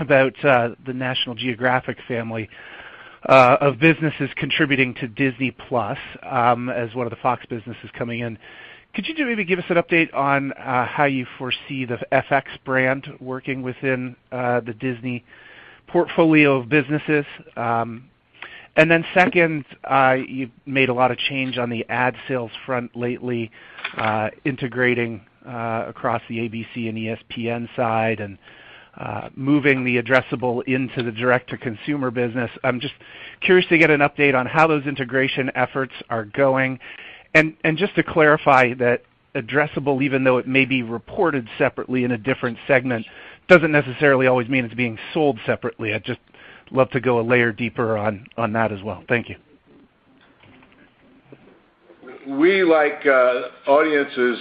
about 0.00 0.32
uh, 0.42 0.70
the 0.86 0.94
National 0.94 1.34
Geographic 1.34 1.98
family 2.08 2.48
uh, 3.28 3.58
of 3.60 3.78
businesses 3.78 4.30
contributing 4.36 4.94
to 4.94 5.08
Disney+ 5.08 5.54
um 6.22 6.70
as 6.70 6.94
one 6.94 7.04
of 7.06 7.10
the 7.10 7.18
Fox 7.20 7.44
businesses 7.50 7.90
coming 7.92 8.20
in. 8.20 8.38
Could 8.94 9.06
you 9.06 9.26
maybe 9.26 9.44
give 9.44 9.58
us 9.58 9.66
an 9.68 9.76
update 9.76 10.14
on 10.14 10.54
how 10.56 11.04
you 11.04 11.26
foresee 11.36 11.84
the 11.84 11.98
FX 12.10 12.44
brand 12.64 13.08
working 13.20 13.60
within 13.60 14.16
the 14.30 14.74
Disney 14.80 15.22
portfolio 15.86 16.56
of 16.56 16.70
businesses? 16.70 17.26
Um, 17.58 18.08
Second, 19.14 19.64
uh, 19.84 20.16
you've 20.26 20.50
made 20.66 20.88
a 20.88 20.94
lot 20.94 21.10
of 21.10 21.18
change 21.18 21.58
on 21.58 21.70
the 21.70 21.84
ad 21.88 22.14
sales 22.28 22.50
front 22.64 22.94
lately, 22.94 23.50
uh, 23.96 24.30
integrating 24.44 25.24
uh, 25.46 25.84
across 25.88 26.22
the 26.28 26.38
ABC 26.38 26.88
and 26.88 26.98
ESPN 26.98 27.68
side 27.74 28.20
and 28.20 28.38
moving 29.34 29.84
the 29.84 30.00
addressable 30.02 30.62
into 30.66 31.02
the 31.02 31.12
direct-to-consumer 31.12 32.10
business. 32.10 32.50
I'm 32.64 32.80
just 32.80 32.94
curious 33.40 33.68
to 33.68 33.78
get 33.78 33.90
an 33.90 34.00
update 34.00 34.34
on 34.34 34.46
how 34.46 34.66
those 34.66 34.86
integration 34.86 35.50
efforts 35.54 35.92
are 36.08 36.24
going. 36.24 36.78
And 37.34 37.54
and 37.64 37.76
just 37.76 37.94
to 37.96 38.02
clarify 38.02 38.74
that 38.74 39.02
addressable, 39.34 40.02
even 40.02 40.24
though 40.24 40.38
it 40.38 40.48
may 40.48 40.64
be 40.64 40.82
reported 40.82 41.48
separately 41.58 42.04
in 42.04 42.12
a 42.12 42.18
different 42.18 42.58
segment, 42.66 43.06
doesn't 43.48 43.70
necessarily 43.70 44.26
always 44.26 44.48
mean 44.48 44.64
it's 44.64 44.74
being 44.74 44.98
sold 45.12 45.38
separately. 45.46 45.92
I'd 45.92 46.04
just 46.04 46.20
love 46.70 46.90
to 46.90 47.00
go 47.00 47.20
a 47.20 47.22
layer 47.22 47.52
deeper 47.52 47.96
on 47.96 48.52
that 48.52 48.72
as 48.72 48.82
well. 48.82 49.02
Thank 49.08 49.28
you. 49.28 49.36
We, 52.26 52.64
like 52.64 53.06
uh, 53.06 53.42
audiences 53.68 54.38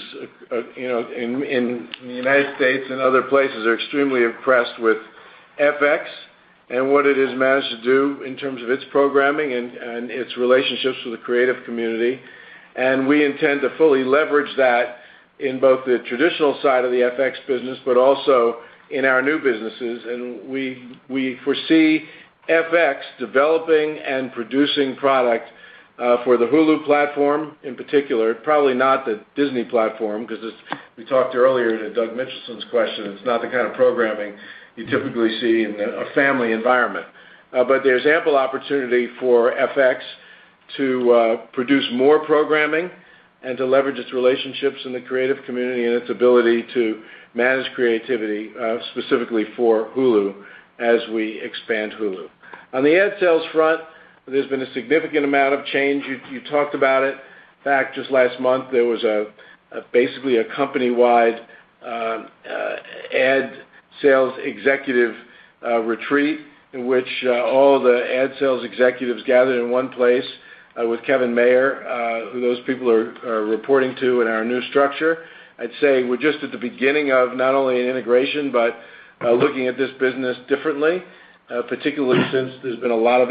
uh, 0.51 0.73
in 0.75 1.87
the 2.01 2.13
United 2.13 2.55
States 2.55 2.85
and 2.89 2.99
other 2.99 3.21
places, 3.23 3.65
are 3.67 3.75
extremely 3.75 4.23
impressed 4.23 4.79
with 4.79 4.97
FX 5.59 6.05
and 6.69 6.91
what 6.91 7.05
it 7.05 7.15
has 7.15 7.37
managed 7.37 7.69
to 7.69 7.81
do 7.83 8.23
in 8.23 8.37
terms 8.37 8.63
of 8.63 8.71
its 8.71 8.83
programming 8.91 9.53
and 9.53 10.09
its 10.09 10.35
relationships 10.35 10.97
with 11.05 11.19
the 11.19 11.23
creative 11.23 11.63
community. 11.63 12.19
And 12.75 13.07
we 13.07 13.23
intend 13.23 13.61
to 13.61 13.75
fully 13.77 14.03
leverage 14.03 14.51
that 14.57 14.97
in 15.39 15.59
both 15.59 15.85
the 15.85 15.99
traditional 16.07 16.59
side 16.63 16.85
of 16.85 16.91
the 16.91 17.11
FX 17.17 17.35
business, 17.47 17.77
but 17.85 17.97
also 17.97 18.57
in 18.91 19.05
our 19.05 19.21
new 19.21 19.39
businesses. 19.39 20.03
And 20.05 20.49
we 20.49 20.99
we 21.09 21.39
foresee 21.43 22.05
FX 22.49 23.01
developing 23.19 23.97
and 23.99 24.31
producing 24.31 24.95
product 24.95 25.49
for 26.23 26.37
the 26.37 26.45
Hulu 26.45 26.85
platform 26.85 27.57
in 27.63 27.75
particular, 27.75 28.33
probably 28.33 28.73
not 28.73 29.05
the 29.05 29.21
Disney 29.35 29.63
platform, 29.63 30.25
because 30.25 30.43
we 30.97 31.05
talked 31.05 31.35
earlier 31.35 31.77
to 31.77 31.93
Doug 31.93 32.09
Mitchelson's 32.09 32.65
question, 32.69 33.05
it's 33.05 33.25
not 33.25 33.41
the 33.41 33.47
kind 33.47 33.67
of 33.67 33.73
programming 33.73 34.35
you 34.75 34.85
typically 34.87 35.39
see 35.39 35.63
in 35.63 35.75
a 35.79 36.13
family 36.13 36.51
environment. 36.51 37.05
Uh 37.53 37.63
but 37.63 37.83
there's 37.83 38.05
ample 38.05 38.35
opportunity 38.35 39.07
for 39.19 39.51
FX 39.53 39.99
to 40.77 41.37
produce 41.53 41.85
more 41.93 42.25
programming 42.25 42.89
and 43.43 43.57
to 43.57 43.65
leverage 43.65 43.99
its 43.99 44.11
relationships 44.13 44.77
in 44.85 44.93
the 44.93 45.01
creative 45.01 45.37
community 45.45 45.85
and 45.85 45.93
its 45.93 46.09
ability 46.09 46.65
to 46.73 47.01
manage 47.33 47.71
creativity, 47.73 48.51
uh, 48.59 48.77
specifically 48.91 49.45
for 49.55 49.89
Hulu 49.95 50.33
as 50.79 51.01
we 51.13 51.41
expand 51.41 51.93
Hulu. 51.93 52.27
On 52.73 52.83
the 52.83 52.99
ad 52.99 53.17
sales 53.19 53.43
front, 53.53 53.81
there's 54.27 54.47
been 54.47 54.61
a 54.61 54.73
significant 54.73 55.23
amount 55.25 55.53
of 55.53 55.65
change. 55.65 56.03
You 56.31 56.41
talked 56.49 56.73
about 56.73 57.03
it. 57.03 57.13
In 57.13 57.63
fact, 57.63 57.95
just 57.95 58.09
last 58.09 58.39
month, 58.39 58.71
there 58.71 58.85
was 58.85 59.03
a 59.03 59.27
basically 59.91 60.37
a 60.37 60.45
company-wide 60.55 61.41
uh, 61.85 61.87
uh, 62.49 62.75
ad 63.13 63.53
sales 64.01 64.33
executive 64.43 65.15
retreat 65.83 66.39
in 66.73 66.87
which 66.87 67.07
all 67.27 67.81
the 67.81 68.03
ad 68.13 68.33
sales 68.39 68.63
executives 68.63 69.23
gathered 69.23 69.63
in 69.63 69.71
one 69.71 69.89
place 69.89 70.25
Uh, 70.77 70.85
with 70.87 71.01
Kevin 71.03 71.33
Mayer, 71.33 71.87
uh, 71.87 72.31
who 72.31 72.41
those 72.41 72.59
people 72.65 72.89
are 72.89 73.45
reporting 73.45 73.95
to 73.95 74.19
in 74.19 74.27
our 74.27 74.43
new 74.43 74.61
structure. 74.63 75.19
I'd 75.57 75.71
say 75.79 76.03
we're 76.03 76.17
just 76.17 76.43
at 76.43 76.51
the 76.51 76.57
beginning 76.57 77.13
of 77.13 77.33
not 77.37 77.55
only 77.55 77.79
an 77.81 77.87
integration, 77.87 78.51
but 78.51 78.75
uh, 79.23 79.31
looking 79.31 79.67
at 79.67 79.77
this 79.77 79.91
business 80.01 80.35
differently, 80.49 81.01
particularly 81.69 82.21
since 82.29 82.55
there's 82.61 82.79
been 82.79 82.91
a 82.91 82.95
lot 82.95 83.21
of 83.21 83.29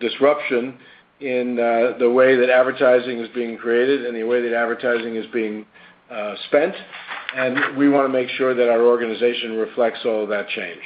disruption 0.00 0.78
in 1.20 1.56
the 1.56 2.10
way 2.10 2.36
that 2.36 2.48
advertising 2.48 3.18
is 3.18 3.28
being 3.34 3.58
created 3.58 4.06
and 4.06 4.16
the 4.16 4.22
way 4.22 4.40
that 4.40 4.56
advertising 4.56 5.16
is 5.16 5.26
being 5.30 5.66
spent. 6.46 6.74
And 7.36 7.76
we 7.76 7.90
want 7.90 8.06
to 8.06 8.12
make 8.12 8.30
sure 8.30 8.54
that 8.54 8.70
our 8.70 8.80
organization 8.80 9.58
reflects 9.58 9.98
all 10.06 10.22
of 10.22 10.30
that 10.30 10.48
change. 10.48 10.80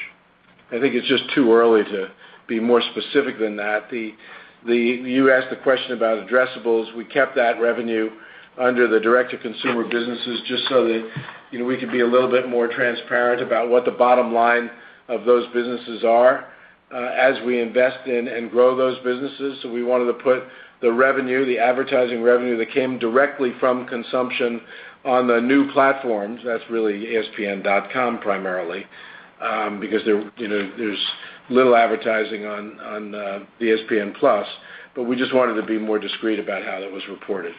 I 0.72 0.80
think 0.80 0.96
it's 0.96 1.06
just 1.06 1.32
too 1.32 1.52
early 1.52 1.84
to 1.84 2.10
be 2.48 2.58
more 2.58 2.82
specific 2.90 3.38
than 3.38 3.54
that. 3.58 3.88
You 4.64 5.32
asked 5.32 5.50
the 5.50 5.56
question 5.56 5.92
about 5.92 6.26
addressables. 6.26 6.94
We 6.96 7.04
kept 7.04 7.36
that 7.36 7.60
revenue 7.60 8.10
under 8.58 8.88
the 8.88 8.98
direct-to-consumer 9.00 9.84
businesses 9.84 10.40
just 10.46 10.68
so 10.68 10.84
that 10.88 11.64
we 11.64 11.76
could 11.78 11.92
be 11.92 12.00
a 12.00 12.06
little 12.06 12.30
bit 12.30 12.48
more 12.48 12.68
transparent 12.68 13.42
about 13.42 13.68
what 13.68 13.84
the 13.84 13.90
bottom 13.90 14.32
line 14.32 14.70
of 15.08 15.24
those 15.24 15.46
businesses 15.52 16.04
are 16.04 16.46
uh, 16.92 16.96
as 16.96 17.36
we 17.44 17.60
invest 17.60 18.06
in 18.06 18.28
and 18.28 18.50
grow 18.50 18.76
those 18.76 18.98
businesses. 19.04 19.58
So 19.62 19.70
we 19.70 19.84
wanted 19.84 20.06
to 20.06 20.14
put 20.14 20.44
the 20.80 20.92
revenue, 20.92 21.44
the 21.44 21.58
advertising 21.58 22.22
revenue 22.22 22.56
that 22.58 22.70
came 22.72 22.98
directly 22.98 23.52
from 23.60 23.86
consumption 23.86 24.60
on 25.04 25.26
the 25.26 25.40
new 25.40 25.70
platforms, 25.72 26.40
that's 26.44 26.64
really 26.68 27.06
espn.com 27.06 28.18
primarily, 28.18 28.86
Um, 29.38 29.80
because 29.80 30.00
there's 30.06 31.06
little 31.50 31.76
advertising 31.76 32.46
on 32.46 33.14
uh, 33.14 33.40
the 33.60 33.66
ESPN+, 33.66 34.14
but 34.94 35.02
we 35.02 35.14
just 35.14 35.34
wanted 35.34 35.60
to 35.60 35.66
be 35.66 35.78
more 35.78 35.98
discreet 35.98 36.38
about 36.38 36.64
how 36.64 36.80
that 36.80 36.90
was 36.90 37.02
reported. 37.08 37.54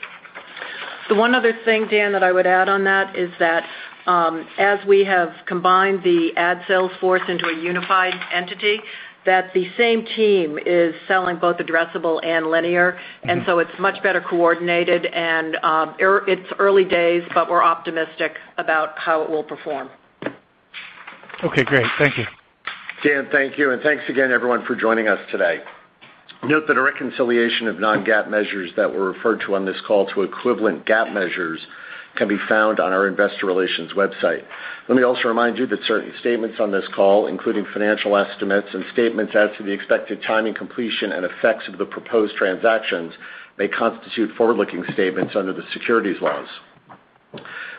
The 1.08 1.16
one 1.16 1.36
other 1.36 1.54
thing, 1.64 1.88
Dan, 1.88 2.12
that 2.14 2.24
I 2.24 2.32
would 2.32 2.48
add 2.48 2.68
on 2.68 2.84
that 2.86 3.16
is 3.16 3.32
that 3.40 3.64
um, 4.08 4.48
as 4.58 4.80
we 4.88 5.04
have 5.06 5.30
combined 5.46 6.04
the 6.04 6.32
ad 6.36 6.64
sales 6.68 6.92
force 7.00 7.22
into 7.28 7.46
a 7.46 7.62
unified 7.62 8.14
entity, 8.34 8.80
that 9.26 9.54
the 9.54 9.70
same 9.78 10.06
team 10.16 10.58
is 10.66 10.96
selling 11.08 11.38
both 11.38 11.58
addressable 11.58 12.26
and 12.26 12.48
linear, 12.48 12.94
mm-hmm. 12.94 13.30
and 13.30 13.44
so 13.46 13.60
it's 13.60 13.72
much 13.78 14.02
better 14.02 14.22
coordinated, 14.22 15.06
and 15.06 15.58
um, 15.58 15.96
er, 16.02 16.24
it's 16.28 16.50
early 16.60 16.86
days, 16.86 17.24
but 17.34 17.50
we're 17.50 17.64
optimistic 17.64 18.34
about 18.58 18.98
how 18.98 19.22
it 19.22 19.30
will 19.30 19.44
perform. 19.44 19.90
Okay, 21.44 21.64
great. 21.64 21.86
Thank 22.00 22.18
you. 22.18 22.26
Dan, 23.04 23.28
thank 23.32 23.60
you, 23.60 23.72
and 23.72 23.82
thanks 23.84 24.04
again, 24.10 24.32
everyone, 24.32 24.66
for 24.66 24.76
joining 24.76 25.08
us 25.08 25.20
today. 25.32 25.60
Note 26.44 26.64
that 26.68 26.78
a 26.78 26.82
reconciliation 26.82 27.68
of 27.68 27.80
non-GAAP 27.80 28.28
measures 28.28 28.72
that 28.76 28.92
were 28.92 29.12
referred 29.12 29.42
to 29.46 29.56
on 29.56 29.64
this 29.64 29.80
call 29.86 30.08
to 30.08 30.24
equivalent 30.24 30.86
GAAP 30.88 31.14
measures 31.14 31.60
can 32.16 32.28
be 32.28 32.40
found 32.50 32.80
on 32.80 32.92
our 32.92 33.08
investor 33.08 33.46
relations 33.46 33.92
website. 33.94 34.44
Let 34.90 34.96
me 34.96 35.04
also 35.04 35.28
remind 35.28 35.60
you 35.60 35.68
that 35.68 35.84
certain 35.86 36.12
statements 36.20 36.60
on 36.60 36.72
this 36.72 36.88
call, 36.96 37.28
including 37.28 37.68
financial 37.72 38.18
estimates 38.18 38.70
and 38.74 38.84
statements 38.94 39.36
as 39.36 39.50
to 39.58 39.64
the 39.64 39.72
expected 39.72 40.24
timing, 40.26 40.56
completion, 40.56 41.12
and 41.12 41.24
effects 41.24 41.68
of 41.68 41.78
the 41.78 41.86
proposed 41.86 42.36
transactions, 42.36 43.14
may 43.60 43.68
constitute 43.68 44.36
forward-looking 44.36 44.86
statements 44.94 45.36
under 45.36 45.54
the 45.54 45.64
securities 45.72 46.20
laws. 46.20 46.48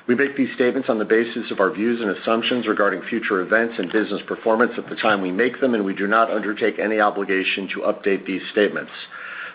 We 0.06 0.14
make 0.14 0.36
these 0.36 0.54
statements 0.54 0.88
on 0.88 0.98
the 0.98 1.04
basis 1.04 1.50
of 1.50 1.60
our 1.60 1.70
views 1.70 2.00
and 2.00 2.10
assumptions 2.10 2.66
regarding 2.66 3.02
future 3.02 3.40
events 3.40 3.74
and 3.78 3.92
business 3.92 4.22
performance 4.26 4.72
at 4.78 4.88
the 4.88 4.96
time 4.96 5.20
we 5.20 5.30
make 5.30 5.60
them, 5.60 5.74
and 5.74 5.84
we 5.84 5.94
do 5.94 6.06
not 6.06 6.30
undertake 6.30 6.78
any 6.78 7.00
obligation 7.00 7.68
to 7.74 7.80
update 7.80 8.26
these 8.26 8.42
statements. 8.52 8.92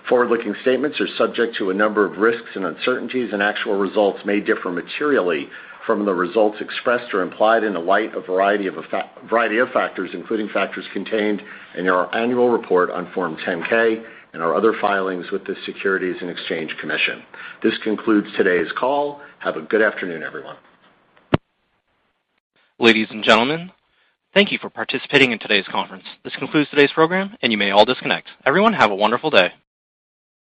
Forward-looking 0.10 0.56
statements 0.62 0.99
are 0.99 1.08
subject 1.18 1.56
to 1.58 1.70
a 1.70 1.74
number 1.74 2.06
of 2.06 2.18
risks 2.18 2.49
and 2.56 2.66
uncertainties, 2.66 3.32
and 3.32 3.41
actual 3.41 3.76
results 3.76 4.20
may 4.26 4.39
differ 4.41 4.70
materially 4.70 5.49
from 5.86 6.06
the 6.06 6.14
results 6.14 6.58
expressed 6.62 7.14
or 7.14 7.22
implied 7.22 7.64
in 7.64 7.74
the 7.74 7.80
light 7.80 8.14
of 8.14 8.24
a 8.24 8.28
variety 8.28 8.68
of 8.68 9.70
factors, 9.74 10.10
including 10.14 10.49
factors 10.49 10.86
contained 10.93 11.41
in 11.78 11.89
our 11.89 12.14
annual 12.16 12.49
report 12.49 12.89
on 12.89 13.12
Form 13.14 13.38
10-K 13.45 14.04
and 14.34 14.41
our 14.41 14.56
other 14.56 14.74
filings 14.82 15.30
with 15.32 15.45
the 15.45 15.56
Securities 15.66 16.16
and 16.22 16.30
Exchange 16.30 16.76
Commission. 16.82 17.22
This 17.62 17.78
concludes 17.84 18.28
today's 18.36 18.72
call. 18.78 19.22
Have 19.44 19.58
a 19.58 19.62
good 19.62 19.82
afternoon, 19.82 20.24
everyone. 20.24 20.56
Ladies 22.80 23.08
and 23.10 23.26
gentlemen, 23.26 23.72
thank 24.34 24.54
you 24.54 24.58
for 24.58 24.70
participating 24.70 25.34
in 25.34 25.39
today's 25.39 25.68
conference. 25.70 26.06
This 26.24 26.34
concludes 26.38 26.70
today's 26.70 26.94
program, 26.94 27.36
and 27.41 27.52
you 27.52 27.58
may 27.58 27.70
all 27.72 27.84
disconnect. 27.84 28.30
Everyone, 28.46 28.72
have 28.72 28.89
a 28.89 28.96
wonderful 28.96 29.32
day. 29.32 29.52